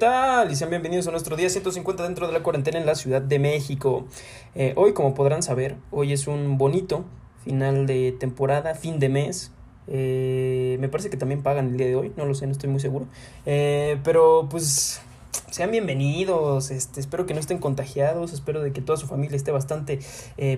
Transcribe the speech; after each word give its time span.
tal? 0.00 0.50
Y 0.50 0.56
sean 0.56 0.70
bienvenidos 0.70 1.06
a 1.08 1.10
nuestro 1.10 1.36
día 1.36 1.50
150 1.50 2.02
dentro 2.02 2.26
de 2.26 2.32
la 2.32 2.42
cuarentena 2.42 2.78
en 2.78 2.86
la 2.86 2.94
Ciudad 2.94 3.20
de 3.20 3.38
México. 3.38 4.06
Eh, 4.54 4.72
hoy, 4.74 4.94
como 4.94 5.12
podrán 5.12 5.42
saber, 5.42 5.76
hoy 5.90 6.14
es 6.14 6.26
un 6.26 6.56
bonito 6.56 7.04
final 7.44 7.86
de 7.86 8.12
temporada, 8.18 8.74
fin 8.74 8.98
de 8.98 9.10
mes. 9.10 9.52
Eh, 9.88 10.78
me 10.80 10.88
parece 10.88 11.10
que 11.10 11.18
también 11.18 11.42
pagan 11.42 11.68
el 11.68 11.76
día 11.76 11.86
de 11.86 11.96
hoy, 11.96 12.12
no 12.16 12.24
lo 12.24 12.34
sé, 12.34 12.46
no 12.46 12.52
estoy 12.52 12.70
muy 12.70 12.80
seguro. 12.80 13.08
Eh, 13.44 14.00
pero 14.02 14.48
pues 14.50 15.02
sean 15.50 15.70
bienvenidos, 15.70 16.70
este, 16.70 16.98
espero 16.98 17.26
que 17.26 17.34
no 17.34 17.40
estén 17.40 17.58
contagiados, 17.58 18.32
espero 18.32 18.62
de 18.62 18.72
que 18.72 18.80
toda 18.80 18.96
su 18.96 19.06
familia 19.06 19.36
esté 19.36 19.52
bastante 19.52 19.98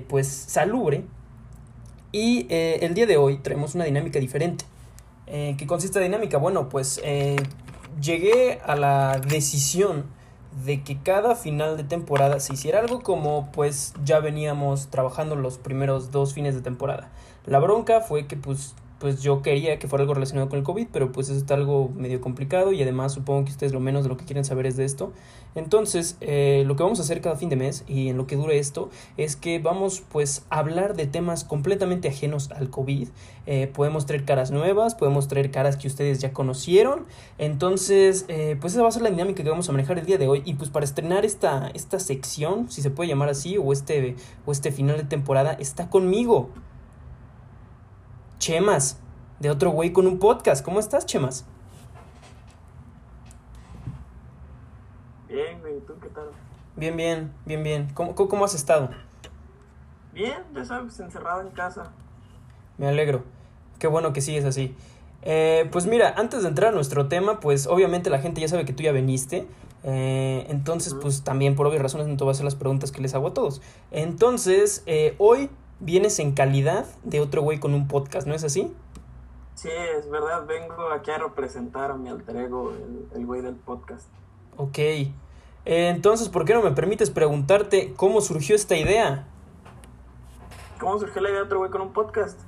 pues 0.09 0.29
salubre. 0.29 1.03
Y 2.13 2.47
el 2.49 2.95
día 2.95 3.07
de 3.07 3.17
hoy 3.17 3.39
traemos 3.39 3.75
una 3.75 3.87
dinámica 3.87 4.21
diferente. 4.21 4.67
¿Qué 5.27 5.67
consiste 5.67 5.99
la 5.99 6.05
dinámica? 6.05 6.39
Bueno, 6.39 6.69
pues 6.69 7.01
llegué 8.01 8.61
a 8.65 8.77
la 8.77 9.19
decisión 9.19 10.05
de 10.65 10.83
que 10.83 10.99
cada 11.01 11.35
final 11.35 11.77
de 11.77 11.85
temporada 11.85 12.39
se 12.41 12.55
hiciera 12.55 12.81
algo 12.81 13.03
como 13.03 13.51
pues 13.53 13.95
ya 14.05 14.21
veníamos 14.21 14.89
trabajando 14.89 15.35
los 15.35 15.59
primeros 15.59 16.11
dos 16.11 16.35
fines 16.35 16.55
de 16.55 16.61
temporada. 16.61 17.11
La 17.47 17.59
bronca 17.59 18.01
fue 18.01 18.27
que 18.27 18.37
pues 18.37 18.75
pues 19.03 19.21
yo 19.21 19.43
quería 19.43 19.81
que 19.81 19.89
fuera 19.89 20.05
algo 20.05 20.15
relacionado 20.15 20.49
con 20.49 20.61
el 20.61 20.65
COVID, 20.65 20.87
pero 20.93 21.11
pues 21.11 21.29
es 21.29 21.51
algo 21.51 21.91
medio 21.97 22.21
complicado 22.21 22.71
y 22.71 22.81
además 22.81 23.13
supongo 23.13 23.45
que 23.45 23.51
ustedes 23.51 23.73
lo 23.73 23.81
menos 23.81 24.05
de 24.05 24.09
lo 24.09 24.17
que 24.17 24.25
quieren 24.25 24.45
saber 24.45 24.65
es 24.65 24.77
de 24.77 24.85
esto. 24.85 25.13
Entonces, 25.57 26.17
eh, 26.21 26.63
lo 26.69 26.77
que 26.77 26.85
vamos 26.85 27.01
a 27.01 27.03
hacer 27.03 27.21
cada 27.21 27.35
fin 27.35 27.49
de 27.49 27.57
mes 27.57 27.83
y 27.89 28.11
en 28.11 28.17
lo 28.17 28.29
que 28.29 28.37
dure 28.37 28.61
esto 28.61 28.91
es 29.17 29.35
que 29.35 29.59
vamos 29.59 30.05
pues 30.09 30.47
a 30.51 30.61
hablar 30.61 30.95
de 30.95 31.09
temas 31.09 31.43
completamente 31.43 32.07
ajenos 32.07 32.53
al 32.53 32.71
COVID. 32.71 33.09
Eh, 33.47 33.73
podemos 33.75 34.07
traer 34.07 34.25
caras 34.25 34.53
nuevas, 34.53 34.95
podemos 34.95 35.27
traer 35.27 35.51
caras 35.51 35.77
que 35.77 35.89
ustedes 35.89 36.21
ya 36.21 36.33
conocieron. 36.33 37.07
Entonces, 37.39 38.25
eh, 38.29 38.57
pues 38.61 38.75
esa 38.75 38.83
va 38.83 38.89
a 38.89 38.93
ser 38.93 39.03
la 39.03 39.11
dinámica 39.11 39.43
que 39.43 39.51
vamos 39.51 39.69
a 39.69 39.73
manejar 39.73 39.99
el 39.99 40.07
día 40.07 40.17
de 40.17 40.29
hoy. 40.29 40.43
Y 40.45 40.55
pues 40.55 40.71
para 40.71 40.85
estrenar 40.85 41.25
esta, 41.25 41.73
esta 41.75 41.99
sección, 41.99 42.71
si 42.71 42.83
se 42.83 42.91
puede 42.91 43.09
llamar 43.09 43.31
así, 43.31 43.59
o 43.59 43.73
este, 43.73 44.15
o 44.47 44.53
este 44.53 44.71
final 44.71 44.97
de 44.97 45.05
temporada, 45.05 45.55
está 45.55 45.91
conmigo. 45.91 46.51
Chemas, 48.43 48.99
de 49.39 49.51
otro 49.51 49.71
güey 49.71 49.93
con 49.93 50.09
un 50.09 50.19
podcast. 50.19 50.65
¿Cómo 50.65 50.81
estás, 50.81 51.07
Chemas? 51.07 51.45
Bien, 55.29 55.61
güey, 55.61 55.79
¿tú 55.87 55.95
qué 56.03 56.09
tal? 56.09 56.25
Bien, 56.75 56.97
bien, 56.97 57.33
bien, 57.47 57.63
bien. 57.63 57.89
¿Cómo, 57.95 58.17
cómo 58.17 58.45
has 58.45 58.57
estado? 58.57 58.91
Bien, 60.13 60.43
ya 60.53 60.65
sabes, 60.65 60.99
encerrado 60.99 61.43
en 61.43 61.51
casa. 61.51 61.93
Me 62.79 62.89
alegro. 62.89 63.23
Qué 63.79 63.87
bueno 63.87 64.13
que 64.13 64.21
sigues 64.21 64.45
así. 64.45 64.75
Eh, 65.23 65.69
pues 65.71 65.87
mira, 65.87 66.13
antes 66.17 66.43
de 66.43 66.49
entrar 66.49 66.73
a 66.73 66.75
nuestro 66.75 67.07
tema, 67.07 67.39
pues 67.39 67.69
obviamente 67.69 68.11
la 68.11 68.19
gente 68.19 68.41
ya 68.41 68.49
sabe 68.49 68.65
que 68.65 68.73
tú 68.73 68.83
ya 68.83 68.91
viniste. 68.91 69.47
Eh, 69.85 70.47
entonces, 70.49 70.95
pues 70.95 71.23
también 71.23 71.55
por 71.55 71.69
obvias 71.69 71.83
razones 71.83 72.09
no 72.09 72.17
te 72.17 72.25
voy 72.25 72.33
a 72.33 72.33
hacer 72.33 72.45
las 72.45 72.57
preguntas 72.57 72.91
que 72.91 73.03
les 73.03 73.15
hago 73.15 73.29
a 73.29 73.35
todos. 73.35 73.63
Entonces, 73.93 74.83
eh, 74.87 75.15
hoy 75.19 75.49
vienes 75.83 76.19
en 76.21 76.33
calidad 76.33 76.87
de 77.03 77.21
otro 77.21 77.43
güey 77.43 77.59
con 77.59 77.75
un 77.75 77.89
podcast, 77.89 78.27
¿no 78.27 78.35
es 78.35 78.45
así? 78.45 78.73
Sí, 79.55 79.69
es 79.69 80.09
verdad, 80.09 80.47
vengo 80.47 80.91
aquí 80.93 81.11
a 81.11 81.19
representar 81.19 81.91
a 81.91 81.95
mi 81.95 82.09
alter 82.09 82.37
ego, 82.37 82.73
el, 83.15 83.27
güey 83.27 83.43
del 83.43 83.57
podcast. 83.57 84.09
Ok. 84.57 84.79
Eh, 84.79 85.13
entonces, 85.65 86.29
¿por 86.29 86.45
qué 86.45 86.55
no 86.55 86.63
me 86.63 86.71
permites 86.71 87.11
preguntarte 87.11 87.93
cómo 87.97 88.21
surgió 88.21 88.55
esta 88.55 88.77
idea? 88.77 89.27
¿Cómo 90.81 90.99
surgió 90.99 91.21
la 91.21 91.29
idea 91.29 91.41
de 91.41 91.47
otro 91.47 91.59
güey 91.59 91.71
con 91.71 91.83
un 91.83 91.93
podcast? 91.93 92.41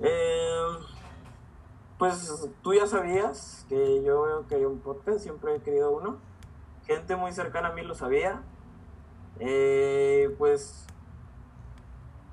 Eh, 0.00 0.48
pues 1.98 2.48
tú 2.62 2.74
ya 2.74 2.86
sabías 2.86 3.66
que 3.68 4.02
yo 4.02 4.44
quería 4.48 4.68
un 4.68 4.80
podcast, 4.80 5.20
siempre 5.20 5.54
he 5.54 5.60
querido 5.60 5.90
uno. 5.90 6.16
Gente 6.86 7.14
muy 7.16 7.32
cercana 7.32 7.68
a 7.68 7.72
mí 7.72 7.82
lo 7.82 7.94
sabía. 7.94 8.42
Eh, 9.40 10.34
pues 10.38 10.86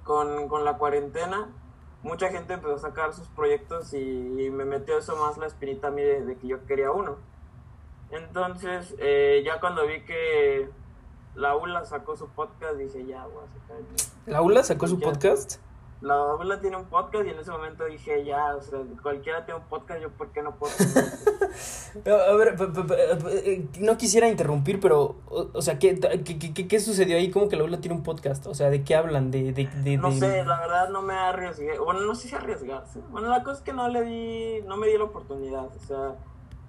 con, 0.06 0.48
con, 0.48 0.64
la 0.64 0.78
cuarentena, 0.78 1.50
mucha 2.04 2.30
gente 2.30 2.54
empezó 2.54 2.76
a 2.76 2.80
sacar 2.80 3.14
sus 3.14 3.28
proyectos 3.28 3.94
y, 3.94 4.50
me 4.52 4.64
metió 4.64 4.98
eso 4.98 5.18
más 5.18 5.38
la 5.38 5.48
espinita 5.48 5.88
a 5.90 5.92
mí 5.92 6.02
de, 6.02 6.38
que 6.38 6.48
yo 6.48 6.66
quería 6.66 6.92
uno. 6.92 7.18
Entonces, 8.12 8.96
eh, 9.00 9.42
ya 9.44 9.60
cuando 9.60 9.86
vi 9.86 10.06
que 10.06 10.70
la 11.34 11.58
ULA 11.58 11.84
sacó 11.84 12.16
su 12.16 12.30
podcast, 12.30 12.78
dije, 12.78 13.06
ya, 13.06 13.26
voy 13.26 13.44
a 13.44 13.60
sacar 13.60 13.78
¿La 14.28 14.42
ULA 14.42 14.64
sacó 14.64 14.88
su 14.88 15.00
podcast? 15.00 15.60
La 16.02 16.36
ULA 16.36 16.60
tiene 16.60 16.76
un 16.76 16.86
podcast 16.86 17.26
y 17.26 17.30
en 17.30 17.40
ese 17.40 17.52
momento 17.52 17.86
dije, 17.86 18.26
ya, 18.26 18.56
o 18.56 18.62
sea, 18.62 18.80
cualquiera 19.02 19.46
tiene 19.46 19.62
un 19.62 19.66
podcast, 19.68 20.02
yo 20.02 20.12
por 20.12 20.30
qué 20.32 20.44
no 20.44 20.56
puedo 20.56 20.74
A 22.06 22.36
ver, 22.36 22.56
eh, 23.30 23.68
no 23.80 23.98
quisiera 23.98 24.28
interrumpir, 24.28 24.82
pero, 24.82 25.16
o, 25.30 25.62
sea, 25.62 25.80
¿qué, 25.80 25.98
qué, 25.98 26.68
qué, 26.68 26.80
sucedió 26.82 27.16
ahí? 27.16 27.32
¿Cómo 27.32 27.48
que 27.48 27.56
la 27.56 27.64
ULA 27.64 27.80
tiene 27.80 27.96
un 27.96 28.04
podcast? 28.04 28.46
O 28.48 28.54
sea, 28.54 28.70
¿de 28.70 28.84
qué 28.84 28.94
hablan? 28.96 29.32
De, 29.32 29.54
de, 29.54 29.68
de, 29.68 29.98
no 29.98 30.12
sé, 30.12 30.44
la 30.44 30.60
verdad 30.60 30.90
no 30.90 31.02
me 31.02 31.14
arriesgué. 31.14 31.80
Bueno, 31.80 32.02
no 32.02 32.14
sé 32.14 32.28
si 32.28 32.36
arriesgarse. 32.36 33.00
Bueno, 33.10 33.30
la 33.30 33.44
cosa 33.44 33.60
es 33.60 33.64
que 33.64 33.72
no 33.72 33.88
le 33.88 34.04
di, 34.04 34.62
no 34.64 34.76
me 34.76 34.88
di 34.88 34.98
la 34.98 35.06
oportunidad. 35.06 35.68
O 35.68 35.80
sea, 35.80 36.16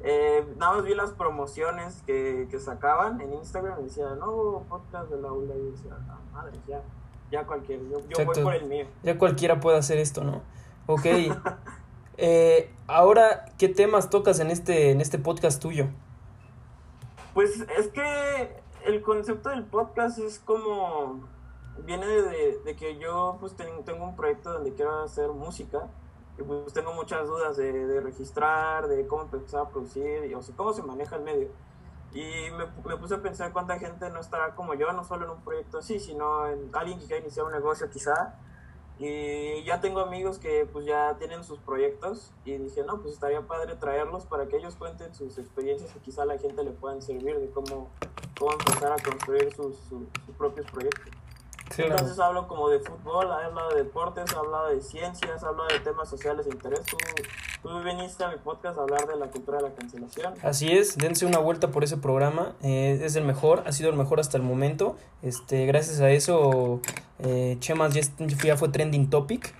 eh, 0.04 0.46
nada 0.56 0.76
más 0.76 0.84
vi 0.84 0.94
las 0.94 1.10
promociones 1.10 2.02
que, 2.06 2.46
que 2.48 2.60
sacaban 2.60 3.20
en 3.20 3.34
Instagram 3.34 3.80
y 3.80 3.84
decía, 3.84 4.14
no, 4.20 4.64
podcast 4.68 5.10
de 5.10 5.20
la 5.20 5.32
ULA. 5.32 5.56
Y 5.56 5.72
decía, 5.72 5.96
ah, 6.08 6.20
madre, 6.32 6.58
ya 6.68 6.80
ya 7.30 7.44
cualquiera, 7.44 7.82
yo, 7.90 8.24
voy 8.24 8.42
por 8.42 8.54
el 8.54 8.66
mío. 8.66 8.86
Ya 9.02 9.18
cualquiera 9.18 9.60
puede 9.60 9.78
hacer 9.78 9.98
esto, 9.98 10.24
¿no? 10.24 10.42
Ok. 10.86 11.04
eh, 12.16 12.70
ahora, 12.86 13.46
¿qué 13.58 13.68
temas 13.68 14.10
tocas 14.10 14.40
en 14.40 14.50
este, 14.50 14.90
en 14.90 15.00
este 15.00 15.18
podcast 15.18 15.60
tuyo? 15.60 15.86
Pues 17.34 17.60
es 17.76 17.88
que 17.88 18.62
el 18.86 19.02
concepto 19.02 19.50
del 19.50 19.64
podcast 19.64 20.18
es 20.18 20.38
como 20.38 21.20
viene 21.84 22.06
de, 22.06 22.58
de 22.64 22.76
que 22.76 22.98
yo 22.98 23.36
pues 23.40 23.54
tengo, 23.54 23.82
tengo, 23.82 24.04
un 24.04 24.16
proyecto 24.16 24.52
donde 24.52 24.72
quiero 24.72 25.02
hacer 25.02 25.28
música 25.28 25.88
y 26.38 26.42
pues 26.42 26.72
tengo 26.72 26.94
muchas 26.94 27.26
dudas 27.26 27.56
de, 27.56 27.72
de 27.72 28.00
registrar, 28.00 28.88
de 28.88 29.06
cómo 29.06 29.22
empezar 29.22 29.62
a 29.62 29.68
producir 29.68 30.24
y 30.24 30.34
o 30.34 30.42
sea, 30.42 30.54
cómo 30.56 30.72
se 30.72 30.82
maneja 30.82 31.16
el 31.16 31.22
medio. 31.22 31.48
Y 32.16 32.50
me, 32.52 32.64
me, 32.86 32.96
puse 32.96 33.14
a 33.14 33.20
pensar 33.20 33.52
cuánta 33.52 33.78
gente 33.78 34.08
no 34.08 34.20
estará 34.20 34.54
como 34.54 34.72
yo, 34.72 34.90
no 34.94 35.04
solo 35.04 35.26
en 35.26 35.32
un 35.32 35.42
proyecto 35.42 35.76
así, 35.76 36.00
sino 36.00 36.46
en 36.48 36.70
alguien 36.72 36.98
que 36.98 37.04
quiera 37.04 37.20
iniciar 37.20 37.44
un 37.44 37.52
negocio 37.52 37.90
quizá. 37.90 38.34
Y 38.98 39.62
ya 39.64 39.82
tengo 39.82 40.00
amigos 40.00 40.38
que 40.38 40.66
pues 40.72 40.86
ya 40.86 41.16
tienen 41.18 41.44
sus 41.44 41.58
proyectos 41.58 42.32
y 42.46 42.56
dije, 42.56 42.82
no, 42.84 43.02
pues 43.02 43.12
estaría 43.12 43.42
padre 43.42 43.76
traerlos 43.76 44.24
para 44.24 44.46
que 44.46 44.56
ellos 44.56 44.76
cuenten 44.76 45.14
sus 45.14 45.36
experiencias 45.36 45.94
y 45.94 45.98
quizá 45.98 46.24
la 46.24 46.38
gente 46.38 46.64
le 46.64 46.70
puedan 46.70 47.02
servir 47.02 47.38
de 47.38 47.50
cómo, 47.50 47.90
cómo 48.38 48.52
empezar 48.52 48.92
a 48.92 48.96
construir 48.96 49.54
sus, 49.54 49.76
sus 49.76 50.34
propios 50.38 50.66
proyectos. 50.70 51.15
Entonces 51.78 52.18
hablo 52.18 52.48
como 52.48 52.68
de 52.68 52.78
fútbol, 52.78 53.30
hablo 53.30 53.68
de 53.70 53.82
deportes, 53.82 54.32
hablo 54.34 54.68
de 54.68 54.80
ciencias, 54.80 55.42
hablo 55.42 55.64
de 55.66 55.78
temas 55.80 56.08
sociales 56.08 56.46
de 56.46 56.52
interés. 56.52 56.82
Tú, 56.82 56.96
tú 57.62 57.82
viniste 57.82 58.24
a 58.24 58.28
mi 58.28 58.36
podcast 58.36 58.78
a 58.78 58.82
hablar 58.82 59.06
de 59.06 59.16
la 59.16 59.26
cultura 59.26 59.58
de 59.58 59.64
la 59.64 59.74
cancelación. 59.74 60.34
Así 60.42 60.72
es, 60.72 60.96
dense 60.96 61.26
una 61.26 61.38
vuelta 61.38 61.70
por 61.70 61.84
ese 61.84 61.96
programa. 61.96 62.54
Eh, 62.62 63.00
es 63.02 63.16
el 63.16 63.24
mejor, 63.24 63.62
ha 63.66 63.72
sido 63.72 63.90
el 63.90 63.96
mejor 63.96 64.20
hasta 64.20 64.36
el 64.36 64.42
momento. 64.42 64.96
Este, 65.22 65.66
gracias 65.66 66.00
a 66.00 66.10
eso, 66.10 66.80
eh, 67.18 67.56
Chemas 67.60 67.94
ya, 67.94 68.56
fue 68.56 68.68
trending 68.68 69.10
topic. 69.10 69.54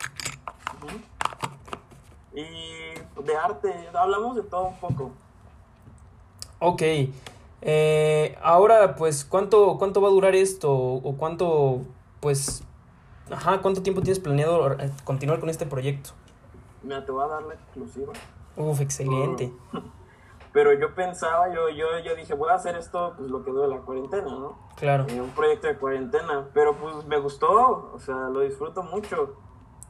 Y 2.33 2.45
de 3.23 3.37
arte, 3.37 3.89
hablamos 3.93 4.37
de 4.37 4.43
todo 4.43 4.69
un 4.69 4.77
poco. 4.77 5.11
Ok. 6.61 6.83
Eh, 7.63 8.39
ahora, 8.43 8.95
pues, 8.95 9.25
¿cuánto, 9.25 9.77
¿cuánto 9.77 10.01
va 10.01 10.09
a 10.09 10.13
durar 10.13 10.35
esto? 10.35 10.73
¿O 10.73 11.17
cuánto 11.17 11.83
pues, 12.21 12.65
ajá, 13.31 13.61
¿cuánto 13.63 13.83
tiempo 13.83 14.03
tienes 14.03 14.19
planeado 14.19 14.73
eh, 14.73 14.91
continuar 15.05 15.41
con 15.41 15.49
este 15.49 15.67
proyecto? 15.67 16.11
Me 16.83 17.01
te 17.01 17.13
voy 17.13 17.25
a 17.25 17.29
dar 17.29 17.43
la 17.43 17.55
exclusiva. 17.55 18.13
Uf, 18.57 18.81
excelente. 18.81 19.53
Pero 20.53 20.73
yo 20.73 20.95
pensaba, 20.95 21.53
yo, 21.53 21.69
yo, 21.69 21.99
yo 22.03 22.15
dije, 22.15 22.33
voy 22.33 22.49
a 22.49 22.55
hacer 22.55 22.77
esto, 22.77 23.13
pues 23.19 23.31
lo 23.31 23.45
que 23.45 23.51
dura 23.51 23.67
la 23.67 23.81
cuarentena, 23.81 24.25
¿no? 24.25 24.59
Claro. 24.77 25.05
Eh, 25.09 25.21
un 25.21 25.31
proyecto 25.33 25.67
de 25.67 25.77
cuarentena, 25.77 26.49
pero 26.55 26.75
pues 26.77 27.05
me 27.05 27.19
gustó, 27.19 27.91
o 27.93 27.99
sea, 27.99 28.31
lo 28.31 28.41
disfruto 28.41 28.83
mucho. 28.83 29.35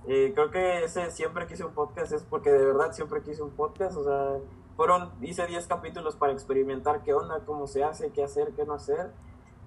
Eh, 0.09 0.33
creo 0.35 0.51
que 0.51 0.83
ese 0.83 1.13
siempre 1.13 1.47
quise 1.47 1.65
un 1.65 1.73
podcast 1.73 2.11
es 2.11 2.25
porque 2.25 2.51
de 2.51 2.65
verdad 2.65 2.93
siempre 2.93 3.23
quise 3.23 3.43
un 3.43 3.51
podcast, 3.53 3.97
o 3.97 4.03
sea, 4.03 4.41
fueron, 4.77 5.13
hice 5.23 5.47
10 5.47 5.69
capítulos 5.69 6.17
para 6.17 6.33
experimentar 6.33 7.05
qué 7.05 7.15
onda, 7.15 7.41
cómo 7.47 7.69
se 7.69 7.85
hace, 7.85 8.11
qué 8.11 8.25
hacer, 8.25 8.53
qué 8.57 8.65
no 8.65 8.75
hacer 8.75 9.13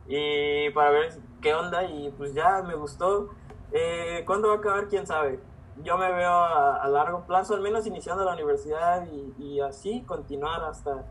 y 0.10 0.72
para 0.72 0.90
ver 0.90 1.14
qué 1.40 1.54
onda 1.54 1.84
y 1.86 2.12
pues 2.18 2.34
ya 2.34 2.64
me 2.64 2.74
gustó. 2.76 3.30
Eh, 3.72 4.24
¿Cuándo 4.26 4.48
va 4.48 4.56
a 4.56 4.58
acabar? 4.58 4.88
¿Quién 4.88 5.06
sabe? 5.06 5.40
Yo 5.84 5.98
me 5.98 6.12
veo 6.12 6.32
a, 6.32 6.86
largo 6.88 7.26
plazo, 7.26 7.54
al 7.54 7.62
menos 7.62 7.86
iniciando 7.86 8.26
la 8.26 8.34
universidad 8.34 9.08
y, 9.38 9.62
así 9.62 10.02
continuar 10.02 10.64
hasta 10.64 11.06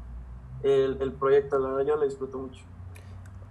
el, 0.63 0.99
el, 1.01 1.13
proyecto, 1.13 1.59
la 1.59 1.69
verdad 1.71 1.87
yo 1.87 1.97
lo 1.97 2.05
disfruto 2.05 2.39
mucho. 2.39 2.65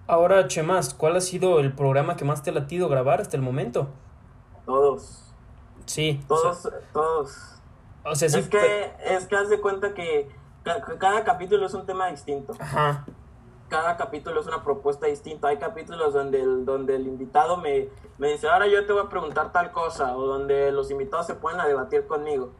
Ahora, 0.05 0.47
Chemas, 0.47 0.93
¿cuál 0.93 1.15
ha 1.15 1.21
sido 1.21 1.59
el 1.59 1.73
programa 1.73 2.17
que 2.17 2.25
más 2.25 2.43
te 2.43 2.51
ha 2.51 2.53
latido 2.53 2.87
grabar 2.89 3.21
hasta 3.21 3.35
el 3.37 3.41
momento? 3.41 3.87
Todos. 4.65 5.33
Sí. 5.85 6.21
Todos, 6.27 6.69
todos. 6.93 7.55
O 8.03 8.15
sea, 8.15 8.29
sí. 8.29 8.39
Es 8.39 8.49
que, 8.49 8.93
es 9.05 9.25
que 9.25 9.35
haz 9.35 9.49
de 9.49 9.59
cuenta 9.59 9.93
que 9.93 10.29
cada 10.99 11.23
capítulo 11.23 11.65
es 11.65 11.73
un 11.73 11.85
tema 11.85 12.07
distinto. 12.07 12.53
Ajá. 12.59 13.05
Cada 13.69 13.97
capítulo 13.97 14.41
es 14.41 14.47
una 14.47 14.63
propuesta 14.63 15.07
distinta. 15.07 15.49
Hay 15.49 15.57
capítulos 15.57 16.13
donde 16.13 16.41
el, 16.41 16.65
donde 16.65 16.95
el 16.95 17.07
invitado 17.07 17.57
me, 17.57 17.89
me 18.17 18.31
dice, 18.31 18.47
ahora 18.47 18.67
yo 18.67 18.85
te 18.85 18.93
voy 18.93 19.03
a 19.03 19.09
preguntar 19.09 19.51
tal 19.51 19.71
cosa, 19.71 20.15
o 20.17 20.25
donde 20.25 20.71
los 20.71 20.91
invitados 20.91 21.27
se 21.27 21.35
ponen 21.35 21.59
a 21.59 21.67
debatir 21.67 22.07
conmigo. 22.07 22.51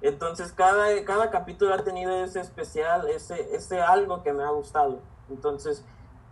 Entonces 0.00 0.52
cada, 0.52 1.04
cada 1.04 1.30
capítulo 1.30 1.72
ha 1.74 1.82
tenido 1.82 2.12
ese 2.12 2.40
especial, 2.40 3.08
ese, 3.08 3.54
ese 3.54 3.80
algo 3.80 4.22
que 4.22 4.32
me 4.32 4.42
ha 4.42 4.50
gustado. 4.50 5.00
Entonces, 5.30 5.84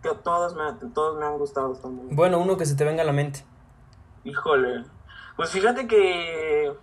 que 0.03 0.11
todos 0.23 0.55
me, 0.55 0.91
todos 0.91 1.19
me 1.19 1.25
han 1.25 1.39
gustado 1.39 1.75
también. 1.75 2.15
Bueno, 2.15 2.39
uno 2.39 2.57
que 2.57 2.67
se 2.67 2.75
te 2.75 2.85
venga 2.85 3.03
a 3.03 3.07
la 3.07 3.13
mente. 3.13 3.45
Híjole. 4.25 4.85
Pues 5.37 5.51
fíjate 5.51 5.87
que 5.87 6.75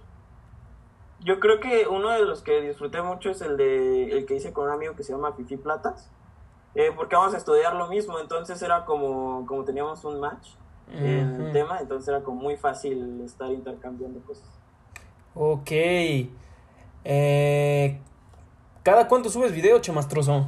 yo 1.19 1.39
creo 1.39 1.59
que 1.59 1.87
uno 1.87 2.09
de 2.09 2.23
los 2.23 2.41
que 2.41 2.61
disfruté 2.61 3.01
mucho 3.01 3.29
es 3.29 3.41
el 3.41 3.57
de 3.57 4.11
el 4.11 4.25
que 4.25 4.35
hice 4.35 4.53
con 4.53 4.65
un 4.65 4.71
amigo 4.71 4.95
que 4.95 5.03
se 5.03 5.11
llama 5.11 5.33
Fifi 5.33 5.57
Platas. 5.57 6.09
Eh, 6.75 6.91
porque 6.95 7.15
vamos 7.15 7.33
a 7.33 7.37
estudiar 7.37 7.75
lo 7.75 7.87
mismo, 7.87 8.19
entonces 8.19 8.61
era 8.61 8.85
como, 8.85 9.45
como 9.47 9.63
teníamos 9.63 10.03
un 10.05 10.19
match 10.19 10.49
en 10.91 11.41
el 11.41 11.51
tema, 11.51 11.79
entonces 11.79 12.07
era 12.07 12.23
como 12.23 12.41
muy 12.41 12.57
fácil 12.57 13.21
estar 13.23 13.51
intercambiando 13.51 14.19
cosas. 14.21 14.47
Ok. 15.35 15.71
Eh, 17.03 17.99
¿Cada 18.83 19.07
cuánto 19.07 19.29
subes 19.29 19.51
video, 19.51 19.79
Chemastroso? 19.79 20.47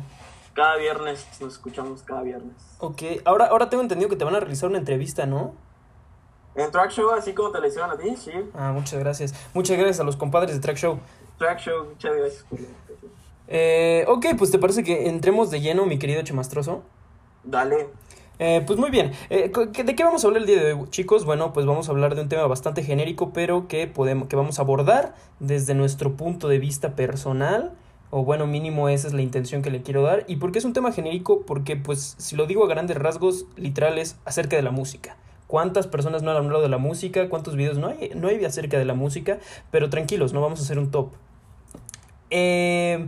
Cada 0.54 0.78
viernes, 0.78 1.28
nos 1.40 1.54
escuchamos 1.54 2.04
cada 2.04 2.24
viernes. 2.24 2.56
Ok, 2.80 3.02
ahora, 3.24 3.46
ahora 3.48 3.70
tengo 3.70 3.84
entendido 3.84 4.10
que 4.10 4.16
te 4.16 4.26
van 4.26 4.36
a 4.36 4.40
realizar 4.40 4.70
una 4.70 4.80
entrevista, 4.80 5.26
¿no? 5.26 5.54
En 6.56 6.70
Track 6.72 6.92
Show, 6.92 7.12
así 7.12 7.34
como 7.34 7.52
te 7.52 7.62
la 7.62 7.68
hicieron 7.68 7.92
a 7.92 7.98
ti, 7.98 8.16
sí. 8.18 8.32
Ah, 8.54 8.72
muchas 8.74 9.00
gracias. 9.00 9.34
Muchas 9.54 9.78
gracias 9.78 10.00
a 10.02 10.04
los 10.04 10.18
compadres 10.18 10.54
de 10.54 10.60
Track 10.60 10.78
Show. 10.78 11.00
Track 11.38 11.60
Show, 11.60 11.86
muchas 11.86 12.16
gracias 12.16 12.46
eh, 13.53 14.06
ok, 14.07 14.27
pues 14.38 14.50
te 14.50 14.59
parece 14.59 14.83
que 14.83 15.09
entremos 15.09 15.51
de 15.51 15.59
lleno, 15.59 15.86
mi 15.86 16.00
querido 16.00 16.21
Chemastroso. 16.21 16.83
Dale. 17.44 17.89
Eh, 18.39 18.63
pues 18.65 18.80
muy 18.80 18.89
bien, 18.89 19.12
eh, 19.30 19.51
¿de 19.51 19.95
qué 19.95 20.03
vamos 20.03 20.24
a 20.24 20.27
hablar 20.27 20.42
el 20.42 20.48
día 20.48 20.63
de 20.63 20.74
hoy, 20.74 20.89
chicos? 20.89 21.25
Bueno, 21.25 21.53
pues 21.53 21.65
vamos 21.68 21.89
a 21.89 21.92
hablar 21.92 22.15
de 22.15 22.21
un 22.21 22.30
tema 22.30 22.48
bastante 22.48 22.81
genérico, 22.81 23.33
pero 23.33 23.68
que, 23.68 23.86
podemos, 23.88 24.30
que 24.30 24.36
vamos 24.36 24.57
a 24.57 24.63
abordar 24.63 25.13
desde 25.39 25.75
nuestro 25.75 26.15
punto 26.15 26.48
de 26.48 26.57
vista 26.57 26.95
personal, 26.95 27.74
o 28.09 28.24
bueno, 28.24 28.48
mínimo 28.48 28.89
esa 28.89 29.07
es 29.07 29.13
la 29.13 29.21
intención 29.21 29.62
que 29.62 29.69
le 29.69 29.83
quiero 29.83 30.01
dar. 30.01 30.24
¿Y 30.27 30.38
por 30.38 30.51
qué 30.51 30.59
es 30.59 30.65
un 30.65 30.74
tema 30.74 30.92
genérico? 30.92 31.42
Porque, 31.45 31.75
pues, 31.75 32.15
si 32.18 32.36
lo 32.36 32.48
digo 32.48 32.63
a 32.63 32.68
grandes 32.68 32.98
rasgos, 32.98 33.45
literales, 33.57 34.18
acerca 34.25 34.56
de 34.56 34.63
la 34.63 34.71
música. 34.71 35.18
¿Cuántas 35.45 35.86
personas 35.86 36.24
no 36.24 36.31
han 36.31 36.38
hablado 36.38 36.63
de 36.63 36.69
la 36.69 36.77
música? 36.77 37.30
¿Cuántos 37.30 37.56
videos 37.56 37.77
no 37.77 37.89
hay, 37.89 38.12
no 38.15 38.27
hay 38.30 38.44
acerca 38.44 38.80
de 38.80 38.86
la 38.86 38.94
música? 38.94 39.38
Pero 39.69 39.89
tranquilos, 39.89 40.33
no 40.33 40.42
vamos 40.42 40.62
a 40.62 40.63
hacer 40.63 40.80
un 40.80 40.89
top. 40.89 41.09
Eh, 42.31 43.06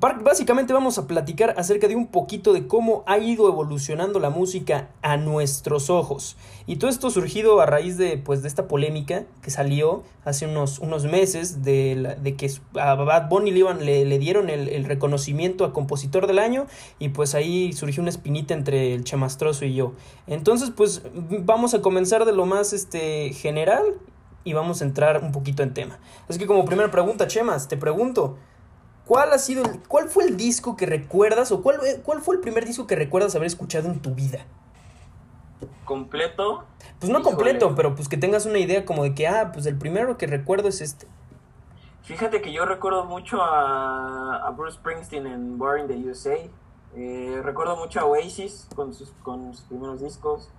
Básicamente 0.00 0.72
vamos 0.72 0.98
a 0.98 1.06
platicar 1.06 1.54
acerca 1.56 1.86
de 1.86 1.94
un 1.94 2.08
poquito 2.08 2.52
de 2.52 2.66
cómo 2.66 3.04
ha 3.06 3.18
ido 3.18 3.46
evolucionando 3.46 4.18
la 4.18 4.28
música 4.28 4.88
a 5.02 5.16
nuestros 5.16 5.88
ojos. 5.88 6.36
Y 6.66 6.76
todo 6.76 6.90
esto 6.90 7.10
surgido 7.10 7.60
a 7.60 7.66
raíz 7.66 7.96
de, 7.96 8.18
pues, 8.18 8.42
de 8.42 8.48
esta 8.48 8.66
polémica 8.66 9.22
que 9.40 9.52
salió 9.52 10.02
hace 10.24 10.48
unos, 10.48 10.80
unos 10.80 11.04
meses 11.04 11.62
de, 11.62 12.16
de, 12.20 12.34
que 12.34 12.50
a 12.74 12.94
Bad 12.96 13.28
Bunny 13.28 13.52
le, 13.52 14.04
le, 14.04 14.18
dieron 14.18 14.50
el, 14.50 14.84
reconocimiento 14.84 15.64
a 15.64 15.72
compositor 15.72 16.26
del 16.26 16.40
año 16.40 16.66
y 16.98 17.10
pues 17.10 17.36
ahí 17.36 17.72
surgió 17.72 18.02
una 18.02 18.10
espinita 18.10 18.52
entre 18.52 18.94
el 18.94 19.04
Chemastroso 19.04 19.64
y 19.64 19.74
yo. 19.74 19.92
Entonces 20.26 20.72
pues 20.74 21.02
vamos 21.14 21.72
a 21.72 21.82
comenzar 21.82 22.24
de 22.24 22.32
lo 22.32 22.46
más 22.46 22.72
este, 22.72 23.32
general 23.32 23.84
y 24.42 24.54
vamos 24.54 24.82
a 24.82 24.86
entrar 24.86 25.22
un 25.22 25.30
poquito 25.30 25.62
en 25.62 25.72
tema. 25.72 26.00
Es 26.28 26.36
que 26.36 26.46
como 26.46 26.64
primera 26.64 26.90
pregunta, 26.90 27.28
Chemas, 27.28 27.68
te 27.68 27.76
pregunto... 27.76 28.36
¿Cuál 29.06 29.32
ha 29.32 29.38
sido 29.38 29.64
el, 29.64 29.80
cuál 29.86 30.08
fue 30.08 30.24
el 30.24 30.36
disco 30.36 30.76
que 30.76 30.86
recuerdas 30.86 31.52
o 31.52 31.62
cuál, 31.62 31.78
cuál 32.02 32.22
fue 32.22 32.36
el 32.36 32.40
primer 32.40 32.64
disco 32.64 32.86
que 32.86 32.96
recuerdas 32.96 33.34
haber 33.34 33.46
escuchado 33.46 33.88
en 33.88 34.00
tu 34.00 34.14
vida? 34.14 34.46
¿Completo? 35.84 36.64
Pues 36.98 37.12
no 37.12 37.22
completo, 37.22 37.74
pero 37.74 37.94
pues 37.94 38.08
que 38.08 38.16
tengas 38.16 38.46
una 38.46 38.58
idea 38.58 38.86
como 38.86 39.02
de 39.02 39.14
que, 39.14 39.28
ah, 39.28 39.50
pues 39.52 39.66
el 39.66 39.76
primero 39.76 40.16
que 40.16 40.26
recuerdo 40.26 40.68
es 40.68 40.80
este. 40.80 41.06
Fíjate 42.02 42.40
que 42.40 42.52
yo 42.52 42.64
recuerdo 42.64 43.04
mucho 43.04 43.42
a, 43.42 44.50
Bruce 44.56 44.76
Springsteen 44.76 45.26
en 45.26 45.60
War 45.60 45.78
in 45.78 45.86
the 45.86 45.96
USA. 45.96 46.36
Eh, 46.96 47.40
recuerdo 47.42 47.76
mucho 47.76 48.00
a 48.00 48.04
Oasis 48.04 48.68
con 48.74 48.94
sus, 48.94 49.10
con 49.22 49.54
sus 49.54 49.64
primeros 49.66 50.00
discos. 50.00 50.50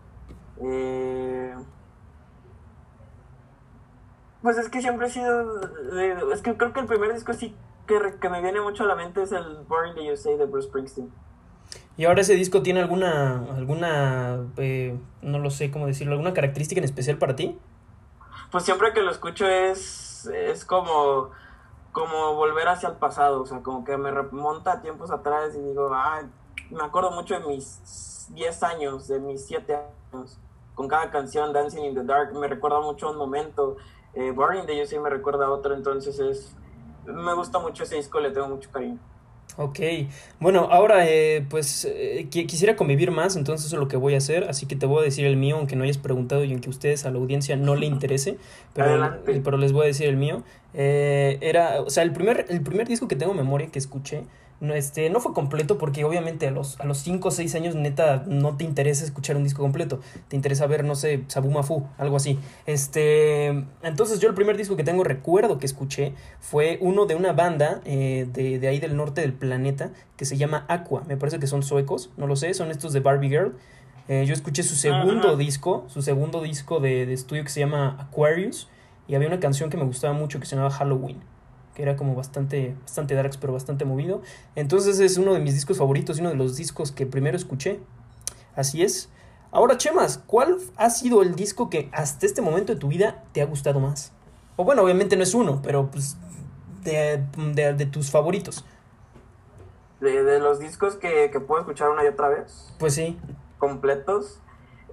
Eh, 0.62 1.56
pues 4.42 4.58
es 4.58 4.70
que 4.70 4.82
siempre 4.82 5.08
he 5.08 5.10
sido. 5.10 5.62
es 6.32 6.42
que 6.42 6.56
creo 6.56 6.74
que 6.74 6.80
el 6.82 6.88
primer 6.88 7.14
disco 7.14 7.34
sí 7.34 7.56
que, 7.86 8.30
me 8.30 8.42
viene 8.42 8.62
mucho 8.62 8.84
a 8.84 8.88
la 8.88 8.96
mente 8.96 9.24
es 9.24 9.32
el 9.32 9.64
Born 9.68 9.90
in 9.90 9.96
the 9.96 10.12
USA 10.12 10.36
de 10.36 10.46
Bruce 10.46 10.68
Springsteen. 10.68 11.12
¿Y 11.98 12.06
ahora 12.06 12.22
ese 12.22 12.34
disco 12.34 12.62
tiene 12.62 12.82
alguna, 12.82 13.46
alguna 13.56 14.46
eh, 14.58 14.98
no 15.22 15.40
lo 15.40 15.50
sé 15.50 15.72
cómo 15.72 15.88
decirlo, 15.88 16.14
alguna 16.14 16.34
característica 16.34 16.80
en 16.80 16.86
especial 16.86 17.18
para 17.18 17.36
ti? 17.36 17.58
Pues 18.52 18.64
siempre 18.64 18.94
que 18.94 19.02
lo 19.02 19.12
escucho 19.12 19.48
es, 19.48 20.26
es 20.28 20.66
como, 20.66 21.32
como 21.92 22.36
volver 22.36 22.68
hacia 22.68 22.90
el 22.90 22.96
pasado, 22.96 23.42
o 23.42 23.46
sea, 23.46 23.62
como 23.62 23.86
que 23.86 23.98
me 23.98 24.12
remonta 24.12 24.74
a 24.74 24.82
tiempos 24.82 25.12
atrás 25.12 25.56
y 25.56 25.62
digo, 25.62 25.90
ah, 25.94 26.24
me 26.70 26.84
acuerdo 26.84 27.12
mucho 27.12 27.40
de 27.40 27.46
mis 27.46 28.28
10 28.34 28.64
años, 28.64 29.08
de 29.08 29.20
mis 29.20 29.46
7 29.46 29.80
años, 30.12 30.38
con 30.74 30.88
cada 30.88 31.10
canción, 31.12 31.54
Dancing 31.54 31.86
in 31.86 31.96
the 31.96 32.04
Dark, 32.04 32.34
me 32.34 32.48
recuerda 32.48 32.82
mucho 32.82 33.08
a 33.08 33.12
un 33.12 33.18
momento, 33.18 33.78
eh, 34.14 34.32
Born 34.32 34.58
in 34.58 34.66
the 34.66 34.82
USA 34.82 35.00
me 35.00 35.10
recuerda 35.10 35.46
a 35.46 35.52
otro, 35.52 35.74
entonces 35.74 36.20
es 36.20 36.56
me 37.06 37.34
gusta 37.34 37.60
mucho 37.60 37.84
ese 37.84 37.96
disco, 37.96 38.20
le 38.20 38.32
tengo 38.32 38.48
mucho 38.48 38.70
cariño. 38.72 38.98
Ok, 39.58 39.80
bueno, 40.42 40.68
ahora 40.70 41.08
eh, 41.08 41.46
pues 41.50 41.86
eh, 41.90 42.28
quisiera 42.30 42.76
convivir 42.76 43.12
más, 43.12 43.38
entonces 43.38 43.68
eso 43.68 43.78
es 43.78 43.80
lo 43.80 43.88
que 43.88 43.96
voy 43.96 44.14
a 44.14 44.18
hacer, 44.18 44.44
así 44.50 44.66
que 44.66 44.76
te 44.76 44.86
voy 44.86 45.00
a 45.00 45.04
decir 45.04 45.26
el 45.26 45.38
mío, 45.38 45.56
aunque 45.56 45.78
no 45.78 45.86
hayas 45.86 45.98
preguntado 45.98 46.44
y 46.44 46.52
aunque 46.52 46.68
a 46.68 46.72
ustedes 46.72 47.06
a 47.06 47.12
la 47.12 47.20
audiencia 47.20 47.56
no 47.56 47.76
le 47.76 47.86
interese, 47.86 48.38
pero, 48.74 49.22
pero 49.26 49.58
les 49.58 49.72
voy 49.72 49.84
a 49.84 49.88
decir 49.88 50.08
el 50.08 50.18
mío. 50.18 50.44
Eh, 50.74 51.38
era, 51.40 51.80
o 51.82 51.90
sea, 51.90 52.04
el 52.04 52.12
primer, 52.12 52.46
el 52.50 52.62
primer 52.62 52.86
disco 52.88 53.08
que 53.08 53.16
tengo 53.16 53.34
memoria 53.34 53.68
que 53.68 53.80
escuché 53.80 54.26
no, 54.62 54.74
este, 54.74 55.10
no 55.10 55.20
fue 55.20 55.34
completo 55.34 55.78
porque 55.78 56.06
obviamente 56.06 56.48
a 56.48 56.52
los, 56.52 56.80
a 56.80 56.86
los 56.86 57.00
5 57.00 57.28
o 57.28 57.32
6 57.32 57.56
años 57.56 57.76
neta 57.76 58.24
no 58.26 58.56
te 58.56 58.64
interesa 58.64 59.04
escuchar 59.04 59.36
un 59.36 59.44
disco 59.44 59.62
completo. 59.62 60.00
Te 60.28 60.36
interesa 60.36 60.66
ver, 60.68 60.84
no 60.84 60.96
sé, 60.96 61.24
Sabumafu, 61.28 61.88
algo 61.98 62.16
así. 62.16 62.40
Este, 62.66 63.48
entonces 63.84 64.20
yo 64.20 64.30
el 64.30 64.36
primer 64.36 64.56
disco 64.58 64.76
que 64.76 64.84
tengo 64.84 65.04
recuerdo 65.04 65.58
que 65.58 65.66
escuché 65.66 66.14
fue 66.40 66.78
uno 66.82 67.06
de 67.06 67.16
una 67.16 67.34
banda 67.34 67.82
eh, 67.86 68.28
de, 68.32 68.60
de, 68.60 68.68
ahí 68.68 68.80
del 68.80 68.96
norte 68.96 69.22
del 69.22 69.34
planeta 69.34 69.92
que 70.16 70.26
se 70.26 70.38
llama 70.38 70.66
Aqua. 70.70 71.04
Me 71.08 71.18
parece 71.18 71.40
que 71.40 71.48
son 71.48 71.62
suecos, 71.62 72.12
no 72.16 72.26
lo 72.26 72.36
sé, 72.36 72.54
son 72.54 72.72
estos 72.72 72.94
de 72.94 73.02
Barbie 73.02 73.30
Girl. 73.30 73.58
Eh, 74.08 74.26
yo 74.26 74.34
escuché 74.34 74.64
su 74.64 74.76
segundo 74.76 75.36
disco, 75.36 75.86
su 75.88 76.02
segundo 76.02 76.42
disco 76.42 76.80
de, 76.80 77.06
de 77.06 77.14
estudio 77.14 77.44
que 77.44 77.50
se 77.50 77.60
llama 77.60 77.98
Aquarius 78.00 78.70
y 79.08 79.16
había 79.16 79.28
una 79.28 79.40
canción 79.40 79.70
que 79.70 79.78
me 79.78 79.84
gustaba 79.84 80.14
mucho 80.14 80.40
que 80.40 80.46
se 80.46 80.56
llamaba 80.56 80.74
Halloween 80.74 81.35
que 81.76 81.84
era 81.84 81.96
como 81.96 82.16
bastante, 82.16 82.76
bastante 82.82 83.14
darks, 83.14 83.38
pero 83.38 83.54
bastante 83.54 83.86
movido. 83.86 84.22
Entonces 84.56 85.00
es 85.00 85.18
uno 85.18 85.34
de 85.34 85.40
mis 85.40 85.54
discos 85.54 85.78
favoritos 85.78 86.18
y 86.18 86.22
uno 86.22 86.30
de 86.30 86.36
los 86.36 86.56
discos 86.56 86.92
que 86.92 87.06
primero 87.06 87.38
escuché. 87.38 87.80
Así 88.56 88.82
es. 88.82 89.10
Ahora, 89.52 89.78
Chemas, 89.78 90.18
¿cuál 90.26 90.58
ha 90.78 90.90
sido 90.90 91.22
el 91.22 91.36
disco 91.36 91.70
que 91.70 91.90
hasta 91.92 92.26
este 92.26 92.42
momento 92.42 92.74
de 92.74 92.80
tu 92.80 92.88
vida 92.88 93.24
te 93.34 93.42
ha 93.42 93.46
gustado 93.46 93.80
más? 93.80 94.14
O 94.56 94.64
bueno, 94.64 94.82
obviamente 94.84 95.18
no 95.18 95.24
es 95.24 95.34
uno, 95.34 95.62
pero 95.62 95.92
pues 95.92 96.18
de, 96.84 97.24
de, 97.54 97.86
tus 97.86 98.10
favoritos. 98.10 98.64
De, 100.00 100.24
de 100.24 100.40
los 100.40 100.60
discos 100.60 100.96
que, 100.96 101.30
que, 101.32 101.40
puedo 101.40 101.62
escuchar 101.62 101.90
una 101.90 102.04
y 102.04 102.08
otra 102.08 102.30
vez. 102.30 102.74
Pues 102.80 102.96
sí. 102.96 103.18
Completos. 103.58 104.40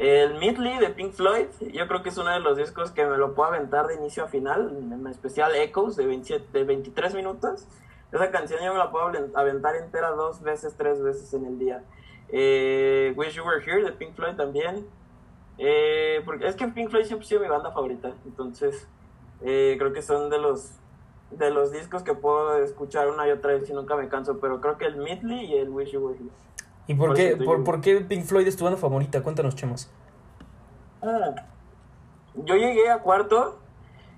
El 0.03 0.35
Midley 0.35 0.79
de 0.79 0.89
Pink 0.89 1.13
Floyd, 1.13 1.47
yo 1.73 1.87
creo 1.87 2.03
que 2.03 2.09
es 2.09 2.19
uno 2.19 2.33
de 2.33 2.41
los 2.41 2.57
discos 2.57 2.91
que 2.91 3.07
me 3.07 3.17
lo 3.17 3.37
puedo 3.37 3.51
aventar 3.51 3.87
de 3.87 3.95
inicio 3.95 4.25
a 4.25 4.27
final, 4.27 4.77
en 4.77 5.07
especial 5.07 5.55
Echoes 5.55 5.95
de, 5.95 6.05
27, 6.05 6.45
de 6.53 6.65
23 6.65 7.15
minutos. 7.15 7.69
Esa 8.11 8.33
canción 8.33 8.59
yo 8.65 8.73
me 8.73 8.81
la 8.81 8.91
puedo 8.91 9.13
aventar 9.35 9.77
entera 9.77 10.11
dos 10.11 10.43
veces, 10.43 10.75
tres 10.77 11.01
veces 11.01 11.33
en 11.35 11.47
el 11.47 11.57
día. 11.57 11.85
Eh, 12.31 13.15
Wish 13.17 13.35
You 13.35 13.45
Were 13.45 13.63
Here 13.65 13.85
de 13.85 13.93
Pink 13.93 14.17
Floyd 14.17 14.35
también. 14.35 14.89
Eh, 15.59 16.21
porque 16.25 16.49
es 16.49 16.57
que 16.57 16.67
Pink 16.67 16.91
Floyd 16.91 17.05
siempre 17.05 17.25
ha 17.25 17.29
sido 17.29 17.41
mi 17.41 17.49
banda 17.49 17.71
favorita, 17.71 18.13
entonces 18.25 18.89
eh, 19.41 19.77
creo 19.79 19.93
que 19.93 20.03
son 20.03 20.31
de 20.31 20.39
los 20.39 20.73
de 21.31 21.51
los 21.53 21.71
discos 21.71 22.03
que 22.03 22.15
puedo 22.15 22.57
escuchar 22.59 23.09
una 23.09 23.29
y 23.29 23.31
otra 23.31 23.53
vez 23.53 23.71
y 23.71 23.73
nunca 23.73 23.95
me 23.95 24.09
canso, 24.09 24.41
pero 24.41 24.61
creo 24.61 24.79
que 24.79 24.87
el 24.87 24.97
Midley 24.97 25.45
y 25.45 25.59
el 25.59 25.69
Wish 25.69 25.93
You 25.93 26.01
Were 26.01 26.19
Here. 26.19 26.31
¿Y 26.87 26.95
por, 26.95 27.15
qué, 27.15 27.37
por, 27.37 27.81
qué 27.81 27.97
Pink 28.01 28.25
Floyd 28.25 28.47
es 28.47 28.57
tu 28.57 28.65
banda 28.65 28.79
favorita? 28.79 29.23
Cuéntanos, 29.23 29.55
Chemos. 29.55 29.89
Ah, 31.01 31.35
yo 32.35 32.57
llegué 32.57 32.91
a 32.91 32.99
cuarto 32.99 33.59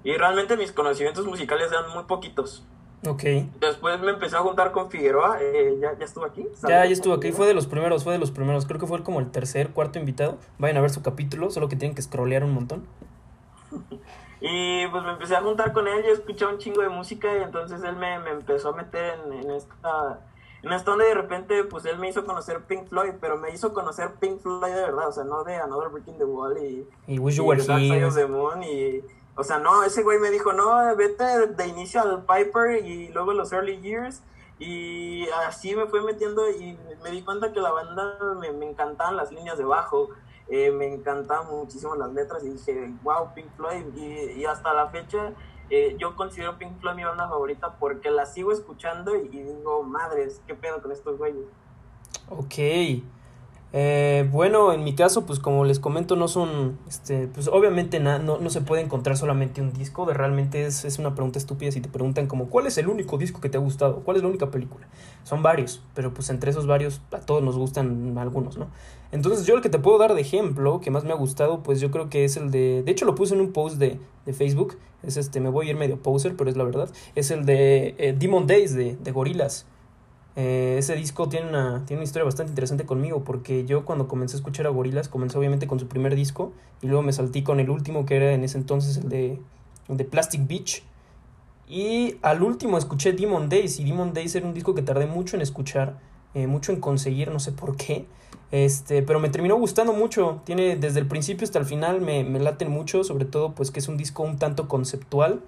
y 0.02 0.12
realmente 0.16 0.56
mis 0.56 0.72
conocimientos 0.72 1.26
musicales 1.26 1.70
eran 1.70 1.90
muy 1.92 2.04
poquitos. 2.04 2.64
Ok. 3.06 3.22
Después 3.60 4.00
me 4.00 4.10
empecé 4.10 4.36
a 4.36 4.40
juntar 4.40 4.72
con 4.72 4.90
Figueroa. 4.90 5.38
Eh, 5.40 5.76
¿ya, 5.80 5.98
¿Ya 5.98 6.04
estuvo 6.04 6.24
aquí? 6.24 6.46
Ya, 6.62 6.84
ya 6.86 6.92
estuvo 6.92 7.12
aquí. 7.12 7.32
Fue 7.32 7.46
de 7.46 7.52
los 7.52 7.66
primeros, 7.66 8.02
fue 8.02 8.14
de 8.14 8.18
los 8.18 8.30
primeros. 8.30 8.64
Creo 8.64 8.80
que 8.80 8.86
fue 8.86 9.02
como 9.02 9.20
el 9.20 9.30
tercer, 9.30 9.70
cuarto 9.70 9.98
invitado. 9.98 10.38
Vayan 10.58 10.78
a 10.78 10.80
ver 10.80 10.90
su 10.90 11.02
capítulo, 11.02 11.50
solo 11.50 11.68
que 11.68 11.76
tienen 11.76 11.94
que 11.94 12.00
scrollear 12.00 12.44
un 12.44 12.54
montón. 12.54 12.86
y 14.40 14.86
pues 14.88 15.04
me 15.04 15.10
empecé 15.10 15.36
a 15.36 15.42
juntar 15.42 15.74
con 15.74 15.86
él. 15.86 16.02
Yo 16.06 16.14
escuchaba 16.14 16.52
un 16.52 16.58
chingo 16.58 16.80
de 16.80 16.88
música 16.88 17.34
y 17.36 17.42
entonces 17.42 17.82
él 17.82 17.96
me, 17.96 18.18
me 18.20 18.30
empezó 18.30 18.70
a 18.70 18.76
meter 18.76 19.18
en, 19.26 19.32
en 19.34 19.50
esta 19.50 20.20
En 20.64 20.72
esta 20.72 20.92
donde 20.92 21.06
de 21.06 21.14
repente, 21.14 21.64
pues 21.64 21.84
él 21.84 21.98
me 21.98 22.08
hizo 22.08 22.24
conocer 22.24 22.62
Pink 22.62 22.88
Floyd, 22.88 23.12
pero 23.20 23.36
me 23.36 23.50
hizo 23.50 23.72
conocer 23.72 24.12
Pink 24.14 24.40
Floyd 24.40 24.72
de 24.72 24.80
verdad, 24.80 25.08
o 25.08 25.12
sea, 25.12 25.24
no 25.24 25.44
de 25.44 25.56
Another 25.56 25.90
Breaking 25.90 26.18
the 26.18 26.24
Wall 26.24 26.56
y, 26.58 26.88
y 27.06 27.18
Wish 27.18 27.36
You 27.36 27.44
Were 27.44 27.62
Here. 27.62 28.10
the 28.10 28.26
Moon 28.26 28.62
y, 28.62 29.02
o 29.36 29.44
sea, 29.44 29.58
no, 29.58 29.82
ese 29.84 30.02
güey 30.02 30.18
me 30.18 30.30
dijo, 30.30 30.52
no, 30.52 30.96
vete 30.96 31.48
de 31.48 31.66
inicio 31.66 32.00
al 32.00 32.24
Piper 32.24 32.84
y 32.84 33.08
luego 33.08 33.32
los 33.34 33.52
Early 33.52 33.80
Years 33.80 34.22
y 34.58 35.28
así 35.46 35.74
me 35.74 35.86
fue 35.86 36.02
metiendo 36.02 36.48
y 36.50 36.78
me 37.02 37.10
di 37.10 37.22
cuenta 37.22 37.52
que 37.52 37.60
la 37.60 37.72
banda 37.72 38.16
me, 38.40 38.52
me 38.52 38.70
encantaban 38.70 39.16
las 39.16 39.32
líneas 39.32 39.58
de 39.58 39.64
bajo, 39.64 40.10
eh, 40.48 40.70
me 40.70 40.92
encantaban 40.92 41.48
muchísimo 41.50 41.96
las 41.96 42.12
letras 42.12 42.44
y 42.44 42.50
dije, 42.50 42.92
wow, 43.02 43.34
Pink 43.34 43.48
Floyd. 43.56 43.84
Y, 43.96 44.40
y 44.40 44.44
hasta 44.44 44.72
la 44.72 44.88
fecha 44.88 45.32
eh, 45.70 45.96
yo 45.98 46.16
considero 46.16 46.58
Pink 46.58 46.78
Floyd 46.80 46.94
mi 46.96 47.04
banda 47.04 47.28
favorita 47.28 47.76
porque 47.76 48.10
la 48.10 48.26
sigo 48.26 48.52
escuchando 48.52 49.16
y, 49.16 49.26
y 49.26 49.42
digo, 49.42 49.82
madres, 49.82 50.40
qué 50.46 50.54
pedo 50.54 50.82
con 50.82 50.92
estos 50.92 51.18
güeyes. 51.18 51.46
Ok. 52.28 52.54
Eh, 53.76 54.28
bueno, 54.30 54.72
en 54.72 54.84
mi 54.84 54.94
caso, 54.94 55.26
pues 55.26 55.40
como 55.40 55.64
les 55.64 55.80
comento, 55.80 56.14
no 56.14 56.28
son, 56.28 56.78
este, 56.88 57.26
pues 57.26 57.48
obviamente 57.48 57.98
no, 57.98 58.20
no 58.20 58.48
se 58.48 58.60
puede 58.60 58.82
encontrar 58.82 59.16
solamente 59.16 59.60
un 59.60 59.72
disco, 59.72 60.06
de 60.06 60.14
realmente 60.14 60.64
es, 60.64 60.84
es, 60.84 61.00
una 61.00 61.16
pregunta 61.16 61.40
estúpida 61.40 61.72
si 61.72 61.80
te 61.80 61.88
preguntan 61.88 62.28
como, 62.28 62.46
¿cuál 62.46 62.68
es 62.68 62.78
el 62.78 62.86
único 62.86 63.18
disco 63.18 63.40
que 63.40 63.48
te 63.48 63.56
ha 63.56 63.60
gustado? 63.60 63.96
¿Cuál 64.04 64.16
es 64.16 64.22
la 64.22 64.28
única 64.28 64.48
película? 64.52 64.86
Son 65.24 65.42
varios, 65.42 65.82
pero 65.92 66.14
pues 66.14 66.30
entre 66.30 66.52
esos 66.52 66.68
varios 66.68 67.00
a 67.10 67.18
todos 67.18 67.42
nos 67.42 67.56
gustan 67.56 68.16
algunos, 68.16 68.56
¿no? 68.58 68.68
Entonces 69.10 69.44
yo 69.44 69.56
el 69.56 69.60
que 69.60 69.70
te 69.70 69.80
puedo 69.80 69.98
dar 69.98 70.14
de 70.14 70.20
ejemplo, 70.20 70.80
que 70.80 70.92
más 70.92 71.02
me 71.02 71.10
ha 71.10 71.16
gustado, 71.16 71.64
pues 71.64 71.80
yo 71.80 71.90
creo 71.90 72.08
que 72.08 72.24
es 72.24 72.36
el 72.36 72.52
de, 72.52 72.84
de 72.84 72.92
hecho 72.92 73.06
lo 73.06 73.16
puse 73.16 73.34
en 73.34 73.40
un 73.40 73.52
post 73.52 73.78
de, 73.78 73.98
de 74.24 74.32
Facebook, 74.32 74.78
es 75.02 75.16
este, 75.16 75.40
me 75.40 75.48
voy 75.48 75.66
a 75.66 75.70
ir 75.70 75.76
medio 75.76 76.00
poser, 76.00 76.36
pero 76.36 76.48
es 76.48 76.56
la 76.56 76.62
verdad, 76.62 76.90
es 77.16 77.32
el 77.32 77.44
de 77.44 77.96
eh, 77.98 78.14
Demon 78.16 78.46
Days 78.46 78.72
de, 78.72 78.96
de 79.02 79.10
Gorilas. 79.10 79.66
Eh, 80.36 80.76
ese 80.78 80.96
disco 80.96 81.28
tiene 81.28 81.48
una, 81.48 81.84
tiene 81.86 82.00
una 82.00 82.04
historia 82.04 82.24
bastante 82.24 82.50
interesante 82.50 82.84
conmigo 82.84 83.22
porque 83.22 83.64
yo 83.66 83.84
cuando 83.84 84.08
comencé 84.08 84.36
a 84.36 84.38
escuchar 84.38 84.66
a 84.66 84.70
Gorilas 84.70 85.08
comencé 85.08 85.38
obviamente 85.38 85.68
con 85.68 85.78
su 85.78 85.86
primer 85.86 86.16
disco 86.16 86.52
y 86.82 86.88
luego 86.88 87.02
me 87.02 87.12
saltí 87.12 87.44
con 87.44 87.60
el 87.60 87.70
último 87.70 88.04
que 88.04 88.16
era 88.16 88.32
en 88.32 88.42
ese 88.42 88.58
entonces 88.58 88.96
el 88.96 89.08
de, 89.08 89.38
de 89.88 90.04
Plastic 90.04 90.46
Beach. 90.46 90.82
Y 91.68 92.16
al 92.22 92.42
último 92.42 92.76
escuché 92.76 93.12
Demon 93.12 93.48
Days 93.48 93.78
y 93.78 93.84
Demon 93.84 94.12
Days 94.12 94.34
era 94.34 94.46
un 94.46 94.54
disco 94.54 94.74
que 94.74 94.82
tardé 94.82 95.06
mucho 95.06 95.36
en 95.36 95.42
escuchar, 95.42 95.98
eh, 96.34 96.46
mucho 96.46 96.72
en 96.72 96.80
conseguir, 96.80 97.30
no 97.30 97.40
sé 97.40 97.52
por 97.52 97.76
qué, 97.76 98.06
este, 98.50 99.02
pero 99.02 99.18
me 99.18 99.30
terminó 99.30 99.56
gustando 99.56 99.94
mucho, 99.94 100.42
tiene 100.44 100.76
desde 100.76 101.00
el 101.00 101.06
principio 101.06 101.44
hasta 101.44 101.58
el 101.58 101.64
final 101.64 102.00
me, 102.00 102.22
me 102.22 102.38
laten 102.38 102.70
mucho, 102.70 103.02
sobre 103.02 103.24
todo 103.24 103.54
pues 103.54 103.70
que 103.70 103.80
es 103.80 103.88
un 103.88 103.96
disco 103.96 104.22
un 104.24 104.38
tanto 104.38 104.68
conceptual 104.68 105.40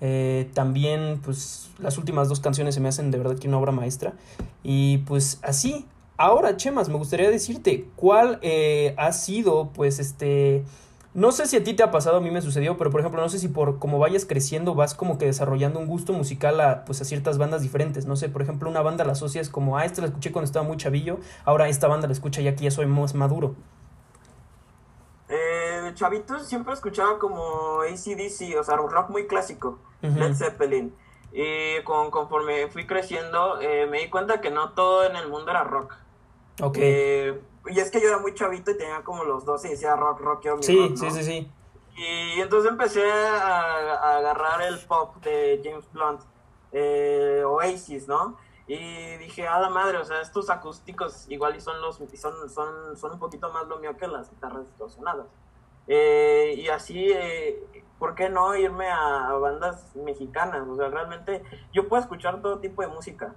eh, 0.00 0.48
también, 0.54 1.20
pues, 1.24 1.70
las 1.78 1.98
últimas 1.98 2.28
dos 2.28 2.40
canciones 2.40 2.74
se 2.74 2.80
me 2.80 2.88
hacen 2.88 3.10
de 3.10 3.18
verdad 3.18 3.38
que 3.38 3.48
una 3.48 3.58
obra 3.58 3.72
maestra. 3.72 4.14
Y 4.62 4.98
pues 4.98 5.38
así. 5.42 5.86
Ahora, 6.16 6.56
Chemas, 6.56 6.88
me 6.88 6.96
gustaría 6.96 7.30
decirte 7.30 7.86
cuál 7.94 8.40
eh, 8.42 8.94
ha 8.96 9.12
sido, 9.12 9.70
pues, 9.72 10.00
este... 10.00 10.64
No 11.14 11.32
sé 11.32 11.46
si 11.46 11.56
a 11.56 11.64
ti 11.64 11.74
te 11.74 11.82
ha 11.82 11.90
pasado, 11.90 12.18
a 12.18 12.20
mí 12.20 12.30
me 12.30 12.42
sucedió, 12.42 12.76
pero 12.76 12.90
por 12.90 13.00
ejemplo, 13.00 13.20
no 13.20 13.28
sé 13.28 13.38
si 13.38 13.48
por 13.48 13.78
como 13.78 13.98
vayas 13.98 14.24
creciendo 14.24 14.74
vas 14.74 14.94
como 14.94 15.16
que 15.16 15.24
desarrollando 15.24 15.80
un 15.80 15.86
gusto 15.86 16.12
musical 16.12 16.60
a, 16.60 16.84
pues, 16.84 17.00
a 17.00 17.04
ciertas 17.04 17.38
bandas 17.38 17.62
diferentes. 17.62 18.06
No 18.06 18.14
sé, 18.16 18.28
por 18.28 18.42
ejemplo, 18.42 18.68
una 18.68 18.82
banda 18.82 19.04
la 19.04 19.12
asocias 19.12 19.48
como, 19.48 19.78
ah, 19.78 19.84
esta 19.84 20.02
la 20.02 20.08
escuché 20.08 20.32
cuando 20.32 20.46
estaba 20.46 20.66
muy 20.66 20.76
chavillo, 20.76 21.18
ahora 21.44 21.68
esta 21.68 21.88
banda 21.88 22.06
la 22.08 22.12
escucha 22.12 22.42
ya 22.42 22.54
que 22.54 22.64
ya 22.64 22.70
soy 22.70 22.86
más 22.86 23.14
maduro. 23.14 23.54
Eh, 25.88 25.94
chavitos 25.94 26.46
siempre 26.46 26.74
escuchaba 26.74 27.18
como 27.18 27.80
ACDC, 27.82 28.58
o 28.58 28.64
sea, 28.64 28.80
un 28.80 28.90
rock 28.90 29.10
muy 29.10 29.26
clásico. 29.26 29.78
Led 30.02 30.34
Zeppelin. 30.34 30.94
Y 31.32 31.82
con, 31.82 32.10
conforme 32.10 32.68
fui 32.68 32.86
creciendo, 32.86 33.60
eh, 33.60 33.86
me 33.86 34.00
di 34.00 34.10
cuenta 34.10 34.40
que 34.40 34.50
no 34.50 34.72
todo 34.72 35.04
en 35.04 35.16
el 35.16 35.28
mundo 35.28 35.50
era 35.50 35.64
rock. 35.64 35.94
Ok. 36.62 36.76
Eh, 36.80 37.40
y 37.66 37.78
es 37.80 37.90
que 37.90 38.00
yo 38.00 38.08
era 38.08 38.18
muy 38.18 38.34
chavito 38.34 38.70
y 38.70 38.78
tenía 38.78 39.02
como 39.02 39.24
los 39.24 39.44
12 39.44 39.68
y 39.68 39.70
decía 39.72 39.94
rock, 39.96 40.20
rock, 40.20 40.42
yo 40.42 40.62
Sí, 40.62 40.94
sí, 40.96 41.10
sí, 41.10 41.22
sí. 41.22 41.52
Y 41.96 42.40
entonces 42.40 42.70
empecé 42.70 43.10
a, 43.10 44.16
agarrar 44.16 44.62
el 44.62 44.78
pop 44.86 45.16
de 45.16 45.60
James 45.62 45.84
Blunt, 45.92 46.20
eh, 46.72 47.42
Oasis, 47.44 48.06
¿no? 48.06 48.36
Y 48.68 49.16
dije, 49.16 49.48
a 49.48 49.58
la 49.58 49.70
madre, 49.70 49.98
o 49.98 50.04
sea, 50.04 50.20
estos 50.20 50.50
acústicos 50.50 51.26
igual 51.28 51.56
y 51.56 51.60
son 51.60 51.80
los 51.80 51.96
son, 51.96 52.48
son, 52.48 52.96
son 52.96 53.12
un 53.12 53.18
poquito 53.18 53.50
más 53.52 53.66
lo 53.66 53.78
mío 53.78 53.96
que 53.96 54.06
las 54.06 54.30
guitarras 54.30 54.66
distorsionadas. 54.66 55.26
Eh, 55.88 56.54
y 56.58 56.68
así, 56.68 57.10
eh, 57.10 57.82
¿por 57.98 58.14
qué 58.14 58.28
no 58.28 58.54
irme 58.54 58.88
a, 58.90 59.32
bandas 59.32 59.96
mexicanas? 59.96 60.68
O 60.68 60.76
sea, 60.76 60.88
realmente 60.88 61.42
yo 61.72 61.88
puedo 61.88 62.02
escuchar 62.02 62.42
todo 62.42 62.58
tipo 62.58 62.82
de 62.82 62.88
música, 62.88 63.34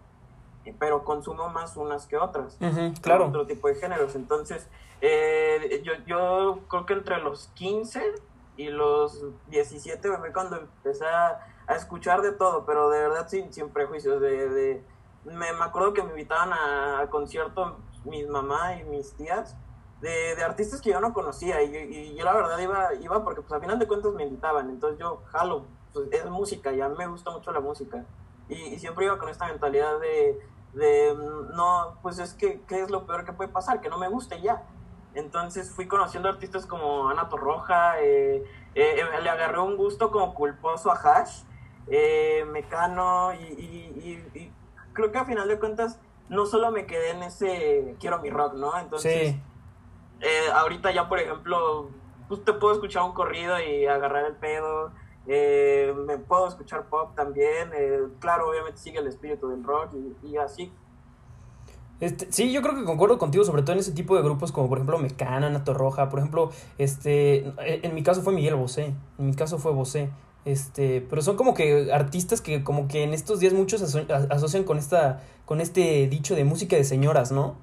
pero 0.78 1.04
consumo 1.04 1.48
más 1.50 1.78
unas 1.78 2.06
que 2.08 2.18
otras. 2.18 2.58
claro. 3.02 3.28
Otro 3.28 3.48
tipo 3.48 3.70
de 3.70 3.76
géneros. 3.76 4.16
Entonces, 4.16 4.68
eh, 5.00 5.82
yo, 5.84 5.94
yo 6.06 6.60
creo 6.68 6.86
que 6.86 6.94
entre 6.94 7.20
los 7.20 7.48
15 7.56 8.04
y 8.58 8.68
los 8.68 9.24
17 9.48 10.18
fue 10.18 10.34
cuando 10.34 10.58
empecé 10.58 11.06
a, 11.06 11.48
escuchar 11.70 12.22
de 12.22 12.34
todo, 12.34 12.66
pero 12.66 12.90
de 12.90 13.00
verdad 13.00 13.30
sin, 13.30 13.54
sin 13.54 13.70
prejuicios. 13.70 14.20
De, 14.20 14.50
de 14.50 14.84
me, 15.24 15.48
acuerdo 15.48 15.94
que 15.94 16.04
me 16.04 16.10
invitaban 16.10 16.52
a, 16.52 17.00
a 17.00 17.10
conciertos 17.10 17.76
mis 18.04 18.28
mamá 18.28 18.76
y 18.76 18.84
mis 18.84 19.14
tías 19.14 19.56
de, 20.02 20.36
de, 20.36 20.44
artistas 20.44 20.82
que 20.82 20.90
yo 20.90 21.00
no 21.00 21.14
conocía 21.14 21.62
y, 21.62 21.76
y, 21.76 22.16
yo 22.16 22.26
la 22.26 22.34
verdad 22.34 22.58
iba, 22.58 22.94
iba 22.96 23.24
porque 23.24 23.42
pues 23.42 23.54
a 23.54 23.60
final 23.60 23.78
de 23.78 23.88
cuentas 23.88 24.12
me 24.14 24.24
invitaban, 24.24 24.70
entonces 24.70 25.00
yo 25.00 25.22
jalo, 25.28 25.66
pues 25.94 26.08
es 26.12 26.26
música, 26.26 26.72
ya 26.72 26.90
me 26.90 27.08
gusta 27.08 27.30
mucho 27.30 27.52
la 27.52 27.60
música 27.60 28.04
y, 28.50 28.56
y 28.56 28.80
siempre 28.80 29.06
iba 29.06 29.20
con 29.20 29.30
esta 29.30 29.46
mentalidad 29.48 30.00
de, 30.00 30.40
de, 30.74 31.16
no, 31.54 31.98
pues 32.02 32.18
es 32.18 32.34
que, 32.34 32.62
¿qué 32.68 32.82
es 32.82 32.90
lo 32.90 33.06
peor 33.06 33.26
que 33.26 33.34
puede 33.34 33.50
pasar? 33.50 33.80
Que 33.80 33.90
no 33.90 33.98
me 33.98 34.10
guste 34.10 34.42
ya. 34.42 34.64
Entonces 35.14 35.70
fui 35.72 35.88
conociendo 35.88 36.30
artistas 36.30 36.66
como 36.66 37.10
Ana 37.10 37.30
Torroja, 37.30 38.02
eh, 38.02 38.44
eh, 38.76 39.04
le 39.22 39.30
agarré 39.30 39.60
un 39.60 39.76
gusto 39.76 40.10
como 40.10 40.34
culposo 40.34 40.90
a 40.90 40.96
Hash, 40.96 41.44
eh, 41.88 42.46
Mecano 42.50 43.34
y, 43.34 43.44
y, 43.44 44.52
creo 44.94 45.12
que 45.12 45.18
a 45.18 45.26
final 45.26 45.48
de 45.48 45.60
cuentas 45.60 46.00
no 46.30 46.46
solo 46.46 46.72
me 46.72 46.86
quedé 46.86 47.12
en 47.12 47.24
ese 47.24 47.96
quiero 48.00 48.20
mi 48.20 48.32
rock, 48.32 48.54
¿no? 48.56 48.78
Entonces... 48.80 49.32
Sí 49.32 49.42
eh, 50.22 50.52
ahorita 50.54 50.92
ya, 50.92 51.10
por 51.10 51.20
ejemplo, 51.20 51.90
pues 52.28 52.44
te 52.46 52.54
puedo 52.54 52.74
escuchar 52.74 53.04
un 53.04 53.14
corrido 53.14 53.60
y 53.60 53.86
agarrar 53.86 54.26
el 54.26 54.36
pedo. 54.36 54.92
Eh, 55.28 55.94
me 56.08 56.18
puedo 56.18 56.48
escuchar 56.48 56.88
pop 56.90 57.16
también. 57.16 57.70
Eh, 57.74 58.00
claro, 58.20 58.50
obviamente 58.50 58.80
sigue 58.80 59.00
el 59.00 59.08
espíritu 59.08 59.50
del 59.50 59.64
rock 59.64 59.94
y, 60.24 60.38
así. 60.38 60.72
Este, 62.00 62.32
sí, 62.32 62.52
yo 62.52 62.62
creo 62.62 62.76
que 62.76 62.84
concuerdo 62.84 63.18
contigo, 63.20 63.44
sobre 63.44 63.62
todo 63.62 63.74
en 63.74 63.80
ese 63.80 63.92
tipo 63.92 64.16
de 64.16 64.24
grupos 64.24 64.52
como 64.52 64.68
por 64.68 64.80
ejemplo 64.80 64.98
Mecana, 64.98 65.52
Nato 65.52 65.76
Roja, 65.76 66.10
por 66.10 66.18
ejemplo, 66.18 66.50
este, 66.80 67.54
en 67.60 67.94
mi 67.94 68.02
caso 68.02 68.24
fue 68.24 68.34
Miguel 68.34 68.56
Bosé, 68.56 68.96
en 69.20 69.26
mi 69.28 69.36
caso 69.36 69.60
fue 69.60 69.72
Bosé, 69.72 70.10
este, 70.44 71.06
pero 71.08 71.22
son 71.22 71.36
como 71.38 71.54
que 71.54 71.94
artistas 71.94 72.42
que 72.42 72.64
como 72.64 72.88
que 72.88 73.04
en 73.04 73.14
estos 73.14 73.40
días 73.40 73.54
muchos 73.54 73.84
asocian 73.84 74.64
con 74.64 74.80
esta, 74.80 75.22
con 75.46 75.62
este 75.62 76.08
dicho 76.08 76.34
de 76.34 76.44
música 76.44 76.76
de 76.76 76.86
señoras, 76.86 77.32
¿no? 77.32 77.56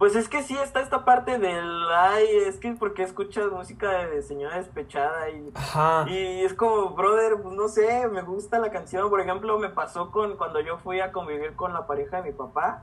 Pues 0.00 0.16
es 0.16 0.30
que 0.30 0.42
sí 0.42 0.56
está 0.56 0.80
esta 0.80 1.04
parte 1.04 1.38
del, 1.38 1.86
ay, 1.92 2.26
es 2.46 2.56
que 2.56 2.72
porque 2.72 3.02
escuchas 3.02 3.52
música 3.52 4.06
de 4.06 4.22
señora 4.22 4.56
despechada 4.56 5.28
y, 5.28 5.52
y 6.10 6.40
es 6.42 6.54
como, 6.54 6.94
brother, 6.94 7.42
pues 7.42 7.54
no 7.54 7.68
sé, 7.68 8.08
me 8.08 8.22
gusta 8.22 8.58
la 8.58 8.70
canción. 8.70 9.10
Por 9.10 9.20
ejemplo, 9.20 9.58
me 9.58 9.68
pasó 9.68 10.10
con 10.10 10.38
cuando 10.38 10.58
yo 10.60 10.78
fui 10.78 11.00
a 11.00 11.12
convivir 11.12 11.54
con 11.54 11.74
la 11.74 11.86
pareja 11.86 12.22
de 12.22 12.30
mi 12.30 12.32
papá 12.34 12.82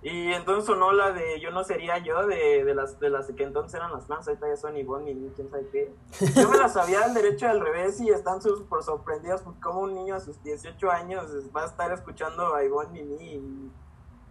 y 0.00 0.32
entonces 0.32 0.64
sonó 0.64 0.92
la 0.92 1.12
de 1.12 1.38
Yo 1.38 1.50
no 1.50 1.64
sería 1.64 1.98
yo, 1.98 2.26
de, 2.26 2.64
de 2.64 2.74
las 2.74 2.98
de 2.98 3.10
las 3.10 3.30
que 3.30 3.42
entonces 3.42 3.74
eran 3.74 3.92
las 3.92 4.06
fans, 4.06 4.26
ahorita 4.26 4.48
ya 4.48 4.56
son 4.56 4.74
Ivonne 4.78 5.10
y 5.10 5.32
quién 5.36 5.50
sabe 5.50 5.68
qué. 5.70 5.94
Yo 6.34 6.48
me 6.48 6.56
la 6.56 6.70
sabía 6.70 7.04
al 7.04 7.12
derecho 7.12 7.44
y 7.44 7.50
al 7.50 7.60
revés 7.60 8.00
y 8.00 8.08
están 8.08 8.40
súper 8.40 8.82
sorprendidos 8.82 9.42
porque 9.42 9.60
como 9.60 9.80
un 9.80 9.94
niño 9.94 10.14
a 10.14 10.20
sus 10.20 10.42
18 10.42 10.90
años 10.90 11.26
va 11.54 11.64
a 11.64 11.66
estar 11.66 11.92
escuchando 11.92 12.54
a 12.54 12.64
Ivonne 12.64 13.00
y 13.00 13.02
y 13.02 13.70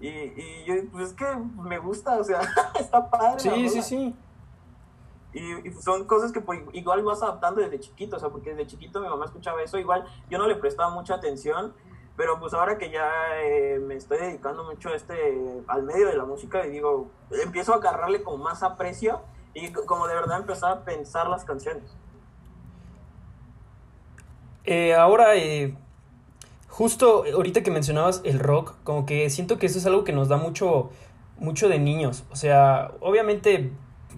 y, 0.04 0.10
y 0.10 0.66
yo, 0.66 0.74
pues 0.92 1.12
es 1.12 1.14
que 1.14 1.26
me 1.64 1.80
gusta, 1.80 2.20
o 2.20 2.24
sea, 2.26 2.42
está 2.80 3.10
padre. 3.10 3.40
Sí, 3.40 3.70
sí, 3.70 3.82
sí. 3.82 4.16
Y, 5.32 5.72
son 5.82 6.04
cosas 6.06 6.34
que 6.34 6.42
pues, 6.42 6.60
igual 6.74 7.04
vas 7.04 7.24
adaptando 7.24 7.62
desde 7.62 7.80
chiquito, 7.80 8.18
o 8.18 8.20
sea, 8.20 8.28
porque 8.28 8.50
desde 8.50 8.68
chiquito 8.68 9.00
mi 9.00 9.08
mamá 9.08 9.26
escuchaba 9.26 9.64
eso, 9.64 9.78
igual 9.78 10.06
yo 10.30 10.38
no 10.38 10.46
le 10.46 10.56
prestaba 10.56 10.90
mucha 10.90 11.16
atención, 11.16 11.74
pero 12.18 12.38
pues 12.38 12.54
ahora 12.54 12.78
que 12.78 12.92
ya 12.92 13.10
eh, 13.42 13.80
me 13.80 13.96
estoy 13.96 14.18
dedicando 14.18 14.66
mucho 14.66 14.90
a 14.90 14.96
este, 14.96 15.64
al 15.68 15.84
medio 15.84 16.08
de 16.08 16.18
la 16.18 16.26
música, 16.26 16.68
y 16.68 16.72
digo, 16.72 17.10
empiezo 17.42 17.74
a 17.74 17.78
agarrarle 17.78 18.24
con 18.24 18.42
más 18.42 18.62
aprecio 18.62 19.22
y 19.54 19.72
como 19.72 20.08
de 20.08 20.16
verdad 20.16 20.40
empezar 20.40 20.72
a 20.74 20.84
pensar 20.84 21.28
las 21.28 21.46
canciones. 21.46 21.96
Eh, 24.66 24.94
ahora, 24.96 25.36
eh, 25.36 25.78
Justo 26.74 27.24
ahorita 27.32 27.62
que 27.62 27.70
mencionabas 27.70 28.22
el 28.24 28.40
rock, 28.40 28.74
como 28.84 29.06
que 29.06 29.30
siento 29.30 29.60
que 29.60 29.68
eso 29.68 29.78
es 29.78 29.86
algo 29.86 30.04
que 30.04 30.12
nos 30.12 30.28
da 30.28 30.38
mucho, 30.38 30.90
mucho 31.38 31.70
de 31.70 31.78
niños. 31.78 32.24
O 32.32 32.36
sea, 32.36 32.94
obviamente 33.00 33.72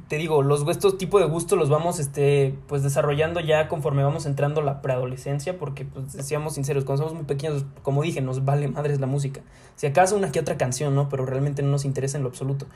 te 0.07 0.17
digo, 0.17 0.43
los 0.43 0.67
estos 0.67 0.97
tipo 0.97 1.19
de 1.19 1.25
gustos 1.25 1.57
los 1.57 1.69
vamos 1.69 1.99
este 1.99 2.55
pues 2.67 2.83
desarrollando 2.83 3.39
ya 3.39 3.67
conforme 3.67 4.03
vamos 4.03 4.25
entrando 4.25 4.61
la 4.61 4.81
preadolescencia, 4.81 5.57
porque 5.57 5.85
pues 5.85 6.13
seamos 6.25 6.55
sinceros, 6.55 6.85
cuando 6.85 7.03
somos 7.03 7.15
muy 7.15 7.25
pequeños, 7.25 7.65
como 7.81 8.03
dije, 8.03 8.21
nos 8.21 8.45
vale 8.45 8.67
madres 8.67 8.99
la 8.99 9.07
música. 9.07 9.41
Si 9.75 9.87
acaso 9.87 10.15
una 10.15 10.31
que 10.31 10.39
otra 10.39 10.57
canción, 10.57 10.95
¿no? 10.95 11.09
Pero 11.09 11.25
realmente 11.25 11.63
no 11.63 11.69
nos 11.69 11.85
interesa 11.85 12.17
en 12.17 12.23
lo 12.23 12.29
absoluto. 12.29 12.67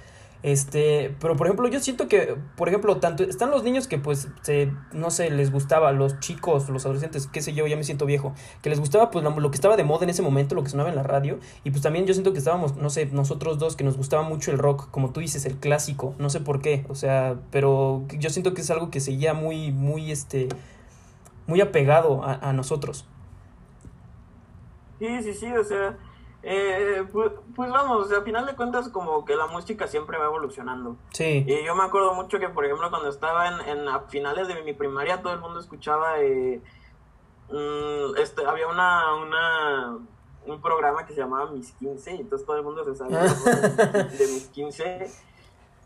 Este, 0.41 1.13
pero 1.19 1.35
por 1.35 1.47
ejemplo, 1.47 1.67
yo 1.67 1.81
siento 1.81 2.07
que, 2.07 2.37
por 2.55 2.69
ejemplo, 2.69 2.97
tanto 2.97 3.23
están 3.23 3.51
los 3.51 3.63
niños 3.63 3.87
que 3.87 3.97
pues 3.97 4.29
se, 4.41 4.71
no 4.93 5.11
sé, 5.11 5.29
les 5.31 5.51
gustaba, 5.51 5.91
los 5.91 6.19
chicos, 6.21 6.69
los 6.69 6.85
adolescentes, 6.85 7.27
qué 7.27 7.41
sé 7.41 7.53
yo, 7.53 7.67
ya 7.67 7.75
me 7.75 7.83
siento 7.83 8.05
viejo, 8.05 8.33
que 8.61 8.69
les 8.69 8.79
gustaba 8.79 9.11
pues 9.11 9.25
lo, 9.25 9.51
que 9.51 9.55
estaba 9.55 9.75
de 9.75 9.83
moda 9.83 10.05
en 10.05 10.11
ese 10.11 10.21
momento, 10.21 10.55
lo 10.55 10.63
que 10.63 10.69
sonaba 10.69 10.89
en 10.89 10.95
la 10.95 11.03
radio, 11.03 11.39
y 11.65 11.71
pues 11.71 11.81
también 11.83 12.05
yo 12.05 12.13
siento 12.13 12.31
que 12.31 12.39
estábamos, 12.39 12.77
no 12.77 12.89
sé, 12.89 13.07
nosotros 13.07 13.59
dos 13.59 13.75
que 13.75 13.83
nos 13.83 13.97
gustaba 13.97 14.23
mucho 14.23 14.51
el 14.51 14.59
rock, 14.59 14.89
como 14.91 15.11
tú 15.11 15.19
dices, 15.19 15.45
el 15.45 15.57
clásico, 15.57 16.15
no 16.19 16.29
sé 16.29 16.39
por 16.39 16.61
qué, 16.61 16.85
o 16.87 16.95
sea, 16.95 17.18
pero 17.51 18.03
yo 18.17 18.29
siento 18.29 18.53
que 18.53 18.61
es 18.61 18.71
algo 18.71 18.89
que 18.91 18.99
seguía 18.99 19.33
muy, 19.33 19.71
muy, 19.71 20.11
este, 20.11 20.49
muy 21.47 21.61
apegado 21.61 22.23
a, 22.23 22.33
a 22.35 22.53
nosotros. 22.53 23.05
Sí, 24.99 25.23
sí, 25.23 25.33
sí, 25.33 25.51
o 25.51 25.63
sea, 25.63 25.97
eh, 26.41 27.05
pues, 27.11 27.31
pues, 27.53 27.69
vamos, 27.69 28.11
al 28.11 28.23
final 28.23 28.45
de 28.45 28.55
cuentas 28.55 28.87
como 28.89 29.25
que 29.25 29.35
la 29.35 29.47
música 29.47 29.87
siempre 29.87 30.17
va 30.17 30.25
evolucionando. 30.25 30.95
Sí. 31.11 31.43
Y 31.45 31.65
yo 31.65 31.75
me 31.75 31.83
acuerdo 31.83 32.13
mucho 32.13 32.39
que, 32.39 32.47
por 32.47 32.65
ejemplo, 32.65 32.89
cuando 32.89 33.09
estaba 33.09 33.47
en, 33.47 33.79
en 33.79 33.89
a 33.89 34.01
finales 34.01 34.47
de 34.47 34.61
mi 34.63 34.73
primaria, 34.73 35.21
todo 35.21 35.33
el 35.33 35.39
mundo 35.39 35.59
escuchaba, 35.59 36.21
eh, 36.21 36.61
mm, 37.49 38.15
este, 38.17 38.45
había 38.45 38.67
una, 38.67 39.15
una, 39.15 39.97
un 40.45 40.61
programa 40.61 41.05
que 41.05 41.13
se 41.13 41.19
llamaba 41.19 41.51
Mis 41.51 41.73
15, 41.73 42.15
y 42.15 42.21
entonces 42.21 42.45
todo 42.45 42.57
el 42.57 42.63
mundo 42.63 42.85
se 42.85 42.95
sabía 42.95 43.19
de, 44.03 44.27
Mis 44.27 44.47
15. 44.47 45.11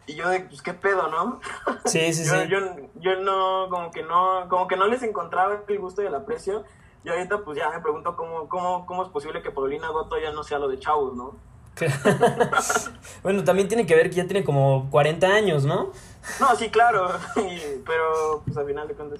Y 0.05 0.15
yo 0.15 0.29
de, 0.29 0.41
pues, 0.41 0.61
¿qué 0.61 0.73
pedo, 0.73 1.07
no? 1.09 1.39
Sí, 1.85 2.13
sí, 2.13 2.25
yo, 2.25 2.33
sí. 2.33 2.49
Yo, 2.49 2.59
yo 2.95 3.15
no, 3.21 3.67
como 3.69 3.91
que 3.91 4.03
no, 4.03 4.47
como 4.49 4.67
que 4.67 4.75
no 4.75 4.87
les 4.87 5.03
encontraba 5.03 5.63
el 5.67 5.79
gusto 5.79 6.01
y 6.01 6.07
el 6.07 6.15
aprecio. 6.15 6.63
Y 7.03 7.09
ahorita 7.09 7.43
pues 7.43 7.57
ya 7.57 7.69
me 7.69 7.81
pregunto 7.81 8.15
cómo, 8.15 8.47
cómo, 8.47 8.85
cómo 8.85 9.03
es 9.03 9.09
posible 9.09 9.41
que 9.41 9.51
Paulina 9.51 9.89
Goto 9.89 10.17
ya 10.17 10.31
no 10.31 10.43
sea 10.43 10.59
lo 10.59 10.69
de 10.69 10.79
chavos, 10.79 11.15
¿no? 11.15 11.35
bueno, 13.23 13.43
también 13.43 13.67
tiene 13.67 13.85
que 13.85 13.95
ver 13.95 14.09
que 14.09 14.17
ya 14.17 14.27
tiene 14.27 14.43
como 14.43 14.89
40 14.89 15.27
años, 15.27 15.65
¿no? 15.65 15.91
No, 16.39 16.55
sí, 16.55 16.69
claro, 16.69 17.09
pero 17.85 18.41
pues 18.45 18.55
al 18.57 18.65
final 18.65 18.87
de 18.87 18.93
cuentas... 18.93 19.19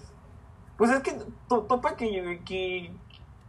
Pues 0.78 0.92
es 0.92 1.02
que 1.02 1.18
topa 1.48 1.96
que, 1.96 2.42
que, 2.46 2.94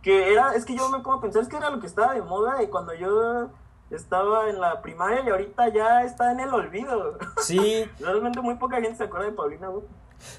que 0.02 0.32
era, 0.32 0.54
es 0.54 0.64
que 0.64 0.76
yo 0.76 0.88
me 0.88 0.98
pongo 0.98 1.18
a 1.18 1.20
pensar, 1.20 1.42
es 1.42 1.48
que 1.48 1.56
era 1.56 1.70
lo 1.70 1.80
que 1.80 1.86
estaba 1.86 2.14
de 2.14 2.22
moda 2.22 2.62
y 2.62 2.68
cuando 2.68 2.92
yo 2.94 3.50
estaba 3.90 4.48
en 4.48 4.60
la 4.60 4.82
primaria 4.82 5.22
y 5.24 5.30
ahorita 5.30 5.68
ya 5.68 6.02
está 6.04 6.32
en 6.32 6.40
el 6.40 6.52
olvido. 6.52 7.18
Sí. 7.42 7.84
Realmente 8.00 8.40
muy 8.40 8.54
poca 8.56 8.80
gente 8.80 8.96
se 8.96 9.04
acuerda 9.04 9.26
de 9.26 9.32
Paulina 9.32 9.68
Goto. 9.68 9.88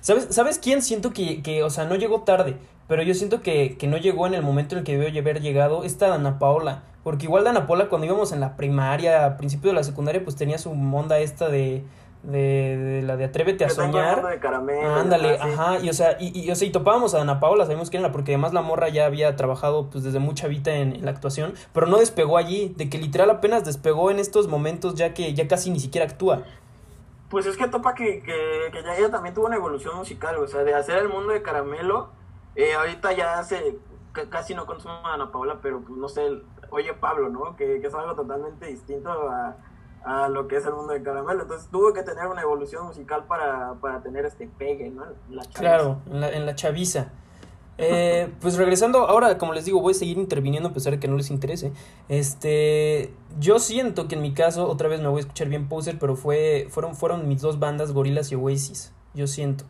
¿Sabes, 0.01 0.27
¿Sabes 0.31 0.59
quién 0.59 0.81
siento 0.81 1.13
que, 1.13 1.43
que, 1.43 1.63
o 1.63 1.69
sea, 1.69 1.85
no 1.85 1.95
llegó 1.95 2.21
tarde? 2.21 2.57
Pero 2.87 3.03
yo 3.03 3.13
siento 3.13 3.41
que, 3.41 3.77
que 3.77 3.87
no 3.87 3.97
llegó 3.97 4.27
en 4.27 4.33
el 4.33 4.41
momento 4.41 4.75
en 4.75 4.79
el 4.79 4.85
que 4.85 4.97
debió 4.97 5.21
haber 5.21 5.41
llegado 5.41 5.83
esta 5.83 6.07
Dana 6.07 6.39
Paola. 6.39 6.83
Porque 7.03 7.25
igual 7.25 7.43
Dana 7.43 7.67
Paola 7.67 7.89
cuando 7.89 8.07
íbamos 8.07 8.31
en 8.31 8.39
la 8.39 8.55
primaria, 8.55 9.25
a 9.25 9.37
principio 9.37 9.69
de 9.69 9.75
la 9.75 9.83
secundaria, 9.83 10.23
pues 10.23 10.35
tenía 10.35 10.57
su 10.57 10.71
onda 10.71 11.19
esta 11.19 11.49
de... 11.49 11.83
De, 12.25 12.77
de 12.77 13.01
la 13.03 13.17
de 13.17 13.25
Atrévete 13.25 13.65
a 13.65 13.69
soñar. 13.69 14.27
De 14.27 14.39
caramelo, 14.39 14.95
Ándale, 14.95 15.37
ajá, 15.37 15.79
y 15.79 15.89
o 15.89 15.93
sea, 15.93 16.17
y, 16.19 16.39
y, 16.39 16.49
o 16.49 16.55
sea, 16.55 16.67
y 16.67 16.71
topábamos 16.71 17.13
a 17.13 17.19
Dana 17.19 17.39
Paola, 17.39 17.65
sabemos 17.65 17.89
quién 17.89 18.03
era, 18.03 18.11
porque 18.11 18.31
además 18.31 18.53
la 18.53 18.61
morra 18.61 18.89
ya 18.89 19.05
había 19.05 19.35
trabajado 19.35 19.89
pues 19.91 20.03
desde 20.03 20.17
mucha 20.19 20.47
vida 20.47 20.75
en, 20.75 20.95
en, 20.95 21.05
la 21.05 21.11
actuación, 21.11 21.53
pero 21.71 21.85
no 21.85 21.97
despegó 21.97 22.37
allí, 22.37 22.73
de 22.77 22.89
que 22.89 22.97
literal 22.97 23.29
apenas 23.29 23.63
despegó 23.63 24.09
en 24.09 24.19
estos 24.19 24.47
momentos 24.47 24.95
ya 24.95 25.13
que 25.13 25.33
ya 25.33 25.47
casi 25.47 25.69
ni 25.69 25.79
siquiera 25.79 26.07
actúa. 26.07 26.43
Pues 27.29 27.45
es 27.45 27.57
que 27.57 27.67
topa 27.67 27.93
que, 27.93 28.23
que, 28.23 28.71
que 28.71 28.83
ya 28.83 28.95
ella 28.97 29.11
también 29.11 29.35
tuvo 29.35 29.45
una 29.45 29.57
evolución 29.57 29.95
musical, 29.95 30.37
o 30.37 30.47
sea, 30.47 30.63
de 30.63 30.73
hacer 30.73 30.97
el 30.97 31.09
mundo 31.09 31.31
de 31.31 31.41
caramelo 31.41 32.09
eh, 32.55 32.73
ahorita 32.73 33.11
ya 33.11 33.43
se 33.43 33.77
casi 34.29 34.55
no 34.55 34.65
consumo 34.65 35.05
a 35.05 35.13
Ana 35.13 35.29
Paula, 35.29 35.59
pero 35.61 35.81
pues 35.81 35.97
no 35.97 36.07
sé, 36.07 36.41
oye 36.69 36.93
Pablo, 36.93 37.29
¿no? 37.29 37.55
Que, 37.57 37.81
que 37.81 37.87
es 37.87 37.93
algo 37.93 38.15
totalmente 38.15 38.67
distinto 38.67 39.09
a, 39.09 39.57
a, 40.05 40.29
lo 40.29 40.47
que 40.47 40.57
es 40.57 40.65
el 40.65 40.73
mundo 40.73 40.93
de 40.93 41.01
caramelo. 41.01 41.43
Entonces 41.43 41.69
tuvo 41.69 41.93
que 41.93 42.03
tener 42.03 42.27
una 42.27 42.41
evolución 42.41 42.85
musical 42.85 43.25
para, 43.27 43.73
para 43.81 44.01
tener 44.01 44.25
este 44.25 44.47
pegue, 44.47 44.89
¿no? 44.89 45.05
La 45.29 45.43
claro, 45.45 46.01
en 46.09 46.21
la, 46.21 46.29
en 46.29 46.45
la 46.45 46.55
chaviza. 46.55 47.11
Eh, 47.77 48.29
pues 48.39 48.55
regresando, 48.55 48.99
ahora 48.99 49.37
como 49.37 49.53
les 49.53 49.65
digo, 49.65 49.81
voy 49.81 49.91
a 49.91 49.95
seguir 49.95 50.17
interviniendo 50.17 50.69
a 50.69 50.73
pesar 50.73 50.93
de 50.93 50.99
que 50.99 51.07
no 51.07 51.17
les 51.17 51.29
interese. 51.29 51.73
Este, 52.07 53.13
yo 53.39 53.59
siento 53.59 54.07
que 54.07 54.15
en 54.15 54.21
mi 54.21 54.33
caso, 54.33 54.69
otra 54.69 54.87
vez 54.87 55.01
me 55.01 55.07
voy 55.07 55.17
a 55.17 55.21
escuchar 55.21 55.49
bien 55.49 55.67
poser, 55.67 55.99
pero 55.99 56.15
fue, 56.15 56.67
fueron, 56.69 56.95
fueron 56.95 57.27
mis 57.27 57.41
dos 57.41 57.59
bandas, 57.59 57.91
Gorilas 57.91 58.31
y 58.31 58.35
Oasis. 58.35 58.93
Yo 59.13 59.27
siento. 59.27 59.65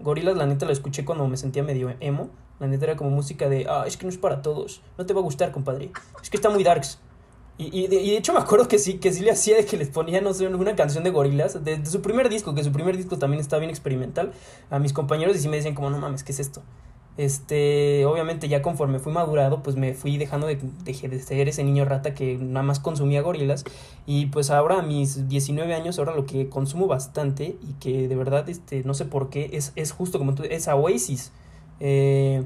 Gorilas, 0.00 0.36
la 0.36 0.46
neta, 0.46 0.66
la 0.66 0.72
escuché 0.72 1.04
cuando 1.04 1.26
me 1.28 1.36
sentía 1.36 1.62
medio 1.62 1.94
emo. 2.00 2.30
La 2.60 2.68
neta 2.68 2.84
era 2.84 2.96
como 2.96 3.10
música 3.10 3.48
de, 3.48 3.66
ah, 3.68 3.84
es 3.86 3.96
que 3.96 4.06
no 4.06 4.10
es 4.10 4.18
para 4.18 4.40
todos. 4.42 4.82
No 4.96 5.06
te 5.06 5.12
va 5.12 5.20
a 5.20 5.22
gustar, 5.24 5.50
compadre. 5.50 5.90
Es 6.22 6.30
que 6.30 6.36
está 6.36 6.50
muy 6.50 6.62
darks. 6.62 7.00
Y, 7.56 7.84
y, 7.84 7.86
de, 7.86 8.02
y 8.02 8.10
de 8.10 8.16
hecho 8.16 8.32
me 8.32 8.40
acuerdo 8.40 8.66
que 8.66 8.78
sí, 8.78 8.94
que 8.94 9.12
sí 9.12 9.22
le 9.22 9.30
hacía 9.30 9.56
de 9.56 9.64
que 9.64 9.76
les 9.76 9.88
ponía, 9.88 10.20
no 10.20 10.34
sé, 10.34 10.48
una 10.48 10.74
canción 10.74 11.04
de 11.04 11.10
Gorilas, 11.10 11.64
de, 11.64 11.78
de, 11.78 11.86
su 11.86 12.02
primer 12.02 12.28
disco, 12.28 12.54
que 12.54 12.64
su 12.64 12.72
primer 12.72 12.96
disco 12.96 13.18
también 13.18 13.40
está 13.40 13.58
bien 13.58 13.70
experimental, 13.70 14.32
a 14.70 14.80
mis 14.80 14.92
compañeros 14.92 15.36
y 15.36 15.38
sí 15.38 15.48
me 15.48 15.56
decían 15.56 15.74
como, 15.74 15.90
no 15.90 15.98
mames, 15.98 16.24
¿qué 16.24 16.32
es 16.32 16.40
esto? 16.40 16.62
Este, 17.16 18.04
obviamente 18.06 18.48
ya 18.48 18.60
conforme 18.60 18.98
fui 18.98 19.12
madurado, 19.12 19.62
pues 19.62 19.76
me 19.76 19.94
fui 19.94 20.16
dejando 20.18 20.48
de, 20.48 20.56
de, 20.56 21.08
de 21.08 21.20
ser 21.20 21.48
ese 21.48 21.62
niño 21.62 21.84
rata 21.84 22.12
que 22.12 22.36
nada 22.38 22.64
más 22.64 22.80
consumía 22.80 23.22
gorilas. 23.22 23.64
Y 24.04 24.26
pues 24.26 24.50
ahora 24.50 24.80
a 24.80 24.82
mis 24.82 25.28
19 25.28 25.74
años, 25.74 25.98
ahora 25.98 26.14
lo 26.16 26.26
que 26.26 26.48
consumo 26.48 26.88
bastante 26.88 27.56
y 27.62 27.74
que 27.74 28.08
de 28.08 28.16
verdad, 28.16 28.48
este, 28.48 28.82
no 28.82 28.94
sé 28.94 29.04
por 29.04 29.30
qué, 29.30 29.50
es, 29.52 29.72
es 29.76 29.92
justo 29.92 30.18
como 30.18 30.34
tú, 30.34 30.42
es 30.42 30.66
Oasis. 30.66 31.32
Eh, 31.78 32.44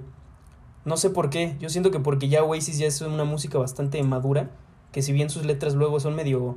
no 0.84 0.96
sé 0.96 1.10
por 1.10 1.30
qué, 1.30 1.56
yo 1.60 1.68
siento 1.70 1.90
que 1.90 2.00
porque 2.00 2.28
ya 2.28 2.44
Oasis 2.44 2.78
ya 2.78 2.86
es 2.86 3.00
una 3.00 3.24
música 3.24 3.58
bastante 3.58 4.02
madura, 4.02 4.50
que 4.92 5.02
si 5.02 5.12
bien 5.12 5.30
sus 5.30 5.44
letras 5.44 5.74
luego 5.74 6.00
son 6.00 6.14
medio, 6.14 6.56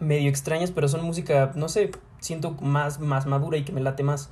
medio 0.00 0.28
extrañas, 0.28 0.70
pero 0.70 0.88
son 0.88 1.04
música, 1.04 1.52
no 1.54 1.68
sé, 1.68 1.90
siento 2.20 2.52
más, 2.60 3.00
más 3.00 3.26
madura 3.26 3.56
y 3.56 3.64
que 3.64 3.72
me 3.72 3.80
late 3.80 4.02
más. 4.02 4.30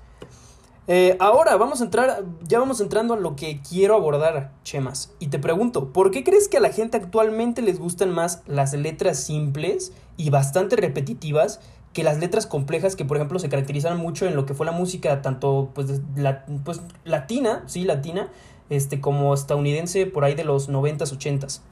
Eh, 0.88 1.16
ahora 1.18 1.56
vamos 1.56 1.80
a 1.80 1.84
entrar, 1.84 2.24
ya 2.42 2.60
vamos 2.60 2.80
entrando 2.80 3.14
a 3.14 3.16
lo 3.16 3.34
que 3.34 3.60
quiero 3.68 3.96
abordar, 3.96 4.52
Chemas. 4.62 5.12
Y 5.18 5.28
te 5.28 5.40
pregunto, 5.40 5.92
¿por 5.92 6.12
qué 6.12 6.22
crees 6.22 6.48
que 6.48 6.58
a 6.58 6.60
la 6.60 6.70
gente 6.70 6.96
actualmente 6.96 7.60
les 7.60 7.80
gustan 7.80 8.12
más 8.12 8.42
las 8.46 8.72
letras 8.72 9.18
simples 9.18 9.92
y 10.16 10.30
bastante 10.30 10.76
repetitivas 10.76 11.60
que 11.92 12.04
las 12.04 12.18
letras 12.18 12.46
complejas 12.46 12.94
que, 12.94 13.04
por 13.04 13.16
ejemplo, 13.16 13.38
se 13.38 13.48
caracterizan 13.48 13.96
mucho 13.96 14.26
en 14.26 14.36
lo 14.36 14.46
que 14.46 14.54
fue 14.54 14.66
la 14.66 14.72
música 14.72 15.22
tanto 15.22 15.70
pues, 15.74 16.02
la, 16.14 16.44
pues 16.64 16.82
latina, 17.04 17.64
sí, 17.66 17.84
latina, 17.84 18.30
este, 18.70 19.00
como 19.00 19.34
estadounidense 19.34 20.06
por 20.06 20.24
ahí 20.24 20.34
de 20.34 20.44
los 20.44 20.68
90s, 20.68 21.18
80s? 21.18 21.62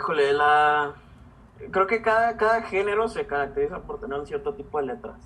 Híjole, 0.00 0.32
la... 0.32 0.94
Creo 1.70 1.86
que 1.86 2.00
cada, 2.00 2.38
cada 2.38 2.62
género 2.62 3.06
se 3.08 3.26
caracteriza 3.26 3.80
por 3.80 4.00
tener 4.00 4.18
un 4.18 4.26
cierto 4.26 4.54
tipo 4.54 4.80
de 4.80 4.86
letras. 4.86 5.18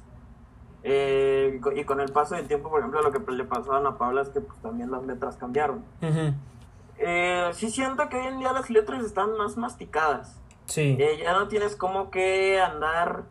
Eh, 0.83 1.61
y 1.77 1.85
con 1.85 2.01
el 2.01 2.11
paso 2.11 2.35
del 2.35 2.49
tiempo, 2.49 2.69
por 2.71 2.81
ejemplo, 2.81 3.01
lo 3.01 3.13
que 3.13 3.33
le 3.33 3.45
pasó 3.45 3.73
a 3.73 3.97
Paula 3.97 4.23
es 4.23 4.31
que 4.31 4.41
pues, 4.41 4.61
también 4.61 4.91
las 4.91 5.05
letras 5.05 5.37
cambiaron. 5.37 5.85
Uh 6.03 6.07
-huh. 6.07 6.35
eh, 6.99 7.51
sí 7.53 7.71
siento 7.71 8.09
que 8.09 8.17
hoy 8.17 8.27
en 8.27 8.41
día 8.41 8.53
las 8.53 8.69
letras 8.69 9.05
están 9.05 9.37
más 9.37 9.57
masticadas. 9.57 10.41
Sí. 10.67 10.97
Eh, 10.99 11.21
ya 11.23 11.35
no 11.35 11.47
tienes 11.47 11.77
como 11.77 12.11
que 12.11 12.61
andar 12.61 13.23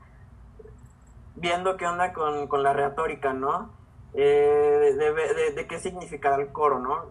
viendo 1.35 1.75
qué 1.75 1.85
onda 1.85 2.13
con, 2.13 2.47
con 2.47 2.63
la 2.63 2.71
retórica, 2.71 3.33
¿no? 3.33 3.69
Eh, 4.13 4.79
de, 4.81 4.93
de, 4.93 5.33
de, 5.33 5.51
de, 5.51 5.67
qué 5.67 5.77
significará 5.77 6.37
el 6.37 6.53
coro, 6.53 6.79
¿no? 6.79 7.03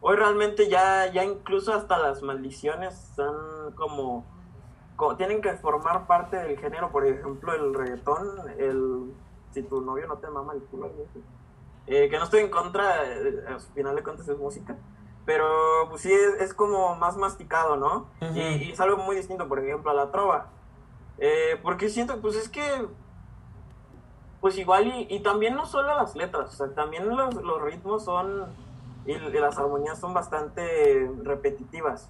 Hoy 0.00 0.16
realmente 0.16 0.68
ya, 0.68 1.12
ya 1.12 1.24
incluso 1.24 1.74
hasta 1.74 1.98
las 1.98 2.22
maldiciones 2.22 2.94
son 3.70 3.72
como, 3.72 4.24
como 4.96 5.16
tienen 5.16 5.40
que 5.40 5.52
formar 5.54 6.06
parte 6.06 6.36
del 6.36 6.58
género, 6.58 6.90
por 6.90 7.06
ejemplo, 7.06 7.54
el 7.54 7.74
reggaetón, 7.74 8.28
el 8.58 9.14
si 9.52 9.62
tu 9.62 9.80
novio 9.80 10.06
no 10.06 10.18
te 10.18 10.28
mama 10.28 10.52
el 10.52 10.62
culo, 10.62 10.90
eh, 11.86 12.08
que 12.08 12.18
no 12.18 12.24
estoy 12.24 12.40
en 12.40 12.50
contra, 12.50 13.04
eh, 13.04 13.44
al 13.48 13.60
final 13.60 13.96
de 13.96 14.02
cuentas 14.02 14.28
es 14.28 14.38
música, 14.38 14.76
pero 15.26 15.46
pues 15.88 16.02
sí 16.02 16.12
es, 16.12 16.40
es 16.40 16.54
como 16.54 16.94
más 16.96 17.16
masticado, 17.16 17.76
¿no? 17.76 18.06
Uh 18.20 18.26
-huh. 18.26 18.36
y, 18.36 18.64
y, 18.64 18.72
es 18.72 18.80
algo 18.80 18.98
muy 18.98 19.16
distinto, 19.16 19.48
por 19.48 19.58
ejemplo, 19.58 19.90
a 19.90 19.94
la 19.94 20.10
trova, 20.10 20.48
eh, 21.18 21.58
porque 21.62 21.88
siento, 21.88 22.20
pues 22.20 22.36
es 22.36 22.48
que, 22.48 22.86
pues 24.40 24.56
igual, 24.56 24.86
y, 24.86 25.06
y 25.10 25.20
también 25.20 25.54
no 25.54 25.66
solo 25.66 25.88
las 25.94 26.14
letras, 26.14 26.54
o 26.54 26.56
sea, 26.56 26.74
también 26.74 27.08
los, 27.08 27.34
los 27.34 27.60
ritmos 27.60 28.04
son, 28.04 28.46
y, 29.04 29.12
y, 29.12 29.32
las 29.32 29.58
armonías 29.58 29.98
son 29.98 30.14
bastante 30.14 31.10
repetitivas. 31.24 32.08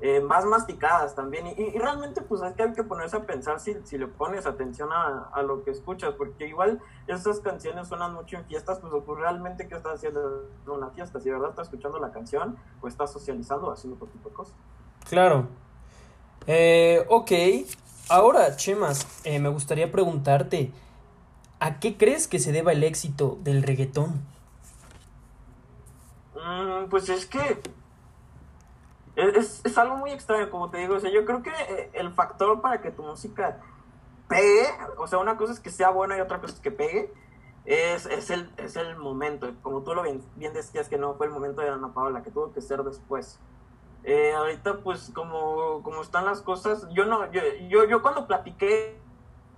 Eh, 0.00 0.20
más 0.20 0.44
masticadas 0.44 1.14
también. 1.14 1.46
Y, 1.46 1.52
y, 1.52 1.78
realmente, 1.78 2.20
pues 2.20 2.42
es 2.42 2.52
que 2.54 2.64
hay 2.64 2.72
que 2.72 2.82
ponerse 2.82 3.16
a 3.16 3.20
pensar 3.24 3.60
si, 3.60 3.74
si 3.84 3.96
le 3.96 4.06
pones 4.06 4.44
atención 4.44 4.92
a, 4.92 5.30
a, 5.32 5.42
lo 5.42 5.62
que 5.62 5.70
escuchas, 5.70 6.14
porque 6.18 6.48
igual 6.48 6.80
esas 7.06 7.40
canciones 7.40 7.88
suenan 7.88 8.12
mucho 8.12 8.36
en 8.36 8.44
fiestas, 8.44 8.80
pues, 8.80 8.92
pues 9.06 9.18
realmente, 9.18 9.68
¿qué 9.68 9.76
estás 9.76 9.94
haciendo 9.94 10.48
en 10.66 10.70
una 10.70 10.90
fiesta? 10.90 11.20
Si 11.20 11.26
de 11.26 11.32
verdad 11.32 11.50
estás 11.50 11.68
escuchando 11.68 11.98
la 12.00 12.10
canción, 12.10 12.56
o 12.82 12.88
estás 12.88 13.12
socializando, 13.12 13.70
haciendo 13.70 13.96
otro 13.96 14.08
tipo 14.08 14.28
de 14.28 14.34
cosas. 14.34 14.54
Claro. 15.08 15.46
Eh, 16.46 17.06
ok. 17.08 17.32
Ahora, 18.10 18.56
Chemas, 18.56 19.06
eh, 19.24 19.38
me 19.38 19.48
gustaría 19.48 19.90
preguntarte. 19.90 20.72
¿a 21.64 21.80
qué 21.80 21.96
crees 21.96 22.28
que 22.28 22.38
se 22.38 22.52
deba 22.52 22.72
el 22.72 22.84
éxito 22.84 23.38
del 23.42 23.62
reggaetón? 23.62 24.22
Mm, 26.34 26.90
pues 26.90 27.08
es 27.08 27.24
que 27.24 27.58
es, 29.16 29.78
algo 29.78 29.96
muy 29.96 30.10
extraño, 30.10 30.50
como 30.50 30.70
te 30.70 30.78
digo. 30.78 30.96
O 30.96 31.00
sea, 31.00 31.10
yo 31.10 31.24
creo 31.24 31.42
que 31.42 31.50
eh, 31.50 31.90
el 31.94 32.12
factor 32.12 32.60
para 32.60 32.80
que 32.80 32.90
tu 32.90 33.02
música 33.02 33.60
pegue, 34.28 34.66
o 34.98 35.06
sea, 35.06 35.18
una 35.18 35.36
cosa 35.36 35.52
es 35.52 35.60
que 35.60 35.70
sea 35.70 35.90
buena 35.90 36.16
y 36.16 36.20
otra 36.20 36.40
cosa 36.40 36.54
es 36.54 36.60
que 36.60 36.70
pegue, 36.70 37.12
es, 37.64 38.06
es, 38.06 38.30
el, 38.30 38.50
es 38.56 38.76
el 38.76 38.96
momento. 38.96 39.52
Como 39.62 39.82
tú 39.82 39.94
lo 39.94 40.02
bien, 40.02 40.22
decías 40.36 40.88
que 40.88 40.98
no 40.98 41.14
fue 41.14 41.26
el 41.26 41.32
momento 41.32 41.60
de 41.60 41.68
Ana 41.68 41.92
Paula, 41.92 42.22
que 42.22 42.30
tuvo 42.30 42.52
que 42.52 42.60
ser 42.60 42.82
después. 42.82 43.38
Eh, 44.02 44.34
ahorita, 44.34 44.78
pues, 44.78 45.10
como, 45.14 45.82
como 45.82 46.02
están 46.02 46.26
las 46.26 46.42
cosas, 46.42 46.86
yo 46.90 47.06
no, 47.06 47.30
yo, 47.32 47.40
yo, 47.68 47.84
yo 47.84 48.02
cuando 48.02 48.26
platiqué 48.26 48.98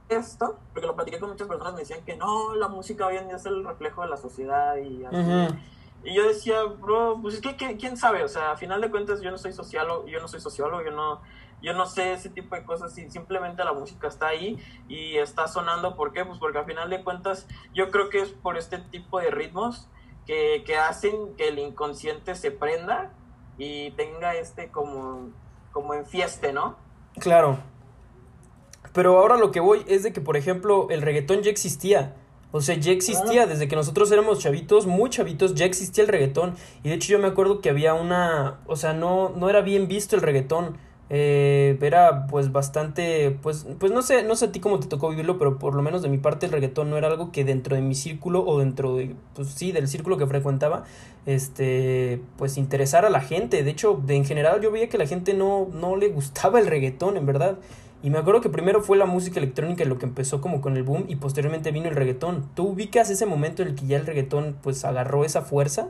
esto, 0.09 0.57
porque 0.73 0.87
lo 0.87 0.95
platiqué 0.95 1.19
con 1.19 1.31
muchas 1.31 1.49
personas, 1.49 1.75
me 1.75 1.81
decían 1.81 2.05
que 2.05 2.17
no, 2.17 2.55
la 2.55 2.69
música 2.69 3.07
hoy 3.07 3.17
en 3.17 3.27
día 3.27 3.37
es 3.37 3.47
el 3.47 3.65
reflejo 3.65 4.03
de 4.03 4.09
la 4.09 4.17
sociedad 4.17 4.77
y 4.77 5.05
así. 5.05 5.59
Y 6.07 6.15
yo 6.15 6.25
decía, 6.25 6.63
bro, 6.63 7.19
pues 7.21 7.35
es 7.35 7.41
que 7.41 7.77
quién 7.77 7.97
sabe, 7.97 8.23
o 8.23 8.29
sea, 8.29 8.53
a 8.53 8.57
final 8.57 8.81
de 8.81 8.93
cuentas 8.93 9.21
yo 9.23 9.31
no 9.33 9.39
soy 9.39 9.53
sociólogo, 9.53 10.07
yo 10.07 10.21
no 10.21 10.29
soy 10.29 10.41
sociólogo, 10.41 10.85
yo 10.85 10.93
no, 10.93 11.21
yo 11.61 11.73
no 11.73 11.85
sé 11.85 12.13
ese 12.13 12.31
tipo 12.31 12.55
de 12.55 12.63
cosas, 12.63 12.95
simplemente 12.95 13.65
la 13.65 13.73
música 13.73 14.07
está 14.07 14.29
ahí 14.29 14.57
y 14.87 15.17
está 15.17 15.49
sonando, 15.49 15.97
¿por 15.97 16.13
qué? 16.13 16.25
Pues 16.25 16.39
porque 16.39 16.59
a 16.59 16.65
final 16.65 16.91
de 16.91 17.03
cuentas 17.03 17.49
yo 17.75 17.91
creo 17.91 18.09
que 18.09 18.21
es 18.21 18.29
por 18.29 18.57
este 18.57 18.79
tipo 18.79 19.19
de 19.19 19.33
ritmos 19.33 19.89
que, 20.27 20.63
que 20.65 20.77
hacen 20.77 21.35
que 21.37 21.49
el 21.49 21.59
inconsciente 21.59 22.37
se 22.37 22.53
prenda 22.53 23.13
y 23.59 23.91
tenga 23.93 24.37
este 24.37 24.71
como, 24.71 25.31
como 25.73 25.93
en 25.95 26.07
fieste, 26.07 26.53
¿no? 26.53 26.77
Claro. 27.19 27.59
Pero 28.93 29.19
ahora 29.19 29.37
lo 29.39 29.51
que 29.51 29.59
voy 29.59 29.85
es 29.89 30.05
de 30.05 30.13
que, 30.13 30.21
por 30.21 30.37
ejemplo, 30.37 30.87
el 30.89 31.03
reggaetón 31.03 31.43
ya 31.43 31.51
existía. 31.51 32.15
O 32.57 32.63
sea, 32.63 32.75
ya 32.77 32.91
existía, 32.91 33.47
desde 33.47 33.69
que 33.69 33.77
nosotros 33.77 34.11
éramos 34.11 34.39
chavitos, 34.39 34.87
muy 34.87 35.11
chavitos, 35.11 35.55
ya 35.55 35.67
existía 35.67 36.05
el 36.05 36.09
reggaetón. 36.09 36.55
Y 36.83 36.89
de 36.89 36.95
hecho 36.95 37.13
yo 37.13 37.19
me 37.19 37.29
acuerdo 37.29 37.61
que 37.61 37.69
había 37.69 37.93
una, 37.93 38.61
o 38.67 38.77
sea, 38.77 38.95
no, 38.95 39.29
no 39.29 39.51
era 39.51 39.61
bien 39.61 39.89
visto 39.89 40.17
el 40.17 40.23
reggaetón. 40.23 40.79
Eh, 41.09 41.79
era 41.83 42.27
pues 42.27 42.51
bastante, 42.51 43.39
pues, 43.43 43.67
pues 43.79 43.93
no 43.93 44.03
sé, 44.03 44.25
no 44.25 44.35
sé 44.35 44.47
a 44.47 44.53
ti 44.53 44.59
cómo 44.59 44.81
te 44.81 44.89
tocó 44.89 45.09
vivirlo, 45.11 45.39
pero 45.39 45.59
por 45.59 45.75
lo 45.75 45.83
menos 45.83 46.03
de 46.03 46.09
mi 46.09 46.19
parte 46.19 46.47
el 46.47 46.53
reggaetón 46.53 46.91
no 46.91 46.97
era 46.97 47.07
algo 47.07 47.31
que 47.31 47.45
dentro 47.45 47.77
de 47.77 47.83
mi 47.83 47.95
círculo 47.95 48.45
o 48.45 48.59
dentro 48.59 48.97
de, 48.97 49.15
pues 49.35 49.49
sí, 49.51 49.71
del 49.71 49.87
círculo 49.87 50.17
que 50.17 50.27
frecuentaba, 50.27 50.85
este, 51.27 52.21
pues 52.39 52.57
interesara 52.57 53.09
a 53.09 53.11
la 53.11 53.21
gente. 53.21 53.63
De 53.63 53.71
hecho, 53.71 54.01
de, 54.05 54.17
en 54.17 54.25
general 54.25 54.61
yo 54.63 54.73
veía 54.73 54.89
que 54.89 54.99
la 54.99 55.07
gente 55.07 55.35
no, 55.35 55.69
no 55.73 55.95
le 55.97 56.09
gustaba 56.09 56.59
el 56.59 56.67
reggaetón, 56.67 57.17
en 57.19 57.27
verdad. 57.27 57.59
Y 58.07 58.11
me 58.11 58.19
acuerdo 58.19 58.41
que 58.41 58.51
primero 58.51 58.83
fue 58.83 58.97
la 58.97 59.05
música 59.05 59.41
electrónica 59.41 59.85
lo 59.85 59.99
que 59.99 60.07
empezó 60.07 60.41
como 60.41 60.61
con 60.61 60.77
el 60.77 60.85
boom 60.85 61.07
y 61.09 61.17
posteriormente 61.17 61.73
vino 61.73 61.89
el 61.89 61.97
reggaetón. 61.97 62.49
¿Tú 62.55 62.69
ubicas 62.69 63.11
ese 63.11 63.27
momento 63.27 63.63
en 63.63 63.69
el 63.71 63.75
que 63.75 63.85
ya 63.85 63.97
el 63.97 64.07
reggaetón 64.07 64.57
pues 64.63 64.85
agarró 64.85 65.25
esa 65.25 65.43
fuerza? 65.43 65.89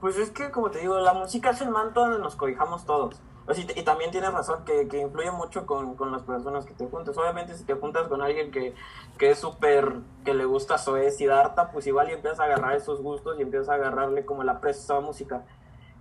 Pues 0.00 0.18
es 0.18 0.30
que, 0.30 0.52
como 0.52 0.70
te 0.70 0.78
digo, 0.78 1.00
la 1.00 1.14
música 1.14 1.50
es 1.50 1.60
el 1.62 1.70
manto 1.70 2.02
donde 2.02 2.20
nos 2.20 2.36
cobijamos 2.36 2.86
todos. 2.86 3.20
y, 3.56 3.82
también 3.82 4.12
tienes 4.12 4.32
razón 4.32 4.64
que, 4.64 4.86
que 4.86 5.00
influye 5.00 5.32
mucho 5.32 5.66
con, 5.66 5.96
con, 5.96 6.12
las 6.12 6.22
personas 6.22 6.64
que 6.64 6.74
te 6.74 6.86
juntas. 6.86 7.18
Obviamente, 7.18 7.56
si 7.56 7.64
te 7.64 7.74
juntas 7.74 8.06
con 8.06 8.22
alguien 8.22 8.52
que, 8.52 8.76
que 9.18 9.32
es 9.32 9.40
súper, 9.40 9.94
que 10.24 10.32
le 10.32 10.44
gusta 10.44 10.78
Zoé 10.78 11.12
y 11.18 11.26
Darta, 11.26 11.72
pues 11.72 11.88
igual 11.88 12.08
y 12.08 12.12
empiezas 12.12 12.38
a 12.38 12.44
agarrar 12.44 12.76
esos 12.76 13.02
gustos 13.02 13.36
y 13.36 13.42
empiezas 13.42 13.70
a 13.70 13.74
agarrarle 13.74 14.24
como 14.24 14.44
la 14.44 14.60
presa 14.60 15.00
música. 15.00 15.44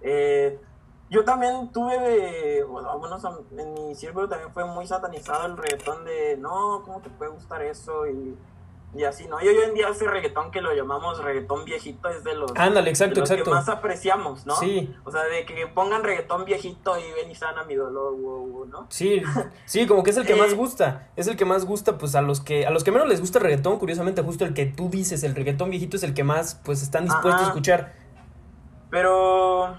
Eh, 0.01 0.59
yo 1.09 1.23
también 1.23 1.69
tuve 1.71 1.99
de, 1.99 2.63
bueno, 2.63 2.99
en 3.57 3.73
mi 3.73 3.95
círculo 3.95 4.27
también 4.27 4.51
fue 4.51 4.65
muy 4.65 4.87
satanizado 4.87 5.45
el 5.45 5.57
reggaetón 5.57 6.03
de, 6.03 6.37
no, 6.37 6.81
¿cómo 6.83 6.99
te 7.01 7.09
puede 7.09 7.31
gustar 7.31 7.61
eso? 7.61 8.07
Y, 8.07 8.35
y 8.95 9.03
así, 9.03 9.27
¿no? 9.27 9.41
Y 9.41 9.47
hoy 9.47 9.57
en 9.57 9.73
día 9.73 9.89
ese 9.89 10.07
reggaetón 10.07 10.51
que 10.51 10.61
lo 10.61 10.73
llamamos 10.73 11.21
reggaetón 11.21 11.65
viejito 11.65 12.09
es 12.09 12.23
de 12.23 12.33
los, 12.33 12.51
Ándale, 12.55 12.89
exacto, 12.89 13.23
que 13.23 13.43
más 13.43 13.69
apreciamos, 13.69 14.45
¿no? 14.45 14.55
Sí. 14.55 14.95
O 15.03 15.11
sea, 15.11 15.23
de 15.23 15.45
que 15.45 15.67
pongan 15.67 16.03
reggaetón 16.03 16.45
viejito 16.45 16.97
y 16.97 17.11
ven 17.11 17.29
y 17.29 17.35
sana 17.35 17.65
mi 17.65 17.75
dolor, 17.75 18.15
¿no? 18.67 18.87
Sí, 18.89 19.21
sí, 19.65 19.85
como 19.85 20.01
que 20.01 20.09
es 20.09 20.17
el 20.17 20.25
que 20.25 20.35
más 20.35 20.51
eh, 20.53 20.55
gusta, 20.55 21.09
es 21.15 21.27
el 21.27 21.35
que 21.35 21.45
más 21.45 21.65
gusta, 21.65 21.97
pues 21.97 22.15
a 22.15 22.21
los 22.21 22.41
que, 22.41 22.65
a 22.65 22.71
los 22.71 22.83
que 22.83 22.91
menos 22.91 23.07
les 23.07 23.19
gusta 23.19 23.39
el 23.39 23.43
reggaetón, 23.43 23.77
curiosamente 23.77 24.23
justo 24.23 24.43
el 24.45 24.53
que 24.53 24.65
tú 24.65 24.89
dices, 24.89 25.23
el 25.23 25.35
reggaetón 25.35 25.69
viejito 25.69 25.97
es 25.97 26.03
el 26.03 26.13
que 26.13 26.23
más, 26.23 26.55
pues 26.63 26.81
están 26.81 27.03
dispuestos 27.03 27.43
a 27.43 27.47
escuchar. 27.47 27.93
Pero 28.89 29.75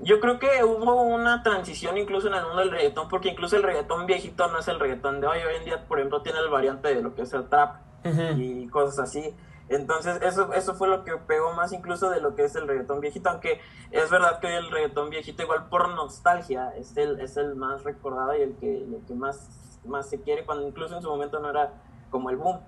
yo 0.00 0.20
creo 0.20 0.38
que 0.38 0.64
hubo 0.64 1.02
una 1.02 1.42
transición 1.42 1.96
incluso 1.96 2.28
en 2.28 2.34
el 2.34 2.42
mundo 2.42 2.60
del 2.60 2.70
reggaetón, 2.70 3.08
porque 3.08 3.28
incluso 3.28 3.56
el 3.56 3.62
reggaetón 3.62 4.06
viejito 4.06 4.48
no 4.48 4.58
es 4.58 4.68
el 4.68 4.80
reggaetón 4.80 5.20
de 5.20 5.26
hoy. 5.26 5.38
Hoy 5.38 5.56
en 5.56 5.64
día, 5.64 5.86
por 5.86 5.98
ejemplo, 5.98 6.22
tiene 6.22 6.40
el 6.40 6.48
variante 6.48 6.94
de 6.94 7.02
lo 7.02 7.14
que 7.14 7.22
es 7.22 7.32
el 7.32 7.48
trap 7.48 7.76
y 8.36 8.66
cosas 8.68 8.98
así. 8.98 9.34
Entonces, 9.68 10.20
eso, 10.22 10.52
eso 10.52 10.74
fue 10.74 10.88
lo 10.88 11.04
que 11.04 11.16
pegó 11.16 11.54
más 11.54 11.72
incluso 11.72 12.10
de 12.10 12.20
lo 12.20 12.34
que 12.34 12.44
es 12.44 12.54
el 12.54 12.68
reggaetón 12.68 13.00
viejito, 13.00 13.30
aunque 13.30 13.60
es 13.90 14.10
verdad 14.10 14.38
que 14.40 14.48
hoy 14.48 14.54
el 14.54 14.70
reggaetón 14.70 15.08
viejito, 15.08 15.42
igual 15.42 15.68
por 15.68 15.88
nostalgia, 15.94 16.74
es 16.76 16.96
el, 16.96 17.20
es 17.20 17.36
el 17.36 17.54
más 17.54 17.82
recordado 17.82 18.36
y 18.36 18.42
el 18.42 18.56
que, 18.56 18.76
el 18.76 19.00
que 19.06 19.14
más, 19.14 19.80
más 19.86 20.08
se 20.10 20.20
quiere, 20.20 20.44
cuando 20.44 20.66
incluso 20.66 20.96
en 20.96 21.02
su 21.02 21.08
momento 21.08 21.40
no 21.40 21.48
era 21.48 21.72
como 22.10 22.28
el 22.28 22.36
boom. 22.36 22.60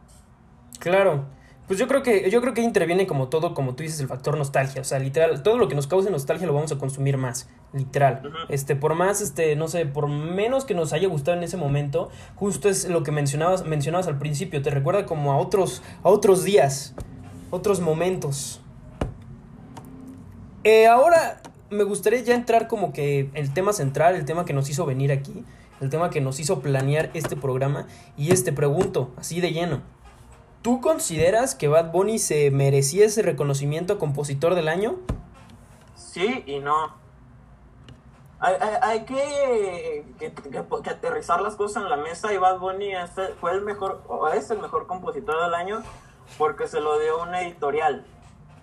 Claro. 0.79 1.25
Pues 1.66 1.81
yo 1.81 1.88
creo 1.88 2.05
que 2.05 2.31
yo 2.31 2.40
creo 2.40 2.55
que 2.55 2.62
interviene 2.62 3.09
como 3.09 3.29
todo, 3.29 3.52
como 3.52 3.74
tú 3.74 3.83
dices, 3.83 3.98
el 3.98 4.07
factor 4.07 4.37
nostalgia, 4.38 4.83
o 4.83 4.85
sea, 4.85 5.00
literal, 5.00 5.42
todo 5.42 5.59
lo 5.59 5.66
que 5.66 5.74
nos 5.74 5.88
cause 5.88 6.11
nostalgia 6.11 6.46
lo 6.46 6.55
vamos 6.55 6.70
a 6.70 6.79
consumir 6.79 7.16
más, 7.16 7.48
literal. 7.72 8.33
Este, 8.48 8.76
por 8.76 8.94
más 8.94 9.20
este, 9.20 9.57
no 9.57 9.66
sé, 9.66 9.85
por 9.85 10.09
menos 10.09 10.64
que 10.64 10.74
nos 10.74 10.92
haya 10.92 11.09
gustado 11.09 11.37
en 11.37 11.42
ese 11.42 11.57
momento, 11.57 12.11
justo 12.37 12.68
es 12.68 12.88
lo 12.88 13.02
que 13.02 13.11
mencionabas 13.11 13.64
mencionabas 13.64 14.07
al 14.07 14.18
principio, 14.18 14.62
te 14.62 14.70
recuerda 14.70 15.07
como 15.07 15.33
a 15.33 15.38
otros 15.38 15.83
a 16.05 16.09
otros 16.09 16.44
días, 16.44 16.94
otros 17.50 17.81
momentos. 17.81 18.61
Eh, 20.62 20.87
ahora 20.87 21.40
me 21.70 21.83
gustaría 21.83 22.20
ya 22.20 22.35
entrar 22.37 22.68
como 22.68 22.92
que 22.92 23.31
el 23.35 23.52
tema 23.52 23.72
central, 23.72 24.14
el 24.14 24.24
tema 24.24 24.44
que 24.44 24.52
nos 24.52 24.70
hizo 24.70 24.87
venir 24.87 25.11
aquí, 25.11 25.44
el 25.81 25.90
tema 25.90 26.11
que 26.11 26.20
nos 26.20 26.38
hizo 26.38 26.61
planear 26.61 27.11
este 27.12 27.35
programa 27.35 27.87
y 28.16 28.31
este 28.31 28.52
pregunto, 28.52 29.11
así 29.16 29.40
de 29.40 29.52
lleno. 29.52 29.95
¿Tú 30.66 30.81
consideras 30.81 31.55
que 31.55 31.68
Bad 31.68 31.92
Bunny 31.92 32.18
se 32.18 32.50
merecía 32.50 33.07
ese 33.07 33.22
reconocimiento 33.22 33.92
a 33.92 33.98
compositor 34.00 34.57
del 34.57 34.66
año? 34.66 34.96
Sí 35.94 36.42
y 36.44 36.59
no. 36.59 36.92
Hay, 38.40 39.05
que, 39.05 40.05
aterrizar 40.90 41.40
las 41.40 41.55
cosas 41.55 41.85
en 41.85 41.88
la 41.88 41.96
mesa 41.96 42.33
y 42.33 42.38
Bad 42.38 42.59
Bunny 42.59 42.90
fue 43.40 43.52
el 43.52 43.62
mejor, 43.62 44.02
o 44.09 44.26
es 44.31 44.50
el 44.50 44.59
mejor 44.59 44.88
compositor 44.88 45.40
del 45.40 45.55
año 45.55 45.85
porque 46.37 46.66
se 46.66 46.81
lo 46.81 46.98
dio 46.98 47.22
una 47.22 47.42
editorial. 47.42 48.05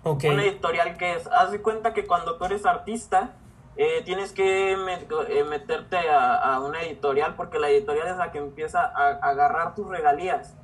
Okay. 0.02 0.28
Una 0.28 0.44
editorial 0.44 0.98
que 0.98 1.14
es, 1.14 1.26
haz 1.28 1.52
de 1.52 1.62
cuenta 1.62 1.94
que 1.94 2.06
cuando 2.06 2.36
tú 2.36 2.44
eres 2.44 2.66
artista, 2.66 3.32
eh, 3.76 4.02
tienes 4.04 4.32
que 4.32 4.72
eh, 4.72 5.44
meterte 5.44 5.96
a, 6.10 6.60
una 6.60 6.82
editorial 6.82 7.34
porque 7.34 7.58
la 7.58 7.70
editorial 7.70 8.08
es 8.08 8.18
la 8.18 8.30
que 8.30 8.40
empieza 8.40 8.84
a 8.84 9.08
agarrar 9.26 9.74
tus 9.74 9.88
regalías. 9.88 10.54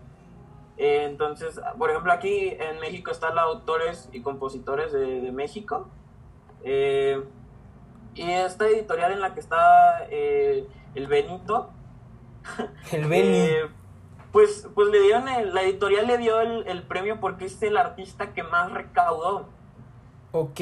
Eh, 0.81 1.05
entonces, 1.05 1.61
por 1.77 1.91
ejemplo, 1.91 2.11
aquí 2.11 2.57
en 2.59 2.81
México 2.81 3.11
están 3.11 3.35
los 3.35 3.45
autores 3.45 4.09
y 4.13 4.23
compositores 4.23 4.93
de, 4.93 5.31
México. 5.31 5.89
Eh, 6.65 7.23
y 8.15 8.31
esta 8.31 8.67
editorial 8.67 9.13
en 9.13 9.21
la 9.21 9.35
que 9.35 9.41
está 9.41 10.07
eh, 10.09 10.67
el 10.95 11.07
Benito. 11.07 11.69
El 12.93 13.05
Benito. 13.09 13.69
pues, 14.33 14.71
pues 14.75 14.89
le 14.89 15.03
dieron, 15.03 15.27
la 15.27 15.63
editorial 15.63 16.07
le 16.07 16.17
dio 16.17 16.41
el, 16.41 16.67
el 16.67 16.83
premio 16.83 17.21
porque 17.21 17.45
es 17.45 17.63
el 17.63 17.77
artista 17.77 18.33
que 18.33 18.43
más 18.43 18.73
recaudó. 18.73 19.51
Ok, 20.33 20.61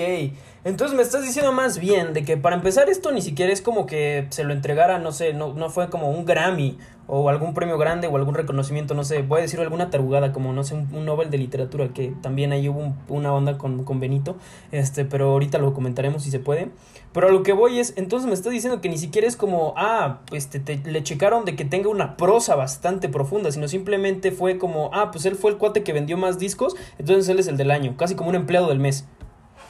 entonces 0.65 0.97
me 0.97 1.03
estás 1.03 1.23
diciendo 1.23 1.53
más 1.53 1.79
bien 1.79 2.15
de 2.15 2.25
que 2.25 2.39
para 2.39 2.57
empezar 2.57 2.89
esto 2.89 3.13
ni 3.13 3.21
siquiera 3.21 3.53
es 3.53 3.61
como 3.61 3.85
que 3.85 4.27
se 4.31 4.43
lo 4.43 4.55
entregara, 4.55 4.99
no 4.99 5.13
sé, 5.13 5.35
no, 5.35 5.53
no 5.53 5.69
fue 5.69 5.91
como 5.91 6.11
un 6.11 6.25
Grammy 6.25 6.79
o 7.07 7.29
algún 7.29 7.53
premio 7.53 7.77
grande 7.77 8.07
o 8.07 8.17
algún 8.17 8.35
reconocimiento, 8.35 8.95
no 8.95 9.03
sé, 9.05 9.23
voy 9.23 9.41
a 9.41 9.43
decir 9.43 9.61
alguna 9.61 9.91
tarugada 9.91 10.33
como, 10.33 10.53
no 10.53 10.63
sé, 10.65 10.75
un, 10.75 11.05
Nobel 11.05 11.31
de 11.31 11.39
literatura, 11.39 11.89
que 11.89 12.15
también 12.23 12.53
ahí 12.53 12.69
hubo 12.69 12.95
una 13.09 13.33
onda 13.33 13.59
con, 13.59 13.85
con, 13.85 13.99
Benito, 13.99 14.37
este, 14.73 15.05
pero 15.05 15.31
ahorita 15.33 15.59
lo 15.59 15.73
comentaremos 15.73 16.23
si 16.23 16.31
se 16.31 16.39
puede. 16.39 16.71
Pero 17.13 17.29
a 17.29 17.31
lo 17.31 17.43
que 17.43 17.53
voy 17.53 17.79
es, 17.79 17.95
entonces 17.97 18.27
me 18.29 18.35
estás 18.35 18.53
diciendo 18.53 18.83
que 18.83 18.91
ni 18.91 18.99
siquiera 18.99 19.27
es 19.27 19.37
como, 19.37 19.73
ah, 19.77 20.21
pues 20.29 20.49
te, 20.49 20.61
le 20.85 21.03
checaron 21.03 21.47
de 21.47 21.57
que 21.57 21.65
tenga 21.65 21.89
una 21.89 22.17
prosa 22.19 22.55
bastante 22.57 23.09
profunda, 23.09 23.51
sino 23.53 23.69
simplemente 23.69 24.31
fue 24.31 24.59
como, 24.59 24.91
ah, 24.93 25.11
pues 25.11 25.25
él 25.25 25.35
fue 25.35 25.51
el 25.51 25.57
cuate 25.57 25.83
que 25.83 25.95
vendió 25.95 26.19
más 26.19 26.39
discos, 26.39 26.77
entonces 26.99 27.29
él 27.31 27.39
es 27.39 27.49
el 27.49 27.57
del 27.57 27.71
año, 27.71 27.97
casi 27.97 28.15
como 28.15 28.29
un 28.29 28.35
empleado 28.35 28.69
del 28.69 28.79
mes. 28.79 29.07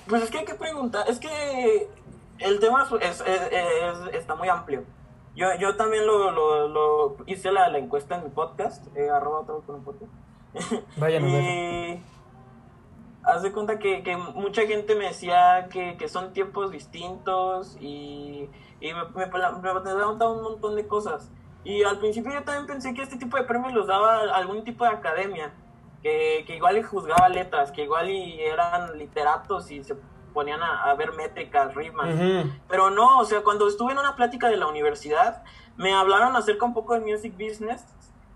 Pues 0.09 0.23
es 0.23 0.31
que 0.31 0.39
hay 0.39 0.45
que 0.45 0.55
preguntar, 0.55 1.09
es 1.09 1.19
que 1.19 1.89
el 2.39 2.61
tema 2.61 2.89
es, 3.01 3.23
está 4.13 4.35
muy 4.35 4.49
amplio. 4.49 4.85
Yo, 5.37 5.47
yo 5.61 5.77
también 5.77 6.07
lo, 6.07 6.31
lo, 6.69 7.17
hice 7.27 7.53
la, 7.53 7.69
la, 7.69 7.79
encuesta 7.79 8.17
en 8.17 8.25
mi 8.25 8.31
podcast, 8.31 8.85
eh, 8.97 9.11
arroba 9.11 9.47
todo 9.47 9.61
con 9.63 9.77
un 9.77 9.85
podcast. 9.85 10.13
Vayan 10.97 11.29
y 11.29 12.03
haz 13.23 13.43
de 13.43 13.53
cuenta 13.53 13.79
que, 13.79 14.03
que, 14.03 14.17
mucha 14.17 14.63
gente 14.67 14.95
me 14.95 15.07
decía 15.07 15.69
que, 15.71 15.97
que 15.97 16.09
son 16.09 16.33
tiempos 16.33 16.71
distintos 16.71 17.77
y, 17.81 18.49
y 18.81 18.93
me, 18.95 19.05
me, 19.15 19.27
me, 19.27 20.05
un 20.05 20.43
montón 20.43 20.75
de 20.75 20.87
cosas. 20.87 21.31
Y 21.65 21.83
al 21.83 21.99
principio 21.99 22.33
yo 22.33 22.43
también 22.45 22.67
pensé 22.67 22.95
que 22.95 23.03
este 23.03 23.17
tipo 23.17 23.37
de 23.37 23.45
premios 23.45 23.75
los 23.75 23.87
daba 23.87 24.21
algún 24.35 24.65
tipo 24.65 24.85
de 24.85 24.91
academia, 24.91 25.53
que, 26.03 26.45
que 26.47 26.57
igual 26.57 26.79
y 26.79 26.83
juzgaba 26.83 27.29
letras, 27.29 27.73
que 27.73 27.83
igual 27.83 28.11
y 28.11 28.41
eran 28.41 28.99
literatos 28.99 29.71
y 29.71 29.83
se 29.83 29.97
ponían 30.33 30.63
a, 30.63 30.95
ver 30.95 31.13
métricas, 31.13 31.75
rimas. 31.75 32.09
Pero 32.69 32.91
no, 32.91 33.19
o 33.19 33.25
sea, 33.25 33.43
cuando 33.43 33.67
estuve 33.69 33.93
en 33.93 33.99
una 33.99 34.15
plática 34.15 34.49
de 34.49 34.57
la 34.57 34.67
universidad, 34.67 35.43
me 35.77 35.95
hablaron 35.95 36.37
acerca 36.37 36.65
un 36.65 36.75
poco 36.75 36.95
de 36.95 37.01
music 37.01 37.33
business 37.33 37.85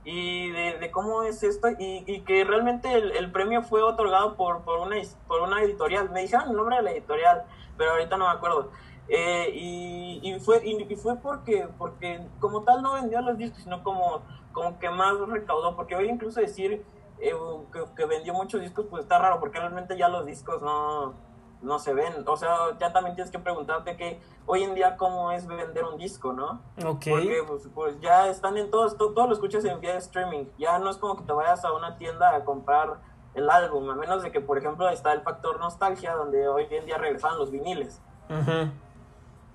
y 0.04 0.50
de, 0.50 0.90
cómo 0.90 1.22
es 1.22 1.42
esto 1.44 1.68
y, 1.78 2.02
y 2.06 2.22
que 2.22 2.42
realmente 2.44 2.92
el, 2.92 3.12
el, 3.12 3.30
premio 3.30 3.62
fue 3.62 3.82
otorgado 3.82 4.34
por, 4.34 4.62
por, 4.62 4.80
una, 4.80 4.96
por 5.28 5.42
una 5.42 5.62
editorial. 5.62 6.10
Me 6.10 6.22
dijeron 6.22 6.50
el 6.50 6.56
nombre 6.56 6.76
de 6.76 6.82
la 6.82 6.90
editorial, 6.90 7.44
pero 7.76 7.92
ahorita 7.92 8.16
no 8.16 8.26
me 8.26 8.32
acuerdo. 8.32 8.70
Eh, 9.08 9.50
y, 9.54 10.20
y, 10.22 10.40
fue, 10.40 10.60
y, 10.64 10.96
fue 10.96 11.16
porque, 11.16 11.68
porque 11.78 12.20
como 12.40 12.62
tal 12.62 12.82
no 12.82 12.94
vendió 12.94 13.20
los 13.20 13.36
discos, 13.36 13.62
sino 13.62 13.82
como, 13.82 14.22
como 14.52 14.78
que 14.78 14.90
más 14.90 15.18
recaudó, 15.28 15.76
porque 15.76 15.94
hoy 15.94 16.08
incluso 16.08 16.40
decir 16.40 16.84
eh, 17.18 17.34
que, 17.72 17.84
que, 17.96 18.04
vendió 18.06 18.34
muchos 18.34 18.60
discos, 18.60 18.86
pues 18.90 19.04
está 19.04 19.18
raro, 19.18 19.40
porque 19.40 19.58
realmente 19.58 19.96
ya 19.96 20.08
los 20.08 20.26
discos 20.26 20.62
no, 20.62 21.14
no 21.62 21.78
se 21.78 21.94
ven. 21.94 22.24
O 22.26 22.36
sea, 22.36 22.56
ya 22.78 22.92
también 22.92 23.14
tienes 23.14 23.30
que 23.30 23.38
preguntarte 23.38 23.96
que 23.96 24.20
hoy 24.46 24.62
en 24.62 24.74
día 24.74 24.96
cómo 24.96 25.30
es 25.32 25.46
vender 25.46 25.84
un 25.84 25.96
disco, 25.96 26.32
¿no? 26.32 26.60
Ok. 26.84 27.06
Porque 27.08 27.44
pues, 27.46 27.68
pues 27.74 28.00
ya 28.00 28.28
están 28.28 28.56
en 28.56 28.70
todos, 28.70 28.96
todo, 28.96 29.26
lo 29.26 29.32
escuchas 29.32 29.64
en 29.64 29.80
vía 29.80 29.92
de 29.92 29.98
streaming. 29.98 30.46
Ya 30.58 30.78
no 30.78 30.90
es 30.90 30.96
como 30.96 31.16
que 31.16 31.24
te 31.24 31.32
vayas 31.32 31.64
a 31.64 31.72
una 31.72 31.96
tienda 31.96 32.34
a 32.34 32.44
comprar 32.44 33.00
el 33.34 33.48
álbum, 33.48 33.88
a 33.88 33.94
menos 33.94 34.22
de 34.22 34.30
que, 34.30 34.40
por 34.40 34.58
ejemplo, 34.58 34.88
está 34.90 35.12
el 35.12 35.22
factor 35.22 35.58
nostalgia, 35.58 36.14
donde 36.14 36.48
hoy 36.48 36.66
en 36.70 36.84
día 36.84 36.98
regresan 36.98 37.38
los 37.38 37.50
viniles. 37.50 38.00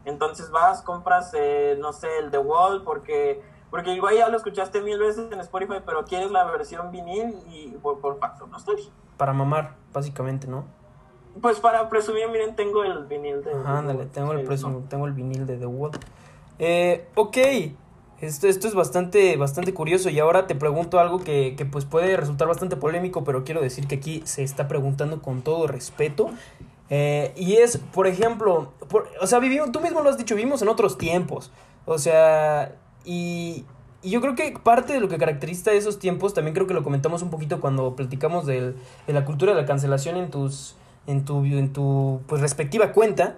Entonces 0.06 0.52
vas, 0.52 0.82
compras, 0.82 1.32
eh, 1.34 1.76
no 1.80 1.93
sé, 1.93 2.20
el 2.20 2.32
The 2.32 2.38
Wall, 2.38 2.84
porque, 2.84 3.43
porque 3.69 3.93
igual 3.93 4.15
ya 4.15 4.30
lo 4.30 4.38
escuchaste 4.38 4.82
mil 4.82 4.97
veces 4.99 5.32
en 5.32 5.39
Spotify, 5.39 5.75
pero 5.86 6.06
quieres 6.06 6.32
la 6.32 6.45
versión 6.45 6.91
vinil 6.91 7.36
y 7.51 7.69
por, 7.82 7.99
por 7.99 8.19
factor 8.19 8.47
nostalgia. 8.49 8.89
Para 9.17 9.34
mamar, 9.34 9.75
básicamente, 9.93 10.47
¿no? 10.47 10.65
Pues 11.41 11.60
para 11.60 11.88
presumir, 11.89 12.27
miren, 12.30 12.56
tengo 12.56 12.84
el 12.84 13.06
vinil 13.06 13.43
de. 13.43 13.51
ándale, 13.65 14.06
tengo 14.06 14.34
el, 14.34 14.47
tengo 14.88 15.06
el 15.06 15.13
vinil 15.13 15.45
de 15.45 15.58
The 15.58 15.65
Wall. 15.65 15.91
Eh, 16.60 17.08
ok, 17.15 17.38
esto, 18.21 18.47
esto 18.47 18.67
es 18.67 18.73
bastante, 18.73 19.38
bastante 19.38 19.73
curioso 19.73 20.10
y 20.10 20.19
ahora 20.19 20.47
te 20.47 20.56
pregunto 20.56 20.99
algo 20.99 21.19
que, 21.19 21.56
que, 21.56 21.65
pues 21.65 21.86
puede 21.86 22.17
resultar 22.17 22.47
bastante 22.47 22.75
polémico, 22.75 23.23
pero 23.23 23.43
quiero 23.43 23.62
decir 23.62 23.88
que 23.88 23.95
aquí 23.95 24.23
se 24.25 24.43
está 24.43 24.67
preguntando 24.67 25.21
con 25.21 25.43
todo 25.43 25.67
respeto. 25.67 26.32
Eh, 26.89 27.34
y 27.36 27.58
es, 27.58 27.77
por 27.77 28.08
ejemplo, 28.08 28.71
o 29.21 29.27
sea, 29.27 29.39
vivimos, 29.39 29.71
tú 29.71 29.82
mismo 29.82 30.01
lo 30.01 30.10
has 30.10 30.17
dicho, 30.17 30.36
vivimos 30.36 30.62
en 30.62 30.69
otros 30.69 30.97
tiempos. 30.97 31.51
O 31.86 31.99
sea, 31.99 32.75
y, 33.08 33.65
yo 34.04 34.22
creo 34.22 34.36
que 34.36 34.54
parte 34.63 34.93
de 34.93 35.00
lo 35.00 35.10
que 35.10 35.17
caracteriza 35.17 35.72
esos 35.74 35.98
tiempos, 35.98 36.34
también 36.34 36.54
creo 36.54 36.67
que 36.67 36.74
lo 36.74 36.84
comentamos 36.84 37.24
un 37.24 37.30
poquito 37.30 37.60
cuando 37.60 37.96
platicamos 37.96 38.46
de 38.46 38.76
la 39.08 39.26
cultura 39.26 39.54
de 39.54 39.62
la 39.62 39.67
cancelación 39.67 40.17
en 40.17 40.30
tus 40.30 40.76
en 41.08 41.26
tu, 41.26 41.43
en 41.46 41.74
tu 41.74 42.22
pues, 42.28 42.41
respectiva 42.41 42.91
cuenta, 42.91 43.38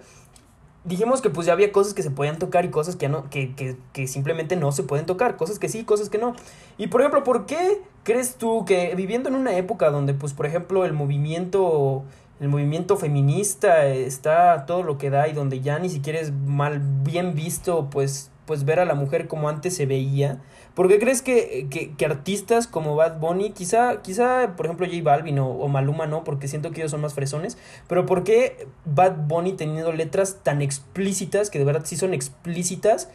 dijimos 0.84 1.22
que 1.22 1.30
pues 1.30 1.46
ya 1.46 1.52
había 1.52 1.72
cosas 1.72 1.94
que 1.94 2.02
se 2.02 2.10
podían 2.10 2.38
tocar 2.38 2.64
y 2.64 2.70
cosas 2.70 2.96
que, 2.96 3.08
no, 3.08 3.30
que, 3.30 3.54
que, 3.54 3.76
que, 3.92 4.06
simplemente 4.08 4.56
no 4.56 4.72
se 4.72 4.82
pueden 4.82 5.06
tocar, 5.06 5.36
cosas 5.36 5.58
que 5.58 5.68
sí, 5.68 5.84
cosas 5.84 6.10
que 6.10 6.18
no. 6.18 6.34
Y 6.78 6.88
por 6.88 7.00
ejemplo, 7.00 7.24
¿por 7.24 7.46
qué 7.46 7.80
crees 8.02 8.36
tú 8.36 8.64
que 8.64 8.94
viviendo 8.96 9.28
en 9.28 9.36
una 9.36 9.56
época 9.56 9.90
donde 9.90 10.14
pues 10.14 10.32
por 10.32 10.46
ejemplo 10.46 10.84
el 10.84 10.92
movimiento 10.92 12.04
el 12.40 12.48
movimiento 12.48 12.96
feminista 12.96 13.86
está 13.86 14.64
todo 14.64 14.82
lo 14.82 14.96
que 14.96 15.10
da 15.10 15.28
y 15.28 15.34
donde 15.34 15.60
ya 15.60 15.78
ni 15.78 15.90
siquiera 15.90 16.18
es 16.18 16.32
mal 16.32 16.80
bien 16.80 17.34
visto 17.34 17.88
pues 17.90 18.29
pues 18.50 18.64
ver 18.64 18.80
a 18.80 18.84
la 18.84 18.94
mujer 18.94 19.28
como 19.28 19.48
antes 19.48 19.76
se 19.76 19.86
veía. 19.86 20.40
¿Por 20.74 20.88
qué 20.88 20.98
crees 20.98 21.22
que, 21.22 21.68
que, 21.70 22.04
artistas 22.04 22.66
como 22.66 22.96
Bad 22.96 23.20
Bunny, 23.20 23.52
quizá, 23.52 24.02
quizá 24.02 24.56
por 24.56 24.66
ejemplo 24.66 24.88
J 24.88 25.04
Balvin 25.04 25.38
o, 25.38 25.68
Maluma 25.68 26.08
no, 26.08 26.24
porque 26.24 26.48
siento 26.48 26.72
que 26.72 26.80
ellos 26.80 26.90
son 26.90 27.00
más 27.00 27.14
fresones, 27.14 27.58
pero 27.86 28.06
por 28.06 28.24
qué 28.24 28.66
Bad 28.86 29.28
Bunny 29.28 29.52
teniendo 29.52 29.92
letras 29.92 30.38
tan 30.42 30.62
explícitas, 30.62 31.48
que 31.48 31.60
de 31.60 31.64
verdad 31.64 31.82
sí 31.84 31.96
son 31.96 32.12
explícitas, 32.12 33.08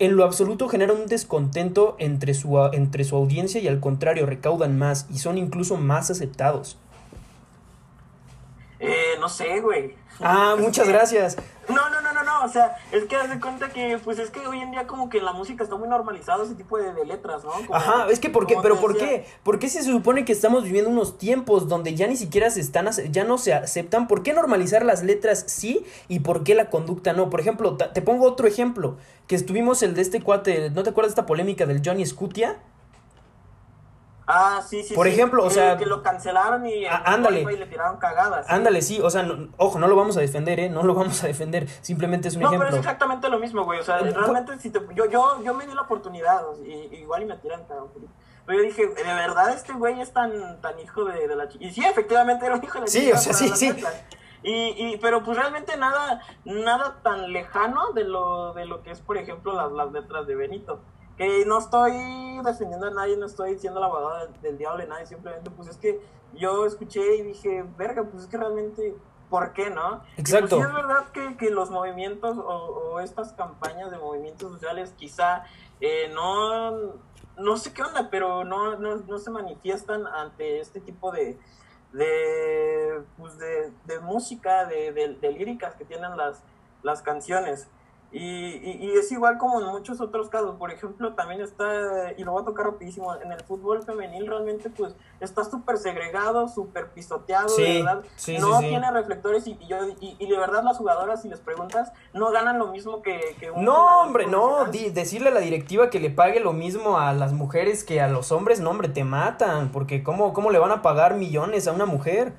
en 0.00 0.16
lo 0.16 0.24
absoluto 0.24 0.68
genera 0.68 0.92
un 0.92 1.06
descontento 1.06 1.94
entre 2.00 2.34
su, 2.34 2.58
entre 2.72 3.04
su 3.04 3.14
audiencia 3.14 3.60
y 3.60 3.68
al 3.68 3.78
contrario 3.78 4.26
recaudan 4.26 4.76
más 4.76 5.06
y 5.08 5.18
son 5.18 5.38
incluso 5.38 5.76
más 5.76 6.10
aceptados? 6.10 6.78
Eh, 8.80 9.14
no 9.20 9.28
sé, 9.28 9.60
güey. 9.60 9.94
Ah, 10.18 10.56
muchas 10.58 10.88
gracias. 10.94 11.36
No, 11.68 11.88
no, 11.90 12.00
no, 12.00 12.12
no, 12.12 12.24
no, 12.24 12.33
o 12.44 12.48
sea, 12.48 12.76
es 12.92 13.04
que 13.04 13.16
haz 13.16 13.30
de 13.30 13.40
cuenta 13.40 13.70
que, 13.70 13.98
pues 14.02 14.18
es 14.18 14.30
que 14.30 14.46
hoy 14.46 14.60
en 14.60 14.70
día 14.70 14.86
como 14.86 15.08
que 15.08 15.20
la 15.20 15.32
música 15.32 15.64
está 15.64 15.76
muy 15.76 15.88
normalizado 15.88 16.44
ese 16.44 16.54
tipo 16.54 16.78
de, 16.78 17.04
letras, 17.04 17.42
¿no? 17.44 17.52
Ajá, 17.74 18.06
es 18.10 18.20
que 18.20 18.30
¿por 18.30 18.46
qué? 18.46 18.56
¿Pero 18.62 18.80
por 18.80 18.96
qué? 18.96 19.26
¿Por 19.42 19.58
qué 19.58 19.68
se 19.68 19.82
supone 19.82 20.24
que 20.24 20.32
estamos 20.32 20.64
viviendo 20.64 20.90
unos 20.90 21.18
tiempos 21.18 21.68
donde 21.68 21.94
ya 21.94 22.06
ni 22.06 22.16
siquiera 22.16 22.50
se 22.50 22.60
están, 22.60 22.88
ya 23.10 23.24
no 23.24 23.38
se 23.38 23.52
aceptan? 23.52 24.08
¿Por 24.08 24.22
qué 24.22 24.32
normalizar 24.32 24.84
las 24.84 25.02
letras 25.02 25.44
sí 25.48 25.84
y 26.08 26.20
por 26.20 26.44
qué 26.44 26.54
la 26.54 26.70
conducta 26.70 27.12
no? 27.12 27.30
Por 27.30 27.40
ejemplo, 27.40 27.76
te 27.76 28.02
pongo 28.02 28.26
otro 28.26 28.46
ejemplo, 28.46 28.96
que 29.26 29.36
estuvimos 29.36 29.82
el 29.82 29.94
de 29.94 30.02
este 30.02 30.20
cuate, 30.20 30.70
¿no 30.70 30.82
te 30.82 30.90
acuerdas 30.90 31.10
de 31.10 31.20
esta 31.20 31.26
polémica 31.26 31.66
del 31.66 31.82
Johnny 31.84 32.04
Scutia? 32.06 32.58
Ah, 34.26 34.62
sí, 34.66 34.82
sí. 34.82 34.94
Por 34.94 35.06
ejemplo, 35.06 35.44
o 35.44 35.50
sea. 35.50 35.76
Que 35.76 35.86
lo 35.86 36.02
cancelaron 36.02 36.66
y, 36.66 36.86
ándale, 36.86 37.42
y 37.42 37.56
le 37.56 37.66
tiraron 37.66 37.98
cagadas. 37.98 38.46
Ándale, 38.48 38.80
sí, 38.82 39.00
o 39.00 39.10
sea, 39.10 39.26
ojo, 39.58 39.78
no 39.78 39.86
lo 39.86 39.96
vamos 39.96 40.16
a 40.16 40.20
defender, 40.20 40.60
¿eh? 40.60 40.70
No 40.70 40.82
lo 40.82 40.94
vamos 40.94 41.22
a 41.24 41.26
defender, 41.26 41.68
simplemente 41.82 42.28
es 42.28 42.36
un 42.36 42.42
ejemplo. 42.42 42.58
No, 42.58 42.64
pero 42.64 42.76
es 42.76 42.78
exactamente 42.78 43.28
lo 43.28 43.38
mismo, 43.38 43.64
güey. 43.64 43.80
O 43.80 43.84
sea, 43.84 43.98
realmente, 43.98 44.58
si 44.58 44.70
te, 44.70 44.80
yo, 44.94 45.06
yo, 45.06 45.42
yo 45.42 45.54
me 45.54 45.66
di 45.66 45.74
la 45.74 45.82
oportunidad, 45.82 46.42
y, 46.64 46.96
igual 46.96 47.22
y 47.22 47.26
me 47.26 47.36
tiran 47.36 47.64
cagadas. 47.64 47.90
Pero 48.46 48.58
yo 48.58 48.64
dije, 48.64 48.86
¿de 48.86 49.02
verdad 49.02 49.54
este 49.54 49.72
güey 49.72 50.00
es 50.00 50.12
tan, 50.12 50.60
tan 50.60 50.78
hijo 50.78 51.04
de, 51.04 51.28
de 51.28 51.36
la 51.36 51.48
chica? 51.48 51.64
Y 51.64 51.70
sí, 51.70 51.84
efectivamente 51.84 52.44
era 52.44 52.56
un 52.56 52.64
hijo 52.64 52.74
de 52.74 52.80
la 52.80 52.86
chica. 52.86 53.18
Sí, 53.18 53.30
o 53.30 53.32
sea, 53.32 53.32
sí, 53.32 53.48
sí. 53.54 53.84
Y, 54.42 54.74
y, 54.76 54.98
pero 54.98 55.24
pues 55.24 55.38
realmente 55.38 55.74
nada, 55.78 56.20
nada 56.44 57.00
tan 57.02 57.32
lejano 57.32 57.92
de 57.92 58.04
lo, 58.04 58.52
de 58.52 58.66
lo 58.66 58.82
que 58.82 58.90
es, 58.90 59.00
por 59.00 59.16
ejemplo, 59.16 59.54
las, 59.54 59.72
las 59.72 59.90
letras 59.92 60.26
de 60.26 60.34
Benito 60.34 60.82
que 61.16 61.44
no 61.46 61.58
estoy 61.58 61.92
defendiendo 62.44 62.86
a 62.86 62.90
nadie, 62.90 63.16
no 63.16 63.26
estoy 63.26 63.54
diciendo 63.54 63.80
la 63.80 63.86
abogada 63.86 64.26
del, 64.42 64.58
diablo 64.58 64.82
de 64.82 64.88
nadie, 64.88 65.06
simplemente 65.06 65.50
pues 65.50 65.68
es 65.68 65.76
que 65.76 66.00
yo 66.34 66.66
escuché 66.66 67.16
y 67.16 67.22
dije, 67.22 67.64
verga, 67.78 68.02
pues 68.04 68.24
es 68.24 68.28
que 68.28 68.36
realmente, 68.36 68.96
¿por 69.30 69.52
qué 69.52 69.70
no? 69.70 70.02
Pues, 70.16 70.18
Exacto. 70.32 70.58
Y 70.58 70.60
es 70.60 70.72
verdad 70.72 71.06
que, 71.12 71.36
que 71.36 71.50
los 71.50 71.70
movimientos 71.70 72.36
o, 72.38 73.00
estas 73.00 73.32
campañas 73.32 73.90
de 73.90 73.98
movimientos 73.98 74.52
sociales 74.52 74.94
quizá 74.96 75.44
eh, 75.80 76.10
no, 76.12 76.94
no 77.36 77.56
sé 77.56 77.72
qué 77.72 77.82
onda, 77.82 78.08
pero 78.10 78.44
no, 78.44 78.76
no, 78.76 78.96
no 78.96 79.18
se 79.18 79.30
manifiestan 79.30 80.06
ante 80.06 80.60
este 80.60 80.80
tipo 80.80 81.12
de, 81.12 81.38
de, 81.94 83.02
pues 83.16 83.38
de, 83.38 83.72
de 83.84 84.00
música, 84.00 84.66
de, 84.66 84.92
de, 84.92 85.32
líricas 85.32 85.74
que 85.76 85.84
tienen 85.84 86.16
las, 86.16 86.42
las 86.82 87.02
canciones. 87.02 87.68
Y, 88.16 88.78
y, 88.80 88.92
es 88.96 89.10
igual 89.10 89.38
como 89.38 89.60
en 89.60 89.66
muchos 89.66 90.00
otros 90.00 90.28
casos. 90.28 90.54
Por 90.56 90.70
ejemplo, 90.70 91.14
también 91.14 91.40
está, 91.40 92.12
y 92.16 92.22
lo 92.22 92.30
voy 92.30 92.42
a 92.42 92.44
tocar 92.44 92.66
rapidísimo, 92.66 93.12
en 93.16 93.32
el 93.32 93.40
fútbol 93.40 93.82
femenil 93.82 94.28
realmente 94.28 94.70
pues 94.70 94.94
está 95.18 95.42
súper 95.42 95.78
segregado, 95.78 96.46
súper 96.46 96.90
pisoteado, 96.90 97.54
de 97.56 97.82
verdad. 97.82 98.04
no 98.38 98.60
tiene 98.60 98.88
reflectores 98.92 99.48
y, 99.48 99.58
yo, 99.66 99.78
y, 99.98 100.26
de 100.28 100.38
verdad 100.38 100.62
las 100.62 100.78
jugadoras, 100.78 101.22
si 101.22 101.28
les 101.28 101.40
preguntas, 101.40 101.92
no 102.12 102.30
ganan 102.30 102.60
lo 102.60 102.68
mismo 102.68 103.02
que, 103.02 103.34
que 103.40 103.50
un 103.50 103.64
No, 103.64 104.02
hombre, 104.02 104.28
no. 104.28 104.66
decirle 104.66 105.30
a 105.30 105.32
la 105.32 105.40
directiva 105.40 105.90
que 105.90 105.98
le 105.98 106.10
pague 106.10 106.38
lo 106.38 106.52
mismo 106.52 107.00
a 107.00 107.12
las 107.12 107.32
mujeres 107.32 107.82
que 107.82 108.00
a 108.00 108.06
los 108.06 108.30
hombres, 108.30 108.60
no, 108.60 108.70
hombre, 108.70 108.88
te 108.88 109.02
matan. 109.02 109.72
Porque 109.72 110.04
¿cómo, 110.04 110.32
cómo 110.32 110.52
le 110.52 110.60
van 110.60 110.70
a 110.70 110.82
pagar 110.82 111.14
millones 111.14 111.66
a 111.66 111.72
una 111.72 111.86
mujer? 111.86 112.32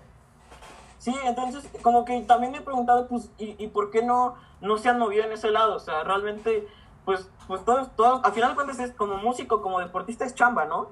Sí, 1.05 1.15
entonces 1.23 1.69
como 1.83 2.03
que 2.03 2.19
también 2.21 2.51
me 2.51 2.57
he 2.57 2.61
preguntado, 2.61 3.07
pues, 3.07 3.29
¿y, 3.37 3.55
y 3.63 3.67
por 3.67 3.91
qué 3.91 4.01
no 4.01 4.35
no 4.65 4.77
se 4.77 4.89
han 4.89 4.97
movido 4.97 5.23
en 5.23 5.31
ese 5.31 5.51
lado. 5.51 5.75
O 5.75 5.79
sea, 5.79 6.03
realmente, 6.03 6.67
pues, 7.05 7.29
pues 7.47 7.63
todos, 7.63 7.95
todos, 7.95 8.23
al 8.23 8.33
final 8.33 8.49
de 8.49 8.55
cuentas 8.55 8.79
es 8.79 8.91
como 8.91 9.17
músico, 9.17 9.61
como 9.61 9.79
deportista 9.79 10.25
es 10.25 10.33
chamba, 10.33 10.65
¿no? 10.65 10.89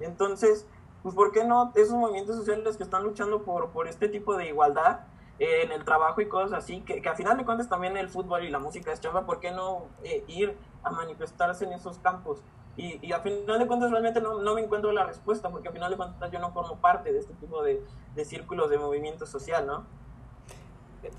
Entonces, 0.00 0.66
pues, 1.04 1.14
¿por 1.14 1.30
qué 1.30 1.44
no 1.44 1.72
esos 1.76 1.94
movimientos 1.94 2.36
sociales 2.36 2.76
que 2.76 2.82
están 2.82 3.04
luchando 3.04 3.42
por, 3.42 3.70
por 3.70 3.86
este 3.86 4.08
tipo 4.08 4.36
de 4.36 4.48
igualdad 4.48 5.00
eh, 5.38 5.62
en 5.62 5.70
el 5.72 5.84
trabajo 5.84 6.20
y 6.20 6.28
cosas 6.28 6.52
así, 6.52 6.80
que, 6.82 7.00
que 7.00 7.08
al 7.08 7.16
final 7.16 7.36
de 7.36 7.44
cuentas 7.44 7.68
también 7.68 7.96
el 7.96 8.08
fútbol 8.08 8.44
y 8.44 8.50
la 8.50 8.58
música 8.58 8.92
es 8.92 9.00
chamba, 9.00 9.24
¿por 9.24 9.40
qué 9.40 9.52
no 9.52 9.86
eh, 10.02 10.24
ir 10.26 10.56
a 10.82 10.90
manifestarse 10.90 11.64
en 11.64 11.72
esos 11.72 11.98
campos? 11.98 12.42
Y, 12.76 13.06
y 13.06 13.12
a 13.12 13.20
final 13.20 13.58
de 13.58 13.66
cuentas 13.66 13.90
realmente 13.90 14.20
no, 14.20 14.40
no, 14.40 14.54
me 14.54 14.62
encuentro 14.62 14.92
la 14.92 15.04
respuesta, 15.04 15.50
porque 15.50 15.68
a 15.68 15.72
final 15.72 15.90
de 15.90 15.96
cuentas 15.96 16.30
yo 16.32 16.38
no 16.38 16.52
formo 16.52 16.76
parte 16.76 17.12
de 17.12 17.18
este 17.18 17.34
tipo 17.34 17.62
de, 17.62 17.82
de 18.14 18.24
círculos 18.24 18.70
de 18.70 18.78
movimiento 18.78 19.26
social, 19.26 19.66
¿no? 19.66 19.84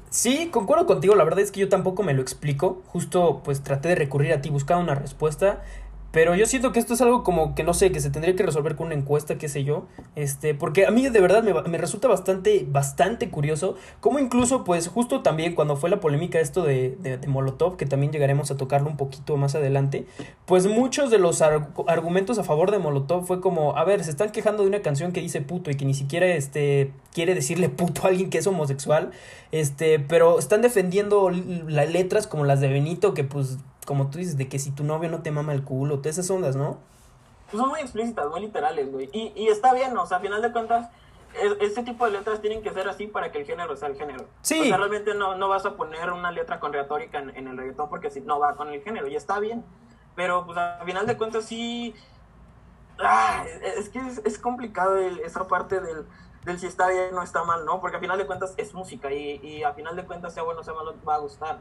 Sí, 0.09 0.49
concuerdo 0.49 0.85
contigo, 0.85 1.15
la 1.15 1.23
verdad 1.23 1.41
es 1.41 1.51
que 1.51 1.59
yo 1.59 1.69
tampoco 1.69 2.03
me 2.03 2.13
lo 2.13 2.21
explico, 2.21 2.81
justo 2.87 3.41
pues 3.43 3.63
traté 3.63 3.89
de 3.89 3.95
recurrir 3.95 4.31
a 4.33 4.41
ti, 4.41 4.49
buscar 4.49 4.77
una 4.77 4.95
respuesta 4.95 5.63
Pero 6.13 6.35
yo 6.35 6.45
siento 6.45 6.71
que 6.71 6.79
esto 6.79 6.93
es 6.93 7.01
algo 7.01 7.23
como 7.23 7.55
que 7.55 7.63
no 7.63 7.73
sé, 7.73 7.91
que 7.91 7.99
se 7.99 8.11
tendría 8.11 8.35
que 8.35 8.43
resolver 8.43 8.75
con 8.75 8.85
una 8.85 8.95
encuesta, 8.95 9.39
qué 9.39 9.49
sé 9.49 9.63
yo. 9.63 9.87
Este, 10.15 10.53
porque 10.53 10.85
a 10.85 10.91
mí 10.91 11.09
de 11.09 11.19
verdad 11.19 11.41
me, 11.41 11.59
me 11.63 11.79
resulta 11.79 12.07
bastante, 12.07 12.67
bastante 12.69 13.31
curioso. 13.31 13.77
Como 13.99 14.19
incluso, 14.19 14.63
pues, 14.63 14.87
justo 14.89 15.23
también 15.23 15.55
cuando 15.55 15.75
fue 15.75 15.89
la 15.89 15.99
polémica 15.99 16.39
esto 16.39 16.61
de, 16.61 16.91
de, 17.01 17.27
Molotov, 17.27 17.77
que 17.77 17.87
también 17.87 18.11
llegaremos 18.11 18.51
a 18.51 18.57
tocarlo 18.57 18.91
un 18.91 18.95
poquito 18.95 19.37
más 19.37 19.55
adelante, 19.55 20.05
pues 20.45 20.67
muchos 20.67 21.09
de 21.09 21.17
los 21.17 21.41
argumentos 21.41 22.37
a 22.37 22.43
favor 22.43 22.69
de 22.69 22.77
Molotov 22.77 23.25
fue 23.25 23.41
como, 23.41 23.75
a 23.75 23.83
ver, 23.83 24.03
se 24.03 24.11
están 24.11 24.29
quejando 24.29 24.61
de 24.61 24.69
una 24.69 24.83
canción 24.83 25.13
que 25.13 25.19
dice 25.19 25.41
puto 25.41 25.71
y 25.71 25.75
que 25.75 25.85
ni 25.85 25.95
siquiera 25.95 26.27
este 26.27 26.91
quiere 27.11 27.33
decirle 27.33 27.69
puto 27.69 28.03
a 28.03 28.09
alguien 28.09 28.29
que 28.29 28.37
es 28.37 28.45
homosexual, 28.45 29.09
este, 29.51 29.97
pero 29.97 30.37
están 30.37 30.61
defendiendo 30.61 31.31
las 31.31 31.91
letras 31.91 32.27
como 32.27 32.45
las 32.45 32.59
de 32.61 32.67
Benito 32.67 33.15
que 33.15 33.23
pues 33.23 33.57
como 33.85 34.09
tú 34.09 34.17
dices, 34.17 34.37
de 34.37 34.47
que 34.47 34.59
si 34.59 34.71
tu 34.71 34.83
novio 34.83 35.09
no 35.09 35.21
te 35.21 35.31
mama 35.31 35.53
el 35.53 35.63
culo, 35.63 35.99
todas 35.99 36.17
esas 36.17 36.29
ondas, 36.29 36.55
¿no? 36.55 36.77
Pues 37.49 37.61
son 37.61 37.69
muy 37.69 37.81
explícitas, 37.81 38.29
muy 38.29 38.41
literales, 38.41 38.91
güey. 38.91 39.09
Y, 39.13 39.33
y 39.35 39.47
está 39.47 39.73
bien, 39.73 39.95
o 39.97 40.05
sea, 40.05 40.17
a 40.17 40.21
final 40.21 40.41
de 40.41 40.51
cuentas, 40.51 40.89
este 41.59 41.83
tipo 41.83 42.05
de 42.05 42.11
letras 42.11 42.41
tienen 42.41 42.61
que 42.61 42.71
ser 42.71 42.87
así 42.87 43.07
para 43.07 43.31
que 43.31 43.39
el 43.39 43.45
género 43.45 43.75
sea 43.75 43.89
el 43.89 43.95
género. 43.95 44.25
Sí. 44.41 44.59
O 44.59 44.63
sea, 44.65 44.77
realmente 44.77 45.13
no, 45.15 45.35
no 45.35 45.49
vas 45.49 45.65
a 45.65 45.75
poner 45.75 46.11
una 46.11 46.31
letra 46.31 46.59
con 46.59 46.73
retórica 46.73 47.19
en, 47.19 47.35
en, 47.35 47.47
el 47.47 47.57
reggaetón 47.57 47.89
porque 47.89 48.09
si 48.09 48.21
no 48.21 48.39
va 48.39 48.55
con 48.55 48.69
el 48.69 48.81
género, 48.81 49.07
y 49.07 49.15
está 49.15 49.39
bien. 49.39 49.63
Pero, 50.15 50.45
pues, 50.45 50.57
a 50.57 50.81
final 50.85 51.07
de 51.07 51.17
cuentas, 51.17 51.45
sí. 51.45 51.95
Ah, 52.99 53.43
es 53.77 53.89
que 53.89 53.99
es, 53.99 54.21
es 54.23 54.37
complicado 54.37 54.97
esa 54.97 55.47
parte 55.47 55.79
del, 55.79 56.05
del 56.45 56.59
si 56.59 56.67
está 56.67 56.87
bien 56.89 57.15
o 57.17 57.23
está 57.23 57.43
mal, 57.43 57.65
¿no? 57.65 57.81
Porque 57.81 57.97
a 57.97 57.99
final 57.99 58.17
de 58.19 58.27
cuentas 58.27 58.53
es 58.57 58.73
música 58.73 59.11
y, 59.11 59.39
y 59.43 59.63
a 59.63 59.73
final 59.73 59.95
de 59.95 60.05
cuentas, 60.05 60.33
sea 60.33 60.43
bueno 60.43 60.61
o 60.61 60.63
sea 60.63 60.75
malo, 60.75 60.93
va 61.07 61.15
a 61.15 61.19
gustar. 61.19 61.59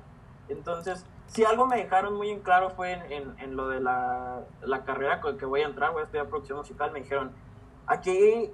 Entonces, 0.48 1.06
si 1.32 1.44
algo 1.44 1.66
me 1.66 1.76
dejaron 1.76 2.14
muy 2.14 2.30
en 2.30 2.40
claro 2.40 2.70
fue 2.70 2.92
en, 2.92 3.34
en, 3.38 3.56
lo 3.56 3.68
de 3.68 3.80
la, 3.80 4.42
la, 4.62 4.84
carrera 4.84 5.20
con 5.20 5.38
que 5.38 5.46
voy 5.46 5.62
a 5.62 5.66
entrar, 5.66 5.92
voy 5.92 6.02
a 6.02 6.04
estudiar 6.04 6.28
producción 6.28 6.58
musical, 6.58 6.92
me 6.92 7.00
dijeron, 7.00 7.32
aquí 7.86 8.50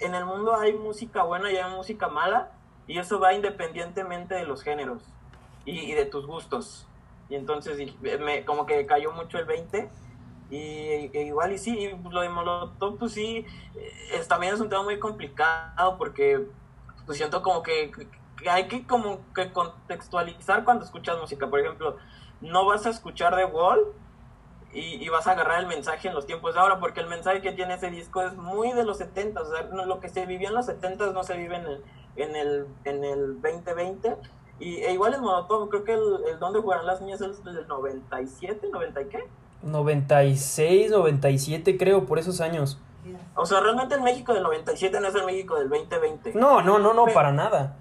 en 0.00 0.14
el 0.14 0.24
mundo 0.24 0.54
hay 0.54 0.74
música 0.74 1.22
buena 1.22 1.50
y 1.50 1.56
hay 1.56 1.74
música 1.74 2.08
mala, 2.08 2.50
y 2.86 2.98
eso 2.98 3.20
va 3.20 3.34
independientemente 3.34 4.34
de 4.34 4.44
los 4.44 4.62
géneros 4.62 5.02
y, 5.64 5.78
y 5.78 5.94
de 5.94 6.06
tus 6.06 6.26
gustos. 6.26 6.86
Y 7.28 7.34
entonces 7.34 7.78
me, 8.00 8.44
como 8.44 8.66
que 8.66 8.86
cayó 8.86 9.12
mucho 9.12 9.38
el 9.38 9.44
20. 9.44 9.90
Y 10.50 11.10
e 11.12 11.24
igual 11.26 11.52
y 11.52 11.58
sí, 11.58 11.78
y 11.78 11.94
pues 11.94 12.14
lo 12.14 12.22
de 12.22 12.30
Molotov, 12.30 12.96
pues 12.96 13.12
sí, 13.12 13.44
es, 14.12 14.26
también 14.28 14.54
es 14.54 14.60
un 14.60 14.70
tema 14.70 14.82
muy 14.82 14.98
complicado 14.98 15.98
porque 15.98 16.46
pues 17.04 17.18
siento 17.18 17.42
como 17.42 17.62
que, 17.62 17.90
que 18.38 18.48
hay 18.48 18.66
que 18.66 18.86
como 18.86 19.20
que 19.34 19.52
contextualizar 19.52 20.64
cuando 20.64 20.86
escuchas 20.86 21.18
música. 21.20 21.48
Por 21.48 21.60
ejemplo, 21.60 21.98
no 22.40 22.66
vas 22.66 22.86
a 22.86 22.90
escuchar 22.90 23.36
The 23.36 23.46
Wall 23.46 23.80
y, 24.72 25.02
y, 25.02 25.08
vas 25.08 25.26
a 25.26 25.32
agarrar 25.32 25.60
el 25.60 25.66
mensaje 25.66 26.08
en 26.08 26.14
los 26.14 26.26
tiempos 26.26 26.54
de 26.54 26.60
ahora, 26.60 26.78
porque 26.78 27.00
el 27.00 27.06
mensaje 27.06 27.40
que 27.40 27.52
tiene 27.52 27.74
ese 27.74 27.90
disco 27.90 28.22
es 28.22 28.34
muy 28.34 28.72
de 28.72 28.84
los 28.84 28.98
70, 28.98 29.40
o 29.40 29.44
sea, 29.46 29.62
no, 29.72 29.86
lo 29.86 29.98
que 29.98 30.08
se 30.10 30.26
vivía 30.26 30.48
en 30.48 30.54
los 30.54 30.66
70 30.66 31.12
no 31.12 31.24
se 31.24 31.36
vive 31.36 31.56
en 31.56 31.66
el, 31.66 31.84
en 32.16 32.36
el, 32.36 32.66
en 32.84 33.04
el 33.04 33.40
2020. 33.40 34.16
Y 34.60 34.76
e 34.78 34.92
igual 34.92 35.14
en 35.14 35.20
Molotov, 35.20 35.68
creo 35.70 35.84
que 35.84 35.94
el, 35.94 36.24
el 36.32 36.38
Donde 36.38 36.60
Jugarán 36.60 36.86
las 36.86 37.00
Niñas 37.00 37.20
es 37.20 37.42
del 37.44 37.66
97, 37.66 38.68
¿90 38.70 39.06
y 39.06 39.08
qué? 39.08 39.28
96, 39.62 40.90
97 40.90 41.78
creo, 41.78 42.06
por 42.06 42.18
esos 42.18 42.40
años. 42.40 42.78
O 43.34 43.46
sea, 43.46 43.60
realmente 43.60 43.94
el 43.94 44.02
México 44.02 44.34
del 44.34 44.42
97 44.42 45.00
no 45.00 45.08
es 45.08 45.14
el 45.14 45.24
México 45.24 45.56
del 45.56 45.68
2020. 45.68 46.34
No, 46.34 46.60
no, 46.60 46.78
no, 46.78 46.92
no, 46.92 47.04
pero, 47.04 47.14
para 47.14 47.32
nada. 47.32 47.76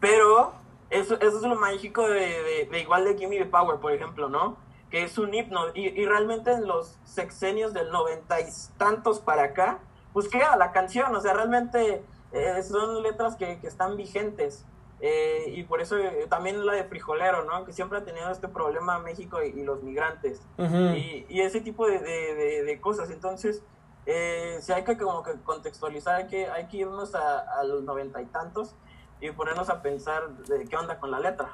Pero 0.00 0.52
eso, 1.00 1.14
eso 1.20 1.36
es 1.36 1.42
lo 1.42 1.56
mágico 1.56 2.08
de, 2.08 2.20
de, 2.20 2.68
de 2.70 2.80
igual 2.80 3.04
de 3.04 3.16
Gimme 3.16 3.38
the 3.38 3.46
Power, 3.46 3.78
por 3.78 3.92
ejemplo, 3.92 4.28
¿no? 4.28 4.56
que 4.94 5.02
es 5.02 5.18
un 5.18 5.34
himno. 5.34 5.60
Y, 5.74 5.88
y, 5.88 6.06
realmente 6.06 6.52
en 6.52 6.68
los 6.68 7.00
sexenios 7.04 7.72
del 7.72 7.90
noventa 7.90 8.40
y 8.40 8.44
tantos 8.78 9.18
para 9.18 9.42
acá, 9.42 9.80
pues 10.12 10.28
queda 10.28 10.54
la 10.56 10.70
canción, 10.70 11.12
o 11.16 11.20
sea, 11.20 11.32
realmente 11.34 12.04
eh, 12.30 12.62
son 12.62 13.02
letras 13.02 13.34
que, 13.34 13.58
que 13.58 13.66
están 13.66 13.96
vigentes. 13.96 14.64
Eh, 15.00 15.46
y 15.48 15.64
por 15.64 15.80
eso 15.80 15.98
eh, 15.98 16.26
también 16.30 16.64
la 16.64 16.74
de 16.74 16.84
Frijolero, 16.84 17.44
¿no? 17.44 17.64
Que 17.64 17.72
siempre 17.72 17.98
ha 17.98 18.04
tenido 18.04 18.30
este 18.30 18.46
problema 18.46 19.00
México 19.00 19.42
y, 19.42 19.48
y 19.48 19.64
los 19.64 19.82
migrantes. 19.82 20.40
Uh 20.58 20.62
-huh. 20.62 20.96
y, 20.96 21.26
y, 21.28 21.40
ese 21.40 21.60
tipo 21.60 21.88
de, 21.88 21.98
de, 21.98 22.62
de 22.62 22.80
cosas. 22.80 23.10
Entonces, 23.10 23.64
eh, 24.06 24.58
si 24.60 24.72
hay 24.72 24.84
que 24.84 24.96
como 24.96 25.24
que 25.24 25.32
contextualizar, 25.42 26.14
hay 26.14 26.26
que, 26.28 26.46
hay 26.46 26.68
que 26.68 26.76
irnos 26.76 27.16
a, 27.16 27.40
a 27.58 27.64
los 27.64 27.82
noventa 27.82 28.22
y 28.22 28.26
tantos 28.26 28.76
y 29.20 29.30
ponernos 29.30 29.68
a 29.70 29.82
pensar 29.82 30.28
de 30.48 30.64
qué 30.64 30.76
onda 30.76 30.98
con 30.98 31.10
la 31.10 31.20
letra. 31.20 31.50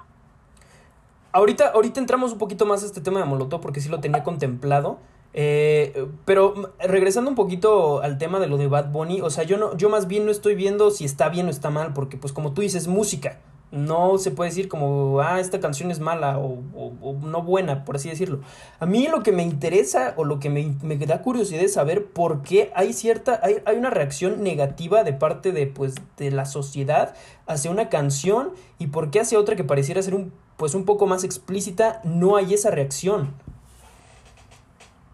Ahorita, 1.32 1.68
ahorita 1.68 2.00
entramos 2.00 2.32
un 2.32 2.38
poquito 2.38 2.66
más 2.66 2.82
a 2.82 2.86
este 2.86 3.00
tema 3.00 3.20
de 3.20 3.26
Molotov 3.26 3.60
porque 3.60 3.80
sí 3.80 3.88
lo 3.88 4.00
tenía 4.00 4.24
contemplado. 4.24 4.98
Eh, 5.32 6.08
pero 6.24 6.72
regresando 6.80 7.30
un 7.30 7.36
poquito 7.36 8.02
al 8.02 8.18
tema 8.18 8.40
de 8.40 8.48
lo 8.48 8.56
de 8.56 8.66
Bad 8.66 8.90
Bunny, 8.90 9.20
o 9.20 9.30
sea, 9.30 9.44
yo 9.44 9.56
no, 9.58 9.76
yo 9.76 9.88
más 9.88 10.08
bien 10.08 10.24
no 10.24 10.32
estoy 10.32 10.56
viendo 10.56 10.90
si 10.90 11.04
está 11.04 11.28
bien 11.28 11.46
o 11.46 11.50
está 11.50 11.70
mal, 11.70 11.92
porque 11.92 12.16
pues 12.16 12.32
como 12.32 12.52
tú 12.52 12.62
dices, 12.62 12.88
música. 12.88 13.38
No 13.72 14.18
se 14.18 14.32
puede 14.32 14.50
decir 14.50 14.68
como, 14.68 15.20
ah, 15.20 15.38
esta 15.38 15.60
canción 15.60 15.92
es 15.92 16.00
mala 16.00 16.38
o, 16.38 16.58
o, 16.74 16.92
o 17.00 17.12
no 17.22 17.42
buena, 17.42 17.84
por 17.84 17.96
así 17.96 18.08
decirlo. 18.08 18.40
A 18.80 18.86
mí 18.86 19.06
lo 19.06 19.22
que 19.22 19.30
me 19.30 19.44
interesa 19.44 20.14
o 20.16 20.24
lo 20.24 20.40
que 20.40 20.50
me, 20.50 20.74
me, 20.82 20.96
da 20.96 21.22
curiosidad 21.22 21.62
es 21.62 21.74
saber 21.74 22.06
por 22.06 22.42
qué 22.42 22.72
hay 22.74 22.92
cierta, 22.92 23.38
hay, 23.44 23.62
hay 23.64 23.76
una 23.76 23.90
reacción 23.90 24.42
negativa 24.42 25.04
de 25.04 25.12
parte 25.12 25.52
de, 25.52 25.68
pues, 25.68 25.94
de 26.16 26.32
la 26.32 26.46
sociedad 26.46 27.14
hacia 27.46 27.70
una 27.70 27.88
canción 27.88 28.52
y 28.78 28.88
por 28.88 29.10
qué 29.12 29.20
hacia 29.20 29.38
otra 29.38 29.54
que 29.54 29.62
pareciera 29.62 30.02
ser 30.02 30.16
un, 30.16 30.32
pues, 30.56 30.74
un 30.74 30.84
poco 30.84 31.06
más 31.06 31.22
explícita, 31.22 32.00
no 32.02 32.34
hay 32.34 32.54
esa 32.54 32.72
reacción. 32.72 33.34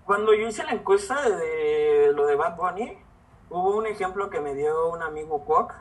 Cuando 0.06 0.32
yo 0.32 0.48
hice 0.48 0.64
la 0.64 0.72
encuesta 0.72 1.28
de 1.28 2.12
lo 2.14 2.26
de 2.26 2.36
Bad 2.36 2.56
Bunny, 2.56 2.96
hubo 3.50 3.76
un 3.76 3.86
ejemplo 3.86 4.30
que 4.30 4.40
me 4.40 4.54
dio 4.54 4.88
un 4.92 5.02
amigo 5.02 5.44
Kwok, 5.44 5.74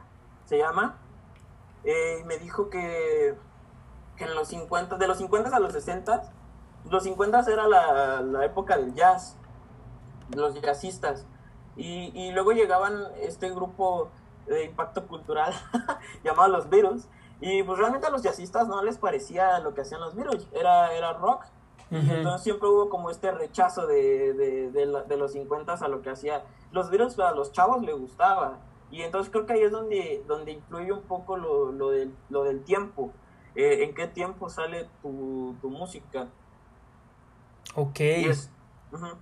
se 0.45 0.57
llama, 0.57 0.97
eh, 1.85 2.23
me 2.25 2.37
dijo 2.37 2.69
que, 2.69 3.35
que, 4.17 4.25
en 4.25 4.35
los 4.35 4.49
50, 4.49 4.97
de 4.97 5.07
los 5.07 5.17
50 5.17 5.55
a 5.55 5.59
los 5.59 5.73
60, 5.73 6.33
los 6.89 7.03
50 7.03 7.39
era 7.51 7.67
la, 7.67 8.21
la 8.21 8.45
época 8.45 8.77
del 8.77 8.93
jazz, 8.93 9.37
los 10.35 10.59
jazzistas, 10.61 11.25
y, 11.77 12.11
y, 12.13 12.31
luego 12.31 12.51
llegaban 12.51 13.03
este 13.19 13.49
grupo 13.49 14.09
de 14.47 14.65
impacto 14.65 15.07
cultural 15.07 15.53
llamado 16.23 16.49
los 16.49 16.69
Beatles, 16.69 17.07
y 17.41 17.63
pues 17.63 17.77
realmente 17.77 18.07
a 18.07 18.09
los 18.09 18.21
jazzistas 18.21 18.67
no 18.67 18.81
les 18.81 18.97
parecía 18.97 19.59
lo 19.59 19.73
que 19.73 19.81
hacían 19.81 20.01
los 20.01 20.15
Beatles, 20.15 20.47
era, 20.53 20.93
era 20.93 21.13
rock, 21.13 21.45
Uh 21.91 21.95
-huh. 21.95 22.17
Entonces 22.17 22.41
siempre 22.41 22.67
hubo 22.67 22.89
como 22.89 23.09
este 23.09 23.31
rechazo 23.31 23.85
de, 23.85 24.33
de, 24.33 24.71
de, 24.71 24.85
la, 24.85 25.03
de 25.03 25.17
los 25.17 25.33
50 25.33 25.73
a 25.73 25.87
lo 25.87 26.01
que 26.01 26.09
hacía. 26.09 26.43
Los 26.71 26.89
Beatles 26.89 27.19
a 27.19 27.31
los 27.31 27.51
chavos 27.51 27.83
les 27.83 27.95
gustaba. 27.95 28.57
Y 28.91 29.01
entonces 29.01 29.31
creo 29.31 29.45
que 29.45 29.53
ahí 29.53 29.63
es 29.63 29.71
donde, 29.71 30.23
donde 30.27 30.51
influye 30.53 30.91
un 30.91 31.03
poco 31.03 31.37
lo, 31.37 31.71
lo, 31.71 31.89
del, 31.89 32.13
lo 32.29 32.43
del 32.43 32.63
tiempo. 32.63 33.11
Eh, 33.55 33.83
en 33.83 33.93
qué 33.93 34.07
tiempo 34.07 34.49
sale 34.49 34.89
tu, 35.01 35.55
tu 35.61 35.69
música. 35.69 36.27
Ok. 37.75 37.99
Y 37.99 38.29
es, 38.29 38.51
uh 38.91 38.97
-huh. 38.97 39.15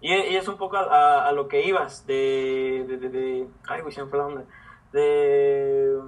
y, 0.00 0.12
y, 0.12 0.36
es 0.36 0.48
un 0.48 0.56
poco 0.56 0.76
a, 0.76 1.26
a, 1.26 1.32
lo 1.32 1.48
que 1.48 1.66
ibas. 1.66 2.06
De. 2.06 2.84
de, 2.88 2.96
de, 2.98 3.08
de 3.08 3.48
ay, 3.68 3.80
güey, 3.80 3.92
se 3.92 4.02
me 4.02 4.10
fue 4.10 4.18
la 4.18 4.26
onda. 4.26 4.44
De. 4.92 6.00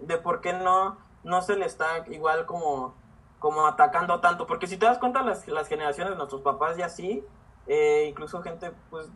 De 0.00 0.16
por 0.16 0.40
qué 0.40 0.52
no, 0.52 0.96
no 1.24 1.42
se 1.42 1.56
le 1.56 1.66
está 1.66 2.04
igual 2.08 2.46
como 2.46 2.94
como 3.40 3.66
atacando 3.66 4.20
tanto, 4.20 4.46
porque 4.46 4.68
si 4.68 4.76
te 4.76 4.86
das 4.86 4.98
cuenta 4.98 5.22
las, 5.22 5.48
las 5.48 5.66
generaciones 5.66 6.12
de 6.12 6.16
nuestros 6.16 6.42
papás 6.42 6.78
y 6.78 6.82
así, 6.82 7.24
eh, 7.66 8.04
incluso 8.06 8.42
gente, 8.42 8.70
pues, 8.90 9.08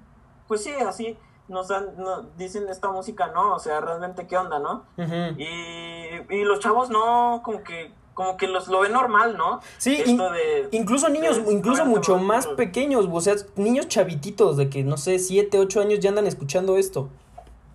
pues 0.48 0.64
sí, 0.64 0.72
así, 0.72 1.16
nos 1.48 1.68
no, 1.68 2.22
dicen 2.36 2.68
esta 2.68 2.90
música 2.90 3.28
no, 3.28 3.54
o 3.54 3.58
sea, 3.58 3.80
realmente 3.80 4.26
qué 4.26 4.36
onda, 4.36 4.58
¿no? 4.58 4.84
Uh 4.96 5.02
-huh. 5.02 5.36
y, 5.38 6.34
y 6.34 6.44
los 6.44 6.60
chavos 6.60 6.90
no, 6.90 7.42
como 7.44 7.62
que 7.62 7.92
como 8.14 8.36
que 8.36 8.46
los 8.46 8.68
lo 8.68 8.80
ven 8.80 8.92
normal, 8.92 9.36
¿no? 9.36 9.60
Sí, 9.76 10.00
in, 10.06 10.16
de, 10.16 10.68
incluso 10.70 11.08
niños, 11.08 11.44
de, 11.44 11.52
incluso 11.52 11.84
mucho 11.84 12.16
más 12.16 12.46
pequeños, 12.46 13.08
o 13.10 13.20
sea, 13.20 13.34
niños 13.56 13.88
chavititos 13.88 14.56
de 14.56 14.70
que, 14.70 14.84
no 14.84 14.96
sé, 14.96 15.18
7, 15.18 15.58
8 15.58 15.80
años 15.80 15.98
ya 15.98 16.10
andan 16.10 16.26
escuchando 16.28 16.76
esto. 16.76 17.08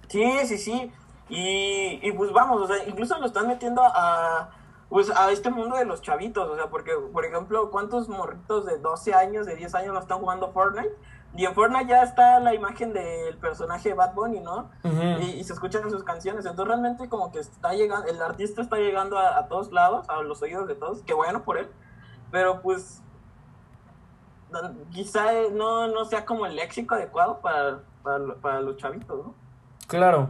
Sí, 0.08 0.26
sí, 0.46 0.58
sí, 0.58 0.92
y, 1.28 2.00
y 2.02 2.12
pues 2.14 2.32
vamos, 2.32 2.62
o 2.62 2.68
sea, 2.68 2.88
incluso 2.88 3.20
lo 3.20 3.26
están 3.26 3.48
metiendo 3.48 3.82
a 3.84 4.52
pues 4.90 5.12
a 5.12 5.32
este 5.32 5.52
mundo 5.52 5.76
de 5.76 5.86
los 5.86 6.02
chavitos, 6.02 6.50
o 6.50 6.56
sea, 6.56 6.68
porque, 6.68 6.92
por 7.14 7.24
ejemplo, 7.24 7.70
¿cuántos 7.70 8.10
morritos 8.10 8.66
de 8.66 8.80
12 8.80 9.14
años, 9.14 9.46
de 9.46 9.56
10 9.56 9.76
años 9.76 9.94
no 9.94 10.00
están 10.00 10.18
jugando 10.18 10.52
Fortnite? 10.52 10.96
Y 11.36 11.46
en 11.46 11.54
Fortnite 11.54 11.88
ya 11.88 12.04
está 12.04 12.40
la 12.40 12.54
imagen 12.54 12.92
del 12.92 13.38
personaje 13.38 13.94
Bad 13.94 14.14
Bunny, 14.14 14.40
¿no? 14.40 14.70
Uh 14.84 14.90
-huh. 14.90 15.22
y, 15.22 15.40
y, 15.40 15.44
se 15.44 15.54
escuchan 15.54 15.90
sus 15.90 16.04
canciones, 16.04 16.46
entonces 16.46 16.68
realmente 16.68 17.08
como 17.08 17.32
que 17.32 17.40
está 17.40 17.74
llegando, 17.74 18.08
el 18.08 18.22
artista 18.22 18.62
está 18.62 18.78
llegando 18.78 19.18
a, 19.18 19.38
a, 19.38 19.48
todos 19.48 19.72
lados, 19.72 20.10
a 20.10 20.22
los 20.24 20.42
oídos 20.42 20.68
de 20.68 20.76
todos, 20.76 21.02
qué 21.04 21.14
bueno 21.14 21.44
por 21.44 21.58
él, 21.58 21.70
pero 22.32 22.62
pues 22.62 23.02
quizá 24.92 25.32
no, 25.54 25.88
no 25.88 26.06
sea 26.06 26.26
como 26.26 26.48
el 26.48 26.56
léxico 26.56 26.96
adecuado 26.96 27.40
para, 27.40 27.84
para, 28.02 28.34
para 28.36 28.62
los 28.62 28.78
chavitos, 28.78 29.26
¿no? 29.26 29.34
Claro, 29.88 30.30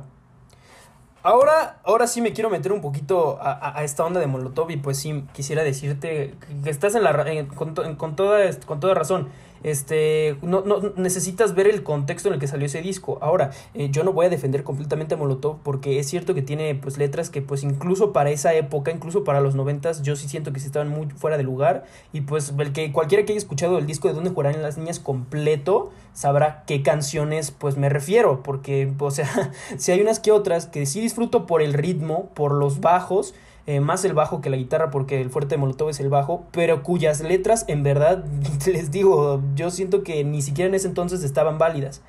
Ahora, 1.21 1.79
ahora 1.83 2.07
sí 2.07 2.21
me 2.21 2.31
quiero 2.31 2.49
meter 2.49 2.71
un 2.71 2.81
poquito 2.81 3.37
a, 3.41 3.77
a, 3.77 3.83
esta 3.83 4.05
onda 4.05 4.21
de 4.21 4.27
Molotov 4.27 4.71
y 4.71 4.77
pues 4.77 4.99
sí 4.99 5.25
quisiera 5.33 5.63
decirte 5.63 6.35
que 6.63 6.69
estás 6.69 6.95
en 6.95 7.03
la, 7.03 7.11
en, 7.29 7.47
con, 7.47 7.75
con, 7.95 8.15
toda, 8.15 8.49
con 8.65 8.79
toda 8.79 8.93
razón. 8.93 9.27
Este, 9.63 10.37
no, 10.41 10.61
no 10.61 10.93
necesitas 10.95 11.55
ver 11.55 11.67
el 11.67 11.83
contexto 11.83 12.29
en 12.29 12.35
el 12.35 12.39
que 12.39 12.47
salió 12.47 12.65
ese 12.65 12.81
disco. 12.81 13.17
Ahora, 13.21 13.51
eh, 13.73 13.89
yo 13.91 14.03
no 14.03 14.13
voy 14.13 14.25
a 14.25 14.29
defender 14.29 14.63
completamente 14.63 15.15
a 15.15 15.17
Molotov 15.17 15.57
porque 15.63 15.99
es 15.99 16.07
cierto 16.07 16.33
que 16.33 16.41
tiene 16.41 16.75
pues 16.75 16.97
letras 16.97 17.29
que 17.29 17.41
pues 17.41 17.63
incluso 17.63 18.13
para 18.13 18.29
esa 18.29 18.53
época, 18.53 18.91
incluso 18.91 19.23
para 19.23 19.41
los 19.41 19.55
noventas, 19.55 20.01
yo 20.01 20.15
sí 20.15 20.27
siento 20.27 20.53
que 20.53 20.59
sí 20.59 20.67
estaban 20.67 20.89
muy 20.89 21.07
fuera 21.09 21.37
de 21.37 21.43
lugar 21.43 21.85
y 22.13 22.21
pues 22.21 22.53
el 22.57 22.73
que 22.73 22.91
cualquiera 22.91 23.25
que 23.25 23.33
haya 23.33 23.39
escuchado 23.39 23.77
el 23.77 23.85
disco 23.85 24.07
de 24.07 24.13
Donde 24.13 24.29
Jugarán 24.29 24.61
las 24.61 24.77
Niñas 24.77 24.99
completo 24.99 25.91
sabrá 26.13 26.63
qué 26.65 26.83
canciones 26.83 27.51
pues 27.51 27.77
me 27.77 27.89
refiero, 27.89 28.43
porque 28.43 28.91
o 28.99 29.11
sea, 29.11 29.51
si 29.77 29.91
hay 29.91 30.01
unas 30.01 30.19
que 30.19 30.31
otras 30.31 30.65
que 30.65 30.85
sí 30.85 31.01
disfruto 31.01 31.45
por 31.45 31.61
el 31.61 31.73
ritmo, 31.73 32.29
por 32.33 32.53
los 32.53 32.79
bajos, 32.79 33.33
eh, 33.67 33.79
más 33.79 34.03
el 34.05 34.13
bajo 34.13 34.41
que 34.41 34.49
la 34.49 34.57
guitarra 34.57 34.89
porque 34.89 35.21
el 35.21 35.29
fuerte 35.29 35.55
de 35.55 35.59
Molotov 35.59 35.89
es 35.89 35.99
el 35.99 36.09
bajo, 36.09 36.45
pero 36.51 36.83
cuyas 36.83 37.21
letras 37.21 37.65
en 37.67 37.83
verdad, 37.83 38.23
les 38.65 38.91
digo, 38.91 39.41
yo 39.55 39.69
siento 39.71 40.03
que 40.03 40.23
ni 40.23 40.41
siquiera 40.41 40.69
en 40.69 40.75
ese 40.75 40.87
entonces 40.87 41.23
estaban 41.23 41.57
válidas. 41.57 42.01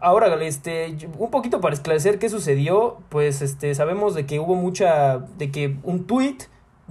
Ahora, 0.00 0.34
este, 0.42 0.96
un 1.16 1.30
poquito 1.30 1.60
para 1.60 1.74
esclarecer 1.74 2.18
qué 2.18 2.28
sucedió, 2.28 2.98
pues 3.08 3.40
este, 3.40 3.72
sabemos 3.76 4.14
de 4.16 4.26
que 4.26 4.40
hubo 4.40 4.56
mucha, 4.56 5.18
de 5.38 5.52
que 5.52 5.76
un 5.84 6.08
tweet 6.08 6.38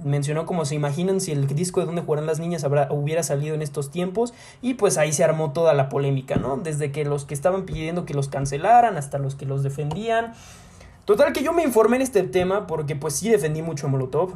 mencionó 0.02 0.46
como 0.46 0.64
se 0.64 0.74
imaginan 0.74 1.20
si 1.20 1.32
el 1.32 1.46
disco 1.46 1.80
de 1.80 1.86
donde 1.86 2.02
jugarán 2.02 2.26
las 2.26 2.40
niñas 2.40 2.64
habrá, 2.64 2.88
hubiera 2.90 3.22
salido 3.22 3.54
en 3.54 3.62
estos 3.62 3.90
tiempos 3.90 4.32
y 4.60 4.74
pues 4.74 4.98
ahí 4.98 5.12
se 5.12 5.24
armó 5.24 5.52
toda 5.52 5.74
la 5.74 5.88
polémica, 5.88 6.36
¿no? 6.36 6.56
Desde 6.56 6.90
que 6.90 7.04
los 7.04 7.24
que 7.24 7.34
estaban 7.34 7.64
pidiendo 7.64 8.04
que 8.04 8.14
los 8.14 8.28
cancelaran 8.28 8.96
hasta 8.96 9.18
los 9.18 9.34
que 9.34 9.46
los 9.46 9.62
defendían 9.62 10.32
Total 11.04 11.32
que 11.32 11.42
yo 11.42 11.52
me 11.52 11.64
informé 11.64 11.96
en 11.96 12.02
este 12.02 12.22
tema 12.22 12.66
porque 12.66 12.94
pues 12.94 13.14
sí 13.14 13.28
defendí 13.28 13.62
mucho 13.62 13.86
a 13.86 13.90
Molotov. 13.90 14.34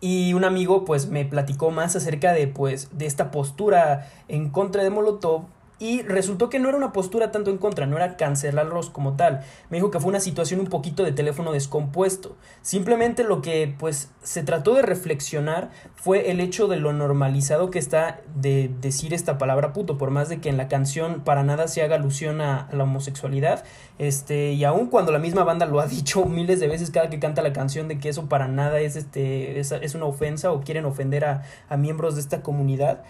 Y 0.00 0.34
un 0.34 0.44
amigo 0.44 0.84
pues 0.84 1.06
me 1.08 1.24
platicó 1.24 1.70
más 1.70 1.96
acerca 1.96 2.32
de 2.32 2.46
pues 2.46 2.88
de 2.92 3.06
esta 3.06 3.30
postura 3.30 4.10
en 4.28 4.50
contra 4.50 4.82
de 4.82 4.90
Molotov 4.90 5.44
y 5.78 6.02
resultó 6.02 6.48
que 6.48 6.58
no 6.58 6.68
era 6.68 6.78
una 6.78 6.92
postura 6.92 7.32
tanto 7.32 7.50
en 7.50 7.58
contra, 7.58 7.86
no 7.86 7.96
era 7.96 8.16
cancelarlos 8.16 8.90
como 8.90 9.16
tal. 9.16 9.42
Me 9.70 9.78
dijo 9.78 9.90
que 9.90 10.00
fue 10.00 10.08
una 10.08 10.20
situación 10.20 10.60
un 10.60 10.66
poquito 10.66 11.02
de 11.02 11.12
teléfono 11.12 11.52
descompuesto. 11.52 12.36
Simplemente 12.62 13.24
lo 13.24 13.42
que 13.42 13.74
pues 13.78 14.10
se 14.22 14.42
trató 14.42 14.74
de 14.74 14.82
reflexionar 14.82 15.70
fue 15.96 16.30
el 16.30 16.40
hecho 16.40 16.68
de 16.68 16.76
lo 16.76 16.92
normalizado 16.92 17.70
que 17.70 17.78
está 17.78 18.20
de 18.34 18.70
decir 18.80 19.12
esta 19.14 19.36
palabra 19.36 19.72
puto, 19.72 19.98
por 19.98 20.10
más 20.10 20.28
de 20.28 20.40
que 20.40 20.48
en 20.48 20.56
la 20.56 20.68
canción 20.68 21.22
para 21.24 21.42
nada 21.42 21.66
se 21.66 21.82
haga 21.82 21.96
alusión 21.96 22.40
a, 22.40 22.68
la 22.72 22.84
homosexualidad, 22.84 23.64
este, 23.98 24.52
y 24.52 24.64
aun 24.64 24.86
cuando 24.86 25.12
la 25.12 25.18
misma 25.18 25.44
banda 25.44 25.66
lo 25.66 25.80
ha 25.80 25.86
dicho 25.88 26.24
miles 26.24 26.60
de 26.60 26.68
veces 26.68 26.90
cada 26.90 27.10
que 27.10 27.18
canta 27.18 27.42
la 27.42 27.52
canción 27.52 27.88
de 27.88 27.98
que 27.98 28.08
eso 28.08 28.28
para 28.28 28.48
nada 28.48 28.80
es 28.80 28.96
este 28.96 29.58
es, 29.58 29.72
es 29.72 29.94
una 29.94 30.06
ofensa 30.06 30.52
o 30.52 30.60
quieren 30.60 30.84
ofender 30.84 31.24
a, 31.24 31.42
a 31.68 31.76
miembros 31.76 32.14
de 32.14 32.20
esta 32.20 32.42
comunidad. 32.42 33.02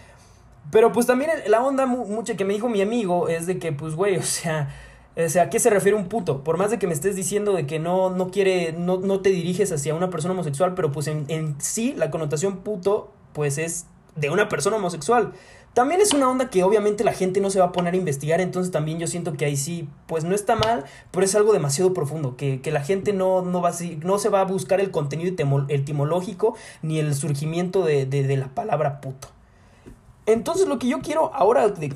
Pero 0.71 0.93
pues 0.93 1.07
también 1.07 1.31
la 1.47 1.63
onda 1.63 1.87
mucha 1.87 2.37
que 2.37 2.45
me 2.45 2.55
dijo 2.55 2.69
mi 2.69 2.83
amigo 2.83 3.29
es 3.29 3.47
de 3.47 3.59
que, 3.59 3.73
pues, 3.73 3.95
güey, 3.95 4.17
o 4.19 4.23
sea, 4.23 4.69
o 5.17 5.29
sea, 5.29 5.45
¿a 5.45 5.51
qué 5.51 5.61
se 5.61 5.71
refiere 5.71 5.97
un 5.97 6.09
puto? 6.09 6.43
Por 6.43 6.59
más 6.59 6.71
de 6.71 6.79
que 6.79 6.87
me 6.87 6.93
estés 6.93 7.15
diciendo 7.15 7.53
de 7.53 7.67
que 7.67 7.79
no, 7.79 8.11
no 8.11 8.31
quiere, 8.31 8.73
no, 8.73 8.99
no 8.99 9.21
te 9.21 9.31
diriges 9.31 9.71
hacia 9.71 9.95
una 9.95 10.11
persona 10.11 10.35
homosexual, 10.35 10.75
pero 10.75 10.91
pues 10.91 11.07
en, 11.07 11.25
en 11.29 11.61
sí 11.61 11.95
la 11.97 12.11
connotación 12.11 12.59
puto, 12.59 13.13
pues 13.33 13.59
es 13.59 13.87
de 14.17 14.31
una 14.31 14.49
persona 14.49 14.77
homosexual. 14.77 15.33
También 15.73 16.01
es 16.01 16.13
una 16.13 16.31
onda 16.31 16.51
que 16.51 16.63
obviamente 16.63 17.03
la 17.03 17.13
gente 17.13 17.41
no 17.41 17.51
se 17.51 17.59
va 17.59 17.67
a 17.67 17.73
poner 17.73 17.95
a 17.95 17.97
investigar, 17.97 18.41
entonces 18.41 18.71
también 18.71 19.01
yo 19.01 19.09
siento 19.09 19.33
que 19.33 19.45
ahí 19.45 19.57
sí, 19.57 19.89
pues 20.07 20.23
no 20.23 20.35
está 20.35 20.55
mal, 20.55 20.85
pero 21.11 21.25
es 21.25 21.35
algo 21.35 21.53
demasiado 21.53 21.93
profundo, 21.93 22.37
que, 22.37 22.61
que 22.61 22.71
la 22.71 22.81
gente 22.85 23.13
no, 23.13 23.43
no, 23.43 23.61
va 23.61 23.71
a, 23.71 23.75
no 24.03 24.19
se 24.19 24.29
va 24.29 24.41
a 24.41 24.45
buscar 24.45 24.81
el 24.81 24.93
contenido 24.93 25.35
etimológico 25.69 26.57
ni 26.83 27.01
el 27.01 27.13
surgimiento 27.15 27.85
de, 27.85 28.07
de, 28.07 28.23
de 28.23 28.37
la 28.37 28.55
palabra 28.55 29.01
puto. 29.01 29.29
Entonces 30.27 30.67
lo 30.67 30.79
que 30.79 30.89
yo 30.89 31.01
quiero 31.01 31.35
ahora 31.35 31.69
de 31.69 31.95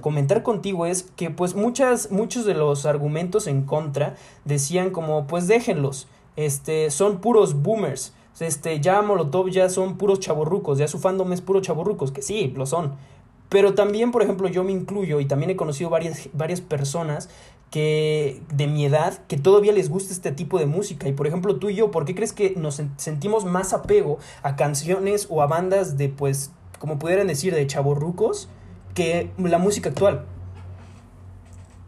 comentar 0.00 0.42
contigo 0.42 0.86
es 0.86 1.04
que 1.16 1.30
pues 1.30 1.54
muchas, 1.54 2.10
muchos 2.10 2.44
de 2.44 2.54
los 2.54 2.86
argumentos 2.86 3.46
en 3.46 3.62
contra 3.62 4.16
decían 4.44 4.90
como 4.90 5.26
pues 5.26 5.46
déjenlos, 5.46 6.08
este, 6.36 6.90
son 6.90 7.20
puros 7.20 7.62
boomers, 7.62 8.12
este, 8.40 8.80
ya 8.80 9.00
Molotov 9.02 9.48
ya 9.48 9.68
son 9.68 9.96
puros 9.96 10.20
chaborrucos, 10.20 10.78
ya 10.78 10.88
su 10.88 10.98
fandom 10.98 11.32
es 11.32 11.40
puro 11.40 11.60
chaborrucos, 11.60 12.10
que 12.10 12.22
sí, 12.22 12.52
lo 12.56 12.66
son. 12.66 12.94
Pero 13.48 13.74
también, 13.74 14.10
por 14.10 14.22
ejemplo, 14.22 14.48
yo 14.48 14.64
me 14.64 14.72
incluyo 14.72 15.20
y 15.20 15.26
también 15.26 15.50
he 15.50 15.56
conocido 15.56 15.88
varias, 15.90 16.28
varias 16.32 16.60
personas 16.60 17.28
que 17.70 18.40
de 18.52 18.66
mi 18.66 18.84
edad 18.84 19.18
que 19.26 19.36
todavía 19.36 19.72
les 19.72 19.88
gusta 19.88 20.12
este 20.12 20.32
tipo 20.32 20.58
de 20.58 20.66
música. 20.66 21.08
Y 21.08 21.12
por 21.12 21.26
ejemplo, 21.26 21.56
tú 21.56 21.70
y 21.70 21.76
yo, 21.76 21.90
¿por 21.90 22.04
qué 22.04 22.14
crees 22.14 22.32
que 22.32 22.54
nos 22.56 22.82
sentimos 22.96 23.44
más 23.44 23.72
apego 23.72 24.18
a 24.42 24.56
canciones 24.56 25.28
o 25.30 25.42
a 25.42 25.46
bandas 25.46 25.96
de 25.96 26.08
pues 26.08 26.50
como 26.84 26.98
pudieran 26.98 27.28
decir, 27.28 27.54
de 27.54 27.66
chavorrucos 27.66 28.46
que 28.94 29.32
la 29.38 29.56
música 29.56 29.88
actual. 29.88 30.26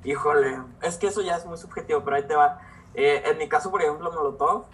Híjole, 0.05 0.59
es 0.81 0.97
que 0.97 1.09
eso 1.09 1.21
ya 1.21 1.37
es 1.37 1.45
muy 1.45 1.59
subjetivo, 1.59 2.03
pero 2.03 2.17
ahí 2.17 2.27
te 2.27 2.35
va. 2.35 2.63
Eh, 2.95 3.23
en 3.27 3.37
mi 3.37 3.47
caso, 3.47 3.71
por 3.71 3.83
ejemplo, 3.83 4.11
Molotov, 4.11 4.65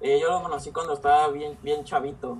eh, 0.00 0.20
yo 0.20 0.30
lo 0.30 0.40
conocí 0.40 0.70
cuando 0.70 0.92
estaba 0.92 1.26
bien, 1.32 1.58
bien 1.64 1.82
chavito. 1.82 2.38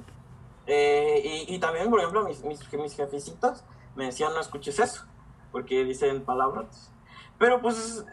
Eh, 0.68 1.45
y, 1.49 1.59
también, 1.59 1.90
por 1.90 1.99
ejemplo, 1.99 2.22
mis, 2.22 2.45
mis, 2.45 2.72
mis 2.74 2.95
jefecitos 2.95 3.64
me 3.97 4.05
decían 4.05 4.32
no 4.34 4.40
escuches 4.40 4.78
eso, 4.78 5.05
porque 5.51 5.82
dicen 5.82 6.24
palabras. 6.24 6.93
Pero 7.38 7.61
pues 7.61 8.05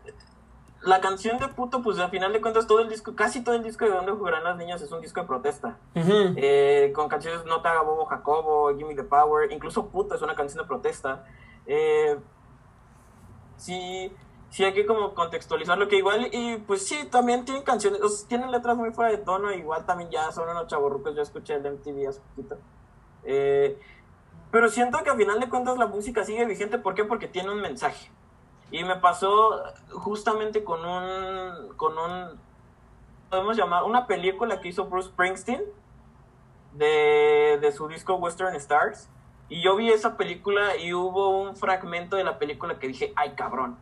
la 0.82 1.02
canción 1.02 1.38
de 1.40 1.48
puto, 1.50 1.82
pues 1.82 2.00
al 2.00 2.10
final 2.10 2.32
de 2.32 2.42
cuentas 2.42 2.66
todo 2.66 2.80
el 2.80 2.90
disco, 2.90 3.16
casi 3.16 3.44
todo 3.44 3.56
el 3.56 3.64
disco 3.64 3.86
de 3.86 3.92
donde 3.92 4.14
jugarán 4.14 4.44
las 4.44 4.58
niñas 4.58 4.82
es 4.82 4.92
un 4.92 5.02
disco 5.02 5.22
de 5.22 5.28
protesta. 5.28 5.78
Eh, 5.94 6.92
con 6.96 7.10
canciones 7.10 7.46
No 7.46 7.62
te 7.62 7.68
haga 7.68 7.82
bobo 7.82 8.06
Jacobo, 8.06 8.76
Gimme 8.78 8.96
the 8.96 9.04
Power, 9.04 9.52
incluso 9.52 9.88
puto 9.88 10.16
es 10.16 10.22
una 10.22 10.36
canción 10.36 10.64
de 10.64 10.68
protesta. 10.68 11.26
Eh, 11.66 12.18
sí, 13.58 14.12
sí 14.50 14.64
hay 14.64 14.74
que 14.74 14.86
como 14.86 15.14
contextualizarlo 15.14 15.88
que 15.90 15.98
igual, 15.98 16.30
y 16.32 16.58
pues 16.58 16.88
sí, 16.88 17.08
también 17.12 17.44
tienen 17.44 17.64
canciones, 17.64 18.26
tienen 18.28 18.50
letras 18.50 18.78
muy 18.78 18.92
fuera 18.92 19.12
de 19.12 19.18
tono, 19.18 19.52
igual 19.52 19.86
también 19.86 20.10
ya 20.10 20.32
son 20.32 20.50
unos 20.50 20.68
chavorrucos, 20.68 21.16
yo 21.16 21.22
escuché 21.22 21.56
el 21.56 21.64
de 21.64 21.72
MTV 21.72 22.08
hace 22.08 22.22
poquito. 22.22 22.58
Eh, 23.24 23.78
pero 24.50 24.70
siento 24.70 24.98
que 25.04 25.10
al 25.10 25.18
final 25.18 25.40
de 25.40 25.50
cuentas 25.50 25.78
la 25.78 25.88
música 25.88 26.24
sigue 26.24 26.46
vigente, 26.46 26.80
¿por 26.80 26.96
qué? 26.96 27.04
Porque 27.04 27.28
tiene 27.28 27.52
un 27.52 27.62
mensaje. 27.62 28.12
Y 28.72 28.84
me 28.84 28.98
pasó 28.98 29.64
justamente 29.92 30.64
con 30.64 30.86
un, 30.86 31.74
con 31.76 31.98
un, 31.98 32.40
podemos 33.30 33.58
llamar, 33.58 33.84
una 33.84 34.06
película 34.06 34.62
que 34.62 34.70
hizo 34.70 34.86
Bruce 34.86 35.10
Springsteen 35.10 35.64
de, 36.74 37.58
de 37.62 37.72
su 37.72 37.88
disco 37.88 38.16
Western 38.16 38.56
Stars. 38.56 39.10
Y 39.50 39.64
yo 39.64 39.76
vi 39.76 39.90
esa 39.90 40.18
película 40.18 40.78
y 40.78 40.94
hubo 40.94 41.30
un 41.42 41.56
fragmento 41.56 42.16
de 42.16 42.24
la 42.24 42.38
película 42.38 42.78
que 42.78 42.88
dije, 42.88 43.12
ay 43.16 43.34
cabrón. 43.34 43.78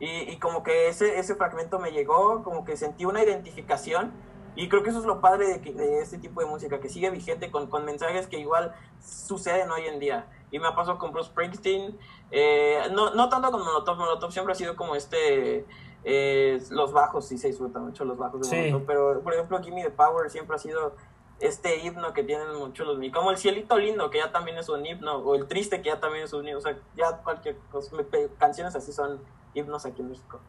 Y, 0.00 0.08
y 0.08 0.38
como 0.38 0.62
que 0.62 0.88
ese, 0.88 1.18
ese 1.18 1.34
fragmento 1.34 1.78
me 1.78 1.92
llegó, 1.92 2.42
como 2.42 2.64
que 2.64 2.76
sentí 2.76 3.04
una 3.04 3.22
identificación. 3.22 4.12
Y 4.54 4.68
creo 4.68 4.82
que 4.82 4.90
eso 4.90 5.00
es 5.00 5.04
lo 5.04 5.20
padre 5.20 5.58
de, 5.58 5.72
de 5.72 6.00
este 6.00 6.18
tipo 6.18 6.40
de 6.40 6.46
música, 6.46 6.80
que 6.80 6.88
sigue 6.88 7.10
vigente 7.10 7.50
con, 7.50 7.68
con 7.68 7.84
mensajes 7.84 8.26
que 8.26 8.38
igual 8.38 8.74
suceden 9.00 9.70
hoy 9.70 9.86
en 9.86 9.98
día 9.98 10.26
y 10.52 10.58
me 10.58 10.68
ha 10.68 10.76
pasado 10.76 10.98
con 10.98 11.12
Bruce 11.12 11.30
Springsteen, 11.30 11.98
eh, 12.32 12.88
no, 12.92 13.14
no 13.14 13.28
tanto 13.28 13.50
con 13.50 13.62
Molotov, 13.62 13.98
Molotov 13.98 14.32
siempre 14.32 14.52
ha 14.52 14.56
sido 14.56 14.74
como 14.74 14.96
este, 14.96 15.66
eh, 16.02 16.60
los 16.70 16.92
bajos, 16.92 17.26
sí 17.26 17.38
se 17.38 17.48
disfrutan 17.48 17.84
mucho 17.84 18.04
los 18.04 18.18
bajos 18.18 18.48
de 18.48 18.56
Molotov, 18.56 18.86
pero 18.86 19.20
por 19.22 19.34
ejemplo 19.34 19.62
Gimme 19.62 19.84
the 19.84 19.90
Power 19.90 20.30
siempre 20.30 20.56
ha 20.56 20.58
sido 20.58 20.96
este 21.38 21.84
himno 21.84 22.12
que 22.12 22.24
tienen 22.24 22.54
muchos 22.54 22.86
los 22.86 22.98
como 23.12 23.30
el 23.30 23.36
cielito 23.36 23.76
lindo 23.76 24.10
que 24.10 24.18
ya 24.18 24.32
también 24.32 24.56
es 24.56 24.68
un 24.68 24.84
himno, 24.84 25.18
o 25.18 25.34
el 25.34 25.46
triste 25.46 25.82
que 25.82 25.90
ya 25.90 26.00
también 26.00 26.24
es 26.24 26.32
un 26.32 26.48
himno, 26.48 26.58
o 26.58 26.62
sea, 26.62 26.78
ya 26.96 27.18
cualquier 27.18 27.56
cosa, 27.70 27.96
canciones 28.38 28.74
así 28.74 28.92
son 28.92 29.20
himnos 29.54 29.84
aquí 29.84 30.00
en 30.00 30.08
México. 30.08 30.40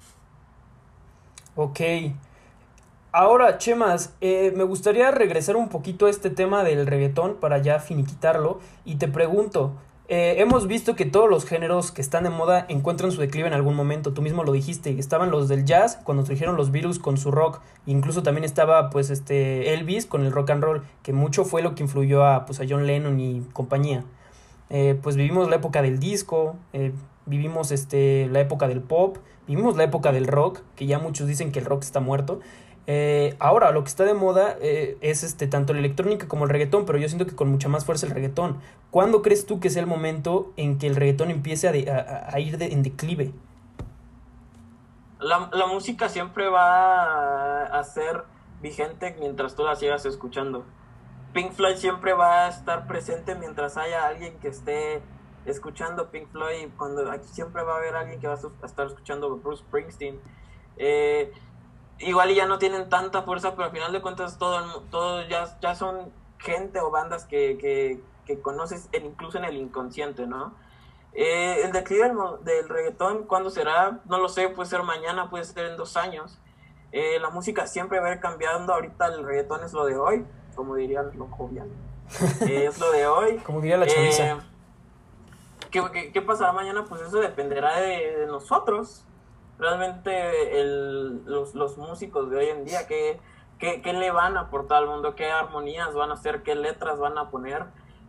Ok. 1.55 1.79
Ahora, 3.11 3.59
Chemas, 3.59 4.15
eh, 4.21 4.51
me 4.55 4.63
gustaría 4.63 5.11
regresar 5.11 5.55
un 5.55 5.69
poquito 5.69 6.07
a 6.07 6.09
este 6.09 6.31
tema 6.31 6.63
del 6.63 6.87
reggaetón 6.87 7.35
para 7.35 7.59
ya 7.59 7.77
finiquitarlo. 7.77 8.59
Y 8.85 8.95
te 8.95 9.07
pregunto, 9.07 9.73
eh, 10.09 10.35
hemos 10.39 10.67
visto 10.67 10.95
que 10.95 11.05
todos 11.05 11.29
los 11.29 11.45
géneros 11.45 11.91
que 11.91 12.01
están 12.01 12.25
de 12.25 12.29
moda 12.29 12.65
encuentran 12.67 13.11
su 13.11 13.21
declive 13.21 13.47
en 13.47 13.53
algún 13.53 13.75
momento. 13.75 14.13
Tú 14.13 14.21
mismo 14.21 14.43
lo 14.43 14.51
dijiste. 14.51 14.99
Estaban 14.99 15.31
los 15.31 15.47
del 15.47 15.63
jazz 15.63 15.97
cuando 16.03 16.25
surgieron 16.25 16.57
los 16.57 16.71
virus 16.71 16.99
con 16.99 17.17
su 17.17 17.31
rock. 17.31 17.61
Incluso 17.85 18.21
también 18.21 18.43
estaba 18.43 18.89
pues 18.89 19.09
este 19.09 19.73
Elvis 19.73 20.05
con 20.05 20.25
el 20.25 20.31
rock 20.31 20.49
and 20.49 20.63
roll, 20.63 20.83
que 21.03 21.13
mucho 21.13 21.45
fue 21.45 21.61
lo 21.61 21.73
que 21.73 21.83
influyó 21.83 22.25
a, 22.25 22.45
pues, 22.45 22.59
a 22.59 22.65
John 22.67 22.85
Lennon 22.85 23.19
y 23.19 23.45
compañía. 23.53 24.03
Eh, 24.69 24.99
pues 25.01 25.15
vivimos 25.15 25.49
la 25.49 25.55
época 25.57 25.81
del 25.81 25.99
disco, 25.99 26.55
eh, 26.73 26.91
vivimos 27.25 27.71
este, 27.71 28.27
la 28.29 28.41
época 28.41 28.67
del 28.67 28.81
pop, 28.81 29.17
vivimos 29.47 29.77
la 29.77 29.83
época 29.83 30.11
del 30.11 30.27
rock, 30.27 30.61
que 30.75 30.85
ya 30.85 30.99
muchos 30.99 31.27
dicen 31.27 31.51
que 31.51 31.59
el 31.59 31.65
rock 31.65 31.83
está 31.83 32.01
muerto. 32.01 32.41
Eh, 32.85 33.35
ahora, 33.39 33.71
lo 33.71 33.83
que 33.83 33.89
está 33.89 34.03
de 34.03 34.13
moda 34.13 34.57
eh, 34.59 34.97
es 35.01 35.23
este, 35.23 35.47
tanto 35.47 35.73
la 35.73 35.79
electrónica 35.79 36.27
como 36.27 36.43
el 36.43 36.49
reggaetón, 36.49 36.85
pero 36.85 36.97
yo 36.97 37.07
siento 37.07 37.25
que 37.25 37.35
con 37.35 37.49
mucha 37.49 37.69
más 37.69 37.85
fuerza 37.85 38.05
el 38.05 38.11
reggaetón. 38.11 38.59
¿Cuándo 38.91 39.21
crees 39.21 39.45
tú 39.45 39.59
que 39.59 39.69
sea 39.69 39.81
el 39.81 39.87
momento 39.87 40.51
en 40.57 40.77
que 40.77 40.87
el 40.87 40.95
reggaetón 40.95 41.31
empiece 41.31 41.67
a, 41.67 42.39
ir 42.39 42.61
en 42.61 42.83
declive? 42.83 43.31
La, 45.19 45.67
música 45.67 46.09
siempre 46.09 46.49
va 46.49 47.63
a, 47.63 47.83
ser 47.83 48.25
vigente 48.61 49.15
mientras 49.17 49.55
tú 49.55 49.63
la 49.63 49.75
sigas 49.75 50.05
escuchando. 50.05 50.65
Pink 51.33 51.53
Floyd 51.53 51.77
siempre 51.77 52.13
va 52.13 52.45
a 52.45 52.49
estar 52.49 52.85
presente 52.85 53.33
mientras 53.35 53.77
haya 53.77 54.05
alguien 54.05 54.37
que 54.39 54.49
esté 54.49 55.01
escuchando 55.45 56.11
Pink 56.11 56.27
Floyd, 56.29 56.67
cuando 56.77 57.09
aquí 57.09 57.27
siempre 57.27 57.63
va 57.63 57.75
a 57.75 57.77
haber 57.77 57.95
alguien 57.95 58.19
que 58.19 58.27
va 58.27 58.35
a 58.35 58.65
estar 58.65 58.87
escuchando 58.87 59.35
Bruce 59.37 59.63
Springsteen. 59.63 60.19
Eh, 60.77 61.31
igual 61.99 62.33
ya 62.33 62.45
no 62.45 62.57
tienen 62.57 62.89
tanta 62.89 63.23
fuerza, 63.23 63.51
pero 63.51 63.65
al 63.65 63.71
final 63.71 63.91
de 63.91 64.01
cuentas 64.01 64.37
todo, 64.37 64.81
todo 64.91 65.27
ya, 65.27 65.57
ya 65.61 65.75
son 65.75 66.11
gente 66.39 66.79
o 66.79 66.91
bandas 66.91 67.25
que, 67.25 67.57
que, 67.57 68.01
que 68.25 68.41
conoces 68.41 68.89
incluso 68.93 69.37
en 69.37 69.45
el 69.45 69.57
inconsciente, 69.57 70.27
¿no? 70.27 70.53
Eh, 71.13 71.61
el 71.63 71.71
declive 71.71 72.09
del, 72.09 72.43
del, 72.43 72.69
reggaetón, 72.69 73.23
¿cuándo 73.23 73.49
será? 73.49 73.99
No 74.05 74.17
lo 74.17 74.29
sé, 74.29 74.49
puede 74.49 74.67
ser 74.67 74.81
mañana, 74.83 75.29
puede 75.29 75.43
ser 75.43 75.65
en 75.67 75.77
dos 75.77 75.95
años. 75.95 76.39
Eh, 76.91 77.19
la 77.19 77.29
música 77.29 77.67
siempre 77.67 77.99
va 77.99 78.07
a 78.07 78.13
ir 78.13 78.19
cambiando, 78.19 78.73
ahorita 78.73 79.07
el 79.07 79.23
reggaetón 79.23 79.63
es 79.63 79.73
lo 79.73 79.85
de 79.85 79.95
hoy, 79.95 80.25
como 80.55 80.75
dirían 80.75 81.11
los 81.17 81.29
jovial. 81.31 81.69
Eh, 82.47 82.65
es 82.65 82.79
lo 82.79 82.91
de 82.91 83.07
hoy. 83.07 83.37
Como 83.37 83.61
diría 83.61 83.77
la 83.77 83.87
chaviza. 83.87 84.43
¿qué, 85.71 86.11
qué, 86.11 86.21
pasará 86.21 86.51
mañana? 86.51 86.85
Pues 86.85 87.01
eso 87.01 87.19
dependerá 87.19 87.79
de, 87.79 88.27
nosotros. 88.27 89.05
Realmente 89.63 90.59
el, 90.59 91.25
los, 91.25 91.55
los, 91.55 91.77
músicos 91.77 92.29
de 92.29 92.37
hoy 92.37 92.45
en 92.47 92.65
día, 92.65 92.85
¿qué, 92.85 93.19
qué, 93.57 93.81
qué 93.81 93.93
le 93.93 94.11
van 94.11 94.35
a 94.35 94.41
aportar 94.41 94.83
al 94.83 94.89
mundo? 94.89 95.15
¿Qué 95.15 95.31
armonías 95.31 95.95
van 95.95 96.11
a 96.11 96.15
hacer? 96.15 96.43
¿Qué 96.43 96.53
letras 96.53 96.99
van 96.99 97.17
a 97.17 97.31
poner? 97.31 97.63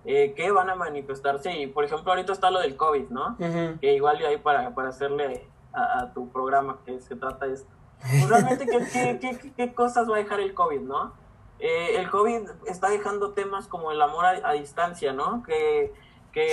eh, 0.04 0.34
que 0.36 0.50
van 0.50 0.70
a 0.70 0.74
manifestarse. 0.74 1.52
Y 1.52 1.66
por 1.66 1.84
ejemplo, 1.84 2.12
ahorita 2.12 2.32
está 2.32 2.50
lo 2.50 2.60
del 2.60 2.76
COVID, 2.76 3.08
¿no? 3.10 3.36
Que 3.80 3.94
igual 3.94 4.24
ahí 4.24 4.36
para, 4.38 4.74
para 4.74 4.90
hacerle 4.90 5.46
a, 5.72 6.12
tu 6.12 6.30
programa 6.30 6.78
que 6.84 7.00
se 7.00 7.16
trata 7.16 7.46
esto. 7.46 7.68
Pues, 8.00 8.28
realmente, 8.28 8.66
¿qué, 8.66 9.18
qué, 9.20 9.52
qué, 9.56 9.74
cosas 9.74 10.10
va 10.10 10.16
a 10.16 10.18
dejar 10.18 10.40
el 10.40 10.54
COVID, 10.54 10.80
no? 10.80 11.12
Eh, 11.58 11.96
el 11.96 12.10
COVID 12.10 12.42
está 12.66 12.90
dejando 12.90 13.30
temas 13.30 13.66
como 13.66 13.90
el 13.90 14.02
amor 14.02 14.26
a, 14.26 14.52
distancia, 14.52 15.12
¿no? 15.12 15.42
Que, 15.42 15.92
que, 16.32 16.48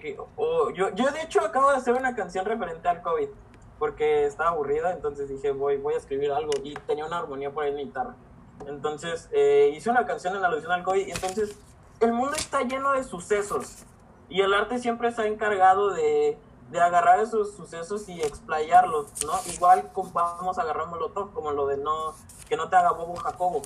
eh, 0.00 0.16
yo, 0.74 0.94
yo 0.94 1.10
de 1.10 1.22
hecho 1.22 1.40
acabo 1.40 1.70
de 1.70 1.78
hacer 1.78 1.94
una 1.94 2.14
canción 2.14 2.44
referente 2.44 2.88
al 2.88 3.02
COVID 3.02 3.28
porque 3.82 4.26
estaba 4.26 4.50
aburrida, 4.50 4.92
entonces 4.92 5.28
dije 5.28 5.50
voy, 5.50 5.76
voy 5.76 5.94
a 5.94 5.96
escribir 5.96 6.30
algo 6.30 6.52
y 6.62 6.72
tenía 6.86 7.04
una 7.04 7.18
armonía 7.18 7.50
por 7.50 7.64
ahí 7.64 7.70
en 7.70 7.76
mi 7.78 7.84
guitarra. 7.86 8.14
Entonces 8.68 9.28
eh, 9.32 9.72
hice 9.74 9.90
una 9.90 10.06
canción 10.06 10.36
en 10.36 10.44
alusión 10.44 10.70
al 10.70 10.84
COVID 10.84 11.04
y 11.04 11.10
entonces 11.10 11.58
el 11.98 12.12
mundo 12.12 12.36
está 12.36 12.60
lleno 12.62 12.92
de 12.92 13.02
sucesos 13.02 13.82
y 14.28 14.40
el 14.40 14.54
arte 14.54 14.78
siempre 14.78 15.08
está 15.08 15.26
encargado 15.26 15.90
de, 15.90 16.38
de 16.70 16.80
agarrar 16.80 17.18
esos 17.18 17.56
sucesos 17.56 18.08
y 18.08 18.22
explayarlos, 18.22 19.08
¿no? 19.26 19.32
Igual 19.52 19.90
vamos 20.12 20.58
a 20.58 20.62
agarrar 20.62 20.86
Molotov, 20.86 21.32
como 21.32 21.50
lo 21.50 21.66
de 21.66 21.76
no, 21.76 22.14
que 22.48 22.56
no 22.56 22.68
te 22.68 22.76
haga 22.76 22.92
bobo 22.92 23.16
Jacobo. 23.16 23.62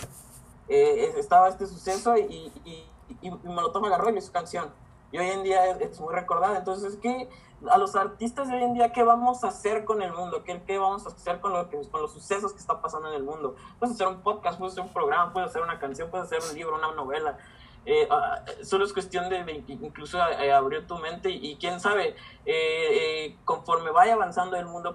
Eh, 0.71 1.13
estaba 1.19 1.51
este 1.51 1.67
suceso 1.67 2.17
y, 2.17 2.51
y, 2.65 2.91
y, 3.21 3.31
Molotov 3.31 3.85
agarró 3.85 4.09
y 4.09 4.17
hizo 4.17 4.33
canción. 4.33 4.73
Y 5.17 5.19
hoy 5.19 5.31
en 5.31 5.43
día 5.43 5.65
es, 5.71 5.99
muy 5.99 6.13
recordada. 6.13 6.59
Entonces, 6.59 6.99
¿qué, 7.01 7.31
a 7.71 7.79
los 7.79 7.97
artistas 7.97 8.49
de 8.49 8.57
hoy 8.57 8.65
en 8.65 8.75
día, 8.75 8.93
¿qué 8.93 9.03
vamos 9.03 9.45
a 9.45 9.49
hacer 9.49 9.87
con 9.87 10.03
el 10.03 10.13
mundo? 10.13 10.45
¿Qué, 10.45 10.63
qué 10.67 10.77
vamos 10.77 11.07
a 11.07 11.09
hacer 11.09 11.41
con, 11.41 11.55
lo 11.55 11.71
que, 11.71 11.81
con 11.89 12.03
los 12.03 12.13
sucesos 12.13 12.53
que 12.53 12.59
está 12.59 12.83
pasando 12.83 13.09
en 13.09 13.15
el 13.15 13.23
mundo? 13.23 13.57
Puedes 13.79 13.95
hacer 13.95 14.09
un 14.09 14.21
podcast, 14.21 14.59
puedes 14.59 14.75
hacer 14.75 14.85
un 14.85 14.93
programa, 14.93 15.33
puedes 15.33 15.49
hacer 15.49 15.63
una 15.63 15.79
canción, 15.79 16.11
puedes 16.11 16.27
hacer 16.27 16.41
un 16.47 16.55
libro, 16.55 16.77
una 16.77 16.93
novela. 16.93 17.39
Eh, 17.87 18.07
ah, 18.11 18.45
solo 18.63 18.85
es 18.85 18.93
cuestión 18.93 19.31
de, 19.31 19.65
incluso 19.69 20.19
eh, 20.19 20.53
abrir 20.53 20.87
tu 20.87 20.99
mente 20.99 21.31
y, 21.31 21.57
quién 21.57 21.81
sabe, 21.81 22.15
eh, 22.45 23.39
conforme 23.47 23.93
vaya 23.93 24.13
avanzando 24.13 24.57
el 24.57 24.67
mundo, 24.67 24.95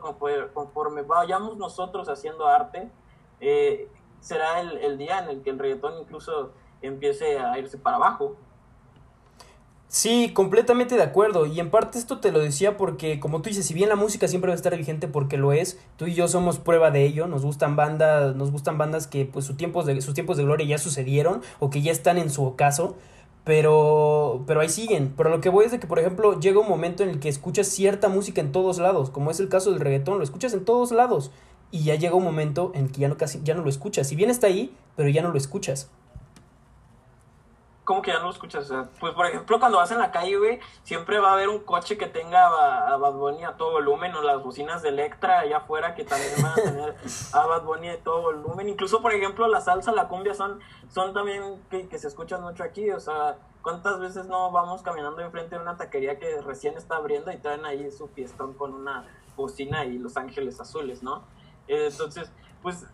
conforme, 0.54 1.02
vayamos 1.02 1.58
nosotros 1.58 2.08
haciendo 2.10 2.48
arte, 2.48 2.92
será 4.20 4.60
el, 4.60 4.78
el, 4.78 5.00
día 5.00 5.18
en 5.18 5.30
el 5.30 5.42
que 5.42 5.50
el 5.50 5.58
reggaetón 5.58 5.98
incluso 6.00 6.52
empiece 6.84 7.40
a 7.40 7.58
irse 7.58 7.80
para 7.80 7.96
abajo. 7.96 8.36
Sí, 9.94 10.32
completamente 10.34 10.96
de 10.96 11.04
acuerdo. 11.04 11.46
Y 11.46 11.60
en 11.60 11.70
parte 11.70 12.00
esto 12.00 12.20
te 12.22 12.32
lo 12.32 12.40
decía 12.40 12.78
porque, 12.78 13.20
como 13.20 13.42
tú 13.42 13.50
dices, 13.50 13.66
si 13.66 13.74
bien 13.74 13.90
la 13.90 13.98
música 13.98 14.30
siempre 14.30 14.48
va 14.48 14.54
a 14.54 14.56
estar 14.56 14.76
vigente 14.78 15.10
porque 15.10 15.36
lo 15.36 15.52
es, 15.52 15.80
tú 15.98 16.08
y 16.08 16.14
yo 16.14 16.30
somos 16.30 16.60
prueba 16.60 16.92
de 16.92 17.06
ello. 17.06 17.28
Nos 17.28 17.44
gustan 17.44 17.76
bandas, 17.76 18.34
nos 18.38 18.52
gustan 18.52 18.78
bandas 18.78 19.08
que 19.08 19.26
pues 19.26 19.44
sus 19.44 19.58
tiempos 19.58 19.86
de, 19.86 20.00
sus 20.02 20.14
tiempos 20.14 20.38
de 20.38 20.44
gloria 20.46 20.66
ya 20.66 20.78
sucedieron 20.78 21.42
o 21.60 21.70
que 21.70 21.82
ya 21.82 21.92
están 21.92 22.18
en 22.18 22.30
su 22.30 22.46
ocaso. 22.46 22.96
Pero, 23.44 24.46
pero 24.48 24.62
ahí 24.62 24.70
siguen. 24.70 25.14
Pero 25.18 25.30
lo 25.30 25.42
que 25.42 25.50
voy 25.50 25.66
es 25.66 25.72
de 25.72 25.80
que, 25.82 25.88
por 25.88 26.00
ejemplo, 26.00 26.40
llega 26.40 26.60
un 26.62 26.70
momento 26.70 27.04
en 27.04 27.10
el 27.10 27.20
que 27.20 27.28
escuchas 27.28 27.68
cierta 27.68 28.08
música 28.08 28.40
en 28.40 28.54
todos 28.54 28.78
lados, 28.78 29.10
como 29.10 29.30
es 29.30 29.42
el 29.42 29.50
caso 29.50 29.72
del 29.72 29.82
reggaetón, 29.82 30.20
lo 30.20 30.24
escuchas 30.24 30.54
en 30.54 30.64
todos 30.64 30.92
lados. 30.94 31.32
Y 31.70 31.84
ya 31.84 31.96
llega 31.96 32.16
un 32.16 32.24
momento 32.24 32.72
en 32.76 32.88
que 32.88 33.02
ya 33.02 33.10
no, 33.10 33.18
casi, 33.18 33.42
ya 33.44 33.56
no 33.56 33.62
lo 33.62 33.70
escuchas. 33.70 34.08
Si 34.08 34.16
bien 34.16 34.30
está 34.30 34.48
ahí, 34.48 34.74
pero 34.96 35.10
ya 35.10 35.22
no 35.22 35.32
lo 35.32 35.38
escuchas. 35.38 35.90
¿Cómo 37.92 38.02
que 38.02 38.12
ya 38.12 38.20
no 38.20 38.28
lo 38.28 38.32
escuchas? 38.32 38.72
pues, 39.02 39.14
por 39.14 39.26
ejemplo, 39.26 39.60
cuando 39.60 39.78
vas 39.78 39.92
en 39.92 39.98
la 39.98 40.12
calle, 40.12 40.38
güey, 40.38 40.62
siempre 40.82 41.20
va 41.20 41.32
a 41.32 41.34
haber 41.34 41.50
un 41.50 41.60
coche 41.60 41.98
que 41.98 42.08
tenga 42.08 42.48
a, 42.88 42.96
Bad 42.96 43.16
Bunny 43.16 43.44
a 43.44 43.58
todo 43.58 43.72
volumen, 43.72 44.16
o 44.16 44.22
las 44.22 44.42
bocinas 44.42 44.82
de 44.82 44.88
Electra 44.88 45.40
allá 45.40 45.58
afuera 45.58 45.94
que 45.94 46.06
también 46.06 46.32
van 46.42 46.54
a 46.54 46.56
tener 46.56 46.96
a 47.34 47.46
Bad 47.46 47.64
Bunny 47.64 47.90
a 47.90 48.02
todo 48.02 48.22
volumen. 48.22 48.70
Incluso, 48.70 49.02
por 49.02 49.12
ejemplo, 49.12 49.46
la 49.50 49.60
salsa, 49.60 49.92
la 49.92 50.08
cumbia 50.08 50.34
son, 50.34 50.62
son 50.88 51.14
también 51.14 51.62
que, 51.70 51.90
que 51.90 52.00
se 52.00 52.08
escuchan 52.08 52.42
mucho 52.42 52.64
aquí. 52.64 52.90
O 52.92 53.00
sea, 53.02 53.36
¿cuántas 53.62 54.00
veces 54.00 54.26
no 54.26 54.52
vamos 54.52 54.84
caminando 54.84 55.22
enfrente 55.22 55.58
de 55.58 55.62
una 55.62 55.76
taquería 55.76 56.18
que 56.18 56.40
recién 56.40 56.78
está 56.78 56.96
abriendo 56.96 57.30
y 57.34 57.40
traen 57.40 57.66
ahí 57.66 57.92
su 57.92 58.08
fiestón 58.08 58.54
con 58.54 58.74
una 58.74 59.06
bocina 59.36 59.84
y 59.84 59.98
Los 59.98 60.16
Ángeles 60.16 60.62
Azules, 60.62 61.04
¿no? 61.04 61.26
entonces, 61.68 62.32
pues, 62.62 62.86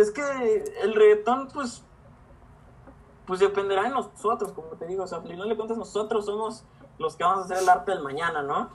es 0.00 0.10
que 0.10 0.64
el 0.82 0.94
reggaetón, 0.94 1.48
pues 1.54 1.84
pues 3.28 3.40
dependerá 3.40 3.82
de 3.82 3.90
nosotros, 3.90 4.52
como 4.52 4.68
te 4.68 4.86
digo, 4.86 5.04
o 5.04 5.06
sea, 5.06 5.18
al 5.18 5.28
final 5.28 5.50
de 5.50 5.54
cuentas 5.54 5.76
nosotros 5.76 6.24
somos 6.24 6.64
los 6.98 7.14
que 7.14 7.24
vamos 7.24 7.42
a 7.42 7.44
hacer 7.44 7.58
el 7.58 7.68
arte 7.68 7.92
del 7.92 8.02
mañana, 8.02 8.42
¿no? 8.42 8.70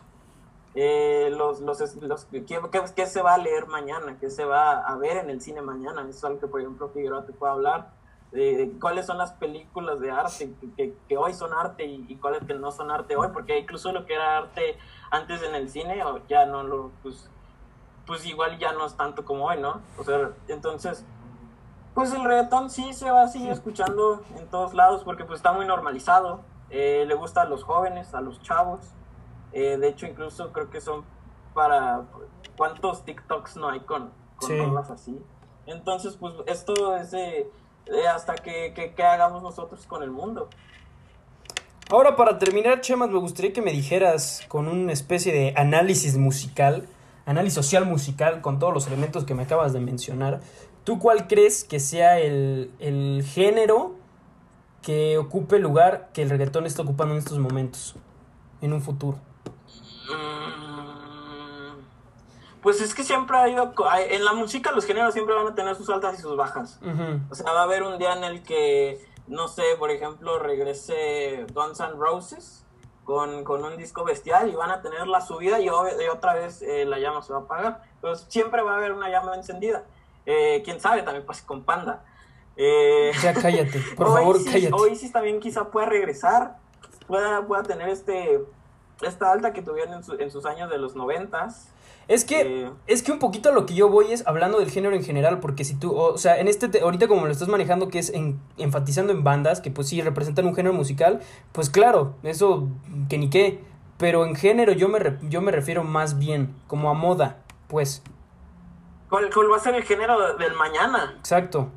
Eh, 0.76 1.34
los, 1.36 1.60
los, 1.60 1.96
los 1.96 2.26
¿qué, 2.26 3.06
se 3.08 3.22
va 3.24 3.34
a 3.34 3.38
leer 3.40 3.66
mañana? 3.66 4.20
¿Qué 4.20 4.30
se 4.30 4.46
va 4.46 4.78
a 4.78 4.96
ver 4.98 5.18
en 5.18 5.32
el 5.32 5.42
cine 5.42 5.64
mañana? 5.64 6.02
Eso 6.02 6.12
es 6.12 6.24
algo 6.24 6.40
que, 6.40 6.46
por 6.46 6.62
ejemplo, 6.62 6.88
Figueroa 6.90 7.26
te 7.26 7.34
puede 7.34 7.52
hablar. 7.52 7.94
De, 8.32 8.72
cuáles 8.80 9.08
son 9.08 9.18
las 9.18 9.34
películas 9.34 10.00
de 10.00 10.12
arte 10.12 10.54
que, 10.78 10.96
que, 11.10 11.18
hoy 11.18 11.34
son 11.34 11.52
arte 11.54 11.86
y, 11.86 12.16
cuáles 12.18 12.44
que 12.44 12.54
no 12.54 12.72
son 12.72 12.92
arte 12.92 13.16
hoy, 13.16 13.30
porque 13.34 13.58
incluso 13.58 13.92
lo 13.92 14.06
que 14.06 14.14
era 14.14 14.38
arte 14.38 14.78
antes 15.10 15.42
en 15.42 15.56
el 15.56 15.68
cine, 15.72 16.04
ya 16.30 16.46
no 16.46 16.62
lo, 16.62 16.92
pues, 17.02 17.28
pues 18.06 18.24
igual 18.28 18.60
ya 18.60 18.72
no 18.74 18.86
es 18.86 18.96
tanto 18.96 19.26
como 19.26 19.48
hoy, 19.48 19.60
¿no? 19.60 19.82
O 19.98 20.04
sea, 20.04 20.32
entonces, 20.48 21.04
pues 21.94 22.12
el 22.14 22.24
reggaetón 22.24 22.70
sí 22.70 22.94
se 22.94 23.10
va 23.10 23.24
a 23.24 23.28
seguir 23.28 23.52
escuchando 23.52 24.24
en 24.38 24.48
todos 24.48 24.74
lados 24.74 25.04
porque 25.04 25.26
pues 25.26 25.38
está 25.38 25.54
muy 25.54 25.66
normalizado. 25.66 26.42
Eh, 26.70 27.06
le 27.08 27.14
gusta 27.14 27.44
a 27.44 27.46
los 27.46 27.64
jóvenes, 27.64 28.14
a 28.16 28.22
los 28.22 28.42
chavos. 28.42 28.80
Eh, 29.52 29.78
de 29.78 29.88
hecho, 29.90 30.08
incluso 30.08 30.52
creo 30.52 30.70
que 30.70 30.82
son 30.82 31.04
para... 31.54 32.04
¿Cuántos 32.58 33.04
TikToks 33.04 33.58
no 33.58 33.70
hay 33.70 33.80
con, 33.82 34.12
con 34.38 34.78
así? 34.78 35.20
Entonces, 35.66 36.18
pues 36.20 36.34
esto 36.46 36.96
es 36.98 37.12
de, 37.12 37.50
hasta 38.14 38.36
que, 38.36 38.74
que, 38.96 39.04
hagamos 39.04 39.42
nosotros 39.42 39.86
con 39.88 40.04
el 40.04 40.12
mundo. 40.12 40.50
Ahora, 41.90 42.16
para 42.16 42.38
terminar, 42.38 42.82
Chemas, 42.82 43.10
me 43.10 43.20
gustaría 43.20 43.54
que 43.54 43.62
me 43.62 43.72
dijeras 43.72 44.42
con 44.48 44.68
una 44.68 44.92
especie 44.92 45.34
de 45.34 45.54
análisis 45.56 46.18
musical, 46.18 46.88
análisis 47.26 47.56
social 47.56 47.86
musical, 47.86 48.42
con 48.42 48.60
todos 48.60 48.74
los 48.74 48.88
elementos 48.88 49.26
que 49.26 49.34
me 49.34 49.44
acabas 49.44 49.74
de 49.74 49.80
mencionar, 49.80 50.42
¿Tú 50.84 51.00
cuál 51.00 51.28
crees 51.28 51.64
que 51.64 51.80
sea 51.80 52.20
el, 52.20 53.24
género 53.26 53.96
que 54.82 55.18
ocupe 55.18 55.56
el 55.56 55.62
lugar 55.62 56.10
que 56.14 56.22
el 56.24 56.30
reggaetón 56.30 56.66
está 56.66 56.82
ocupando 56.82 57.14
en 57.14 57.20
estos 57.20 57.40
momentos, 57.40 57.96
en 58.62 58.74
un 58.74 58.82
futuro? 58.82 59.18
Mm, 60.10 61.80
pues 62.62 62.82
es 62.82 62.94
que 62.94 63.04
siempre 63.04 63.38
ha 63.38 63.48
ido, 63.48 63.74
en 64.10 64.26
la 64.26 64.34
música 64.34 64.74
los 64.74 64.86
géneros 64.86 65.14
siempre 65.14 65.34
van 65.36 65.48
a 65.48 65.56
tener 65.56 65.76
sus 65.76 65.90
altas 65.90 66.20
y 66.20 66.22
sus 66.22 66.36
bajas. 66.36 66.82
O 67.30 67.36
sea, 67.36 67.54
va 67.54 67.62
a 67.62 67.64
haber 67.64 67.84
un 67.84 67.98
día 67.98 68.14
en 68.14 68.26
el 68.26 68.44
que, 68.44 69.08
no 69.28 69.48
sé, 69.48 69.64
por 69.80 69.90
ejemplo, 69.90 70.38
regrese 70.40 71.46
Guns 71.54 71.80
N' 71.80 71.94
Roses 71.94 72.66
con, 73.06 73.48
un 73.48 73.78
disco 73.78 74.04
bestial 74.04 74.50
y 74.50 74.56
van 74.56 74.72
a 74.72 74.82
tener 74.82 75.08
la 75.08 75.22
subida 75.22 75.62
y, 75.62 75.70
otra 75.70 76.34
vez 76.34 76.62
eh, 76.62 76.84
la 76.86 77.00
llama 77.00 77.22
se 77.22 77.32
va 77.32 77.40
a 77.40 77.42
apagar. 77.44 77.84
Pero 78.02 78.16
siempre 78.16 78.62
va 78.62 78.74
a 78.74 78.78
haber 78.78 78.92
una 78.92 79.10
llama 79.10 79.36
encendida. 79.36 79.86
Eh, 80.26 80.62
quién 80.64 80.80
sabe, 80.80 81.04
también 81.04 81.26
pasa 81.26 81.46
con 81.46 81.64
Panda. 81.64 82.04
Eh, 82.56 83.12
ya 83.22 83.34
cállate, 83.34 83.80
por 83.96 84.08
favor, 84.08 84.44
cállate. 84.44 84.74
Oasis 84.74 85.12
también 85.12 85.40
quizá 85.40 85.72
pueda 85.72 85.88
regresar, 85.88 86.58
pueda, 87.08 87.46
pueda 87.46 87.64
tener 87.64 87.90
este 87.90 88.42
esta 89.02 89.32
alta 89.32 89.54
que 89.54 89.62
tuvieron 89.62 90.02
en, 90.20 90.32
sus 90.32 90.46
años 90.46 90.70
de 90.70 90.78
los 90.78 90.96
noventas. 90.96 91.70
Es 92.08 92.26
que, 92.26 92.66
eh, 92.66 92.70
es 92.88 93.02
que 93.02 93.12
un 93.12 93.20
poquito 93.20 93.50
a 93.50 93.52
lo 93.54 93.66
que 93.66 93.74
yo 93.74 93.90
voy 93.90 94.12
es 94.12 94.28
hablando 94.28 94.60
del 94.60 94.70
género 94.70 94.96
en 94.96 95.04
general, 95.04 95.40
porque 95.40 95.64
si 95.64 95.76
tú, 95.76 95.96
o, 95.96 96.18
sea, 96.18 96.40
en 96.40 96.48
este, 96.48 96.80
ahorita 96.82 97.08
como 97.08 97.26
lo 97.26 97.32
estás 97.32 97.48
manejando, 97.48 97.88
que 97.88 98.00
es 98.00 98.12
enfatizando 98.58 99.14
en 99.14 99.24
bandas, 99.24 99.62
que 99.62 99.72
pues 99.72 99.88
sí 99.88 100.02
representan 100.02 100.46
un 100.46 100.56
género 100.56 100.74
musical, 100.74 101.22
pues 101.54 101.70
claro, 101.70 102.16
eso 102.24 102.68
que 103.10 103.18
ni 103.18 103.30
qué, 103.30 103.60
pero 103.98 104.26
en 104.26 104.36
género 104.36 104.74
yo 104.74 104.90
me, 104.90 105.00
yo 105.30 105.42
me 105.42 105.52
refiero 105.52 105.84
más 105.84 106.20
bien 106.20 106.54
como 106.68 106.90
a 106.90 106.94
moda, 106.94 107.38
pues. 107.68 108.04
¿Cuál, 109.14 109.52
va 109.52 109.58
a 109.58 109.60
ser 109.60 109.76
el 109.76 109.84
género 109.84 110.38
del 110.38 110.56
mañana? 110.56 111.14
Exacto. 111.20 111.70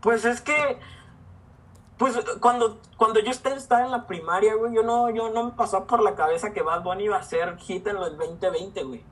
Pues 0.00 0.24
es 0.24 0.40
que 0.40 0.80
pues 1.96 2.18
cuando, 2.40 2.80
cuando 2.96 3.20
yo 3.20 3.30
estaba 3.30 3.84
en 3.84 3.92
la 3.92 4.08
primaria, 4.08 4.56
güey, 4.56 4.74
yo 4.74 4.82
no, 4.82 5.08
yo 5.10 5.30
no 5.30 5.44
me 5.44 5.50
pasó 5.52 5.86
por 5.86 6.02
la 6.02 6.16
cabeza 6.16 6.52
que 6.52 6.62
Bad 6.62 6.82
Bunny 6.82 7.04
iba 7.04 7.16
a 7.16 7.22
ser 7.22 7.56
hit 7.58 7.86
en 7.86 7.98
el 7.98 8.16
2020, 8.16 8.82
güey. 8.82 9.04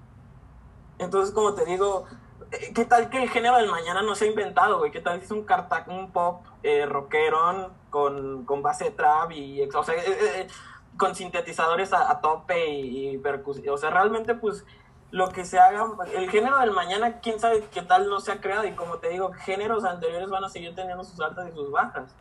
Entonces, 0.98 1.32
como 1.32 1.54
te 1.54 1.64
digo, 1.64 2.06
eh, 2.50 2.72
¿qué 2.74 2.84
tal 2.84 3.08
que 3.10 3.22
el 3.22 3.30
género 3.30 3.56
del 3.58 3.70
mañana 3.70 4.02
no 4.02 4.16
se 4.16 4.24
ha 4.24 4.28
inventado, 4.28 4.78
güey? 4.78 4.90
¿Qué 4.90 5.00
tal 5.00 5.20
si 5.20 5.26
es 5.26 5.30
un 5.30 5.44
cartac, 5.44 5.86
un 5.86 6.10
pop 6.10 6.44
eh, 6.64 6.84
rockerón 6.84 7.68
con, 7.90 8.44
con 8.44 8.62
base 8.62 8.86
de 8.86 8.90
trap 8.90 9.30
y, 9.30 9.62
o 9.62 9.84
sea, 9.84 9.94
eh, 9.94 10.48
con 10.96 11.14
sintetizadores 11.14 11.92
a, 11.92 12.20
tope 12.20 12.70
y, 12.70 13.18
percusión? 13.18 13.72
O 13.72 13.78
sea, 13.78 13.90
realmente, 13.90 14.34
pues, 14.34 14.66
lo 15.12 15.28
que 15.28 15.44
se 15.44 15.58
haga, 15.58 15.86
el 16.14 16.30
género 16.30 16.58
del 16.58 16.72
mañana, 16.72 17.20
quién 17.20 17.38
sabe 17.38 17.62
qué 17.70 17.82
tal 17.82 18.08
no 18.08 18.18
se 18.18 18.32
ha 18.32 18.40
creado. 18.40 18.66
Y 18.66 18.72
como 18.72 18.96
te 18.96 19.10
digo, 19.10 19.30
géneros 19.32 19.84
anteriores 19.84 20.28
van 20.30 20.42
a 20.42 20.48
seguir 20.48 20.74
teniendo 20.74 21.04
sus 21.04 21.20
altas 21.20 21.48
y 21.48 21.52
sus 21.52 21.70
bajas. 21.70 22.16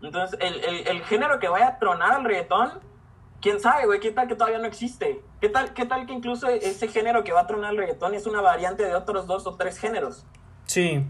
Entonces, 0.00 0.38
el, 0.40 0.64
el, 0.64 0.88
el 0.88 1.04
género 1.04 1.40
que 1.40 1.48
vaya 1.48 1.66
a 1.66 1.78
tronar 1.78 2.12
al 2.12 2.24
reggaetón, 2.24 2.70
quién 3.42 3.58
sabe, 3.60 3.84
güey, 3.86 3.98
qué 3.98 4.12
tal 4.12 4.28
que 4.28 4.36
todavía 4.36 4.60
no 4.60 4.66
existe. 4.66 5.22
¿Qué 5.40 5.48
tal, 5.48 5.74
qué 5.74 5.84
tal 5.86 6.06
que 6.06 6.12
incluso 6.12 6.46
ese 6.46 6.86
género 6.86 7.24
que 7.24 7.32
va 7.32 7.40
a 7.40 7.46
tronar 7.48 7.70
al 7.70 7.76
reggaetón 7.76 8.14
es 8.14 8.26
una 8.26 8.40
variante 8.40 8.84
de 8.84 8.94
otros 8.94 9.26
dos 9.26 9.46
o 9.48 9.56
tres 9.56 9.76
géneros? 9.76 10.24
Sí. 10.66 11.04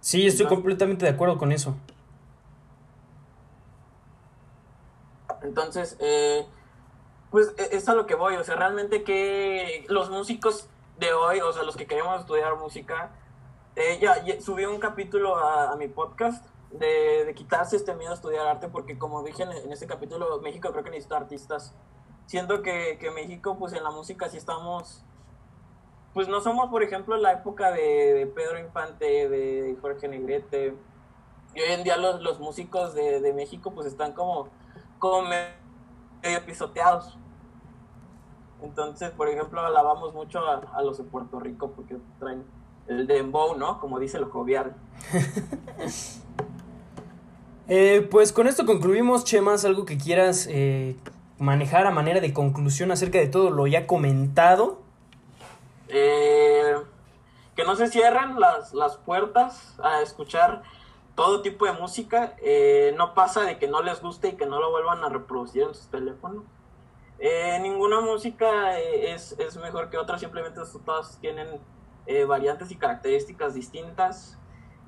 Sí, 0.00 0.26
estoy 0.26 0.46
completamente 0.46 1.04
de 1.04 1.12
acuerdo 1.12 1.36
con 1.36 1.52
eso. 1.52 1.76
Entonces, 5.42 5.96
eh, 6.00 6.46
pues 7.32 7.52
e, 7.58 7.76
es 7.76 7.88
a 7.88 7.94
lo 7.94 8.06
que 8.06 8.14
voy. 8.14 8.36
O 8.36 8.44
sea, 8.44 8.54
realmente 8.54 9.02
que 9.02 9.84
los 9.88 10.08
músicos 10.10 10.68
de 10.98 11.12
hoy, 11.12 11.40
o 11.40 11.52
sea, 11.52 11.64
los 11.64 11.76
que 11.76 11.86
queremos 11.86 12.20
estudiar 12.20 12.56
música, 12.56 13.10
eh, 13.74 13.98
ya, 14.00 14.22
subí 14.40 14.66
un 14.66 14.78
capítulo 14.78 15.36
a 15.36 15.74
mi 15.74 15.88
podcast 15.88 16.44
de, 16.72 17.32
quitarse 17.34 17.76
este 17.76 17.94
miedo 17.94 18.12
a 18.12 18.14
estudiar 18.14 18.46
arte, 18.46 18.68
porque 18.68 18.98
como 18.98 19.22
dije 19.22 19.42
en, 19.42 19.72
este 19.72 19.86
capítulo, 19.86 20.40
México 20.40 20.70
creo 20.72 20.84
que 20.84 20.90
necesita 20.90 21.16
artistas. 21.16 21.74
Siento 22.26 22.62
que, 22.62 22.98
que, 22.98 23.10
México, 23.10 23.56
pues 23.58 23.72
en 23.72 23.82
la 23.82 23.90
música 23.90 24.28
sí 24.28 24.38
estamos, 24.38 25.02
pues 26.14 26.28
no 26.28 26.40
somos, 26.40 26.70
por 26.70 26.82
ejemplo, 26.82 27.16
la 27.16 27.32
época 27.32 27.70
de, 27.72 28.30
Pedro 28.34 28.58
Infante, 28.58 29.28
de 29.28 29.76
Jorge 29.80 30.08
Negrete. 30.08 30.74
Y 31.54 31.60
hoy 31.60 31.72
en 31.72 31.84
día 31.84 31.96
los, 31.96 32.22
los 32.22 32.40
músicos 32.40 32.94
de, 32.94 33.20
de, 33.20 33.32
México 33.34 33.72
pues 33.72 33.86
están 33.86 34.12
como, 34.12 34.48
como 34.98 35.22
medio 35.22 36.46
pisoteados. 36.46 37.18
Entonces, 38.62 39.10
por 39.10 39.28
ejemplo, 39.28 39.60
alabamos 39.60 40.14
mucho 40.14 40.40
a, 40.40 40.62
a 40.74 40.82
los 40.82 40.98
de 40.98 41.04
Puerto 41.04 41.40
Rico 41.40 41.72
porque 41.72 41.96
traen 42.18 42.44
el 42.86 43.06
dembow, 43.06 43.56
¿no? 43.56 43.80
Como 43.80 43.98
dice 43.98 44.18
lo 44.18 44.30
jovial. 44.30 44.74
Eh, 47.68 48.06
pues 48.10 48.32
con 48.32 48.48
esto 48.48 48.66
concluimos, 48.66 49.24
Chemas, 49.24 49.64
algo 49.64 49.86
que 49.86 49.96
quieras 49.96 50.46
eh, 50.50 50.96
manejar 51.38 51.86
a 51.86 51.90
manera 51.90 52.20
de 52.20 52.34
conclusión 52.34 52.90
acerca 52.90 53.18
de 53.18 53.28
todo 53.28 53.50
lo 53.50 53.66
ya 53.66 53.86
comentado. 53.86 54.82
Eh, 55.88 56.74
que 57.54 57.64
no 57.64 57.76
se 57.76 57.86
cierren 57.86 58.38
las, 58.38 58.74
las, 58.74 58.98
puertas 58.98 59.78
a 59.82 60.02
escuchar 60.02 60.64
todo 61.14 61.40
tipo 61.40 61.64
de 61.64 61.72
música. 61.72 62.34
no 62.96 63.14
pasa 63.14 63.42
de 63.42 63.58
que 63.58 63.68
no 63.68 63.80
les 63.80 64.02
guste 64.02 64.28
y 64.28 64.32
que 64.32 64.44
no 64.44 64.60
lo 64.60 64.70
vuelvan 64.70 65.02
a 65.04 65.08
reproducir 65.08 65.62
en 65.62 65.74
sus 65.74 65.86
teléfonos. 65.86 66.42
Ninguna 67.60 68.00
música 68.00 68.78
es, 68.78 69.36
es, 69.38 69.56
mejor 69.56 69.90
que 69.90 69.96
otra, 69.96 70.18
simplemente 70.18 70.60
todas 70.84 71.18
tienen 71.20 71.60
variantes 72.26 72.70
y 72.70 72.76
características 72.76 73.54
distintas. 73.54 74.38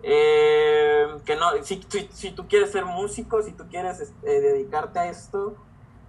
Eh, 0.06 1.06
que 1.24 1.34
no, 1.34 1.46
si, 1.62 1.80
si, 2.10 2.30
tú 2.32 2.46
quieres 2.46 2.70
ser 2.72 2.84
músico, 2.84 3.42
si 3.42 3.52
tú 3.52 3.64
quieres 3.70 4.00
este, 4.00 4.40
dedicarte 4.42 4.98
a 4.98 5.08
esto, 5.08 5.56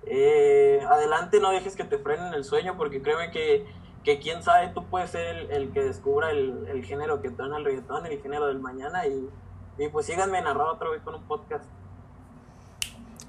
eh, 0.05 0.81
adelante, 0.89 1.39
no 1.39 1.51
dejes 1.51 1.77
que 1.77 1.85
te 1.85 1.97
frenen 1.97 2.33
el 2.33 2.43
sueño, 2.43 2.75
porque 2.75 3.01
créeme 3.01 3.31
que, 3.31 3.65
que 4.03 4.19
quién 4.19 4.43
sabe, 4.43 4.67
tú 4.73 4.85
puedes 4.89 5.11
ser 5.11 5.49
el, 5.49 5.71
que 5.71 5.81
descubra 5.81 6.31
el, 6.31 6.67
el, 6.67 6.83
género 6.83 7.21
que 7.21 7.29
trae 7.29 7.47
el 7.47 7.63
reggaetón, 7.63 8.05
el 8.05 8.21
género 8.21 8.47
del 8.47 8.59
mañana, 8.59 9.07
y, 9.07 9.29
y 9.77 9.87
pues 9.87 10.07
síganme 10.07 10.41
narrado 10.41 10.73
otra 10.73 10.89
vez 10.89 11.01
con 11.01 11.15
un 11.15 11.23
podcast. 11.23 11.65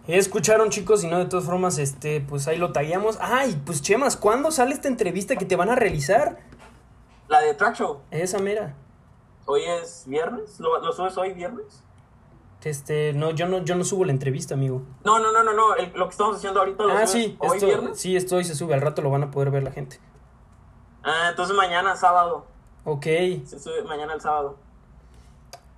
Escucharon 0.07 0.71
chicos 0.71 1.03
y 1.03 1.09
no 1.09 1.19
de 1.19 1.27
todas 1.27 1.45
formas 1.45 1.79
este 1.79 2.21
pues 2.21 2.47
ahí 2.49 2.59
lo 2.59 2.73
tagueamos. 2.73 3.19
Ay, 3.21 3.61
pues 3.65 3.83
Chemas, 3.83 4.17
¿cuándo 4.17 4.51
sale 4.51 4.73
esta 4.73 4.89
entrevista 4.89 5.37
que 5.37 5.45
te 5.45 5.57
van 5.57 5.71
a 5.71 5.75
realizar? 5.75 6.39
La 7.29 7.41
de 7.41 7.55
Track 7.55 7.77
Show. 7.77 8.01
Esa 8.11 8.39
mera. 8.39 8.75
Hoy 9.47 9.63
es 9.63 10.05
viernes, 10.07 10.59
¿Lo, 10.59 10.93
subes 10.93 11.17
hoy 11.17 11.33
viernes? 11.33 11.83
Este, 12.65 13.13
no, 13.13 13.31
yo 13.31 13.47
no, 13.47 13.63
yo 13.63 13.77
no 13.77 13.85
subo 13.85 14.05
la 14.05 14.11
entrevista, 14.11 14.55
amigo. 14.55 14.83
No, 15.05 15.21
no, 15.21 15.31
no, 15.31 15.45
no, 15.45 15.53
no. 15.53 15.77
lo 15.95 16.07
que 16.07 16.11
estamos 16.11 16.37
haciendo 16.37 16.59
ahorita 16.59 16.83
lo 16.83 16.93
ah, 16.95 17.07
sí, 17.07 17.37
hoy 17.39 17.61
viernes. 17.61 17.97
Sí, 17.97 18.17
esto 18.17 18.35
hoy 18.35 18.45
se 18.45 18.57
sube, 18.57 18.75
al 18.75 18.81
rato 18.81 19.03
lo 19.03 19.11
van 19.11 19.23
a 19.23 19.31
poder 19.31 19.53
ver 19.53 19.63
la 19.63 19.71
gente. 19.71 20.01
Ah, 21.05 21.29
entonces 21.31 21.55
mañana, 21.55 21.95
sábado. 21.95 22.45
Ok. 22.85 23.05
Se 23.45 23.61
sube 23.61 23.85
mañana 23.85 24.15
el 24.15 24.21
sábado. 24.21 24.57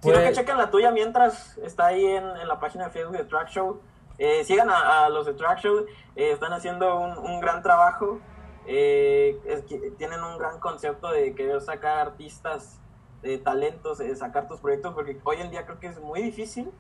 Si 0.01 0.09
no, 0.09 0.15
que 0.15 0.21
pues 0.21 0.37
chequen 0.37 0.57
la 0.57 0.71
tuya 0.71 0.91
mientras 0.91 1.59
está 1.59 1.87
ahí 1.87 2.07
en, 2.07 2.49
la 2.49 2.59
página 2.59 2.85
de 2.85 2.91
Facebook 2.91 3.19
de 3.19 3.25
Track 3.25 3.51
Show. 3.51 3.81
Eh, 4.19 4.45
sigan 4.45 4.69
a, 4.69 5.09
los 5.09 5.27
de 5.27 5.35
Track 5.35 5.65
eh, 5.65 5.87
están 6.17 6.53
haciendo 6.53 6.99
un, 6.99 7.41
gran 7.41 7.63
trabajo. 7.63 8.21
Eh, 8.67 9.41
tienen 9.97 10.23
un 10.23 10.37
gran 10.39 10.59
concepto 10.61 11.11
de 11.11 11.35
querer 11.35 11.61
sacar 11.61 11.99
artistas 11.99 12.81
de 13.23 13.39
talentos, 13.39 13.99
de 13.99 14.15
sacar 14.17 14.49
tus 14.49 14.61
proyectos, 14.61 14.95
porque 14.95 15.19
hoy 15.25 15.37
en 15.39 15.51
día 15.51 15.65
creo 15.65 15.81
que 15.81 15.89
es 15.89 16.01
muy 16.01 16.23
difícil 16.23 16.71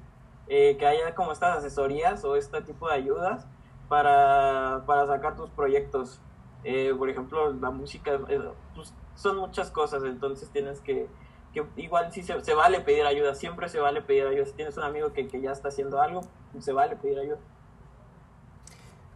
eh, 0.49 0.77
que 0.79 0.87
haya 0.87 1.15
como 1.15 1.33
estas 1.33 1.59
asesorías 1.59 2.25
o 2.25 2.35
este 2.37 2.63
tipo 2.63 2.89
de 2.89 2.95
ayudas 2.95 3.47
para, 3.89 4.83
para 4.87 5.07
sacar 5.07 5.37
tus 5.37 5.51
proyectos. 5.51 6.21
Eh, 6.65 6.95
por 6.97 7.09
ejemplo, 7.11 7.53
la 7.53 7.71
música, 7.71 8.19
eh, 8.29 8.41
pues, 8.75 8.95
son 9.15 9.37
muchas 9.37 9.71
cosas, 9.71 10.03
entonces 10.05 10.49
tienes 10.51 10.81
que, 10.81 11.09
que 11.53 11.65
igual 11.77 12.13
sí 12.13 12.23
se, 12.23 12.55
vale 12.55 12.81
pedir 12.81 13.05
ayuda, 13.05 13.35
siempre 13.35 13.69
se 13.69 13.79
vale 13.81 14.03
pedir 14.03 14.27
ayuda. 14.27 14.47
Si 14.47 14.53
tienes 14.53 14.77
un 14.77 14.85
amigo 14.85 15.13
que, 15.13 15.29
que 15.29 15.41
ya 15.41 15.53
está 15.53 15.69
haciendo 15.69 16.01
algo, 16.01 16.23
se 16.61 16.73
vale 16.73 16.97
pedir 16.97 17.19
ayuda. 17.19 17.39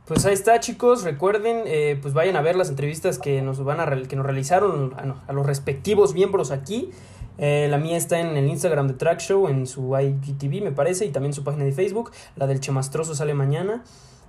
Pues 0.06 0.26
ahí 0.26 0.34
está, 0.34 0.58
chicos. 0.60 1.04
Recuerden, 1.04 1.64
pues 2.02 2.12
vayan 2.12 2.36
a 2.36 2.42
ver 2.42 2.56
las 2.56 2.68
entrevistas 2.68 3.18
que 3.18 3.40
nos 3.40 3.62
van 3.64 3.80
a 3.80 4.08
que 4.08 4.16
nos 4.16 4.26
realizaron 4.26 4.94
a, 4.94 5.30
a 5.30 5.32
los 5.32 5.46
respectivos 5.46 6.12
miembros 6.14 6.50
aquí. 6.50 6.92
Eh, 7.38 7.66
la 7.70 7.78
mía 7.78 7.96
está 7.96 8.20
en 8.20 8.36
el 8.36 8.46
Instagram 8.48 8.88
de 8.88 8.94
Track 8.94 9.20
Show, 9.20 9.48
en 9.48 9.66
su 9.66 9.96
IGTV 9.98 10.62
me 10.62 10.72
parece, 10.72 11.06
y 11.06 11.10
también 11.10 11.32
su 11.32 11.44
página 11.44 11.64
de 11.64 11.72
Facebook. 11.72 12.12
La 12.36 12.46
del 12.46 12.60
Chemastroso 12.60 13.14
sale 13.14 13.34
mañana. 13.34 13.84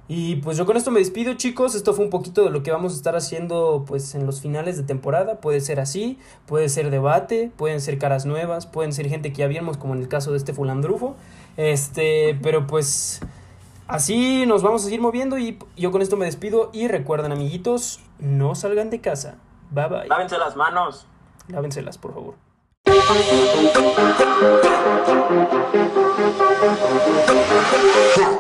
Y 0.08 0.38
pues 0.38 0.58
yo 0.58 0.66
con 0.66 0.76
esto 0.76 0.92
me 0.92 1.00
despido 1.00 1.34
chicos, 1.36 1.76
esto 1.76 1.94
fue 1.94 2.04
un 2.04 2.12
poquito 2.12 2.44
de 2.44 2.50
lo 2.50 2.62
que 2.62 2.72
vamos 2.72 2.94
a 2.94 2.96
estar 2.98 3.16
haciendo 3.16 3.86
pues 3.88 4.16
en 4.16 4.26
los 4.26 4.42
finales 4.42 4.76
de 4.76 4.84
temporada, 4.84 5.40
puede 5.40 5.62
ser 5.62 5.80
así, 5.80 6.20
puede 6.46 6.68
ser 6.68 6.90
debate, 6.90 7.52
pueden 7.56 7.80
ser 7.80 7.98
caras 8.00 8.26
nuevas, 8.26 8.66
pueden 8.66 8.92
ser 8.92 9.08
gente 9.08 9.32
que 9.32 9.40
ya 9.40 9.48
vimos 9.48 9.78
como 9.78 9.94
en 9.94 10.02
el 10.02 10.10
caso 10.10 10.32
de 10.32 10.38
este 10.38 10.54
fulandrufo, 10.54 11.16
este, 11.56 12.38
pero 12.44 12.68
pues 12.68 13.22
así 13.88 14.46
nos 14.46 14.62
vamos 14.62 14.82
a 14.82 14.86
seguir 14.86 15.00
moviendo 15.00 15.38
y 15.38 15.58
yo 15.78 15.92
con 15.92 16.02
esto 16.02 16.18
me 16.18 16.26
despido 16.26 16.70
y 16.74 16.90
recuerden 16.90 17.32
amiguitos, 17.32 18.02
no 18.20 18.56
salgan 18.56 18.90
de 18.90 19.00
casa, 19.00 19.38
bye 19.72 19.88
bye. 19.88 20.08
Lávense 20.08 20.38
las 20.38 20.58
manos. 20.58 21.08
Lávenselas 21.48 21.98
por 21.98 22.14
favor. 22.14 22.36
Yeah. 28.16 28.40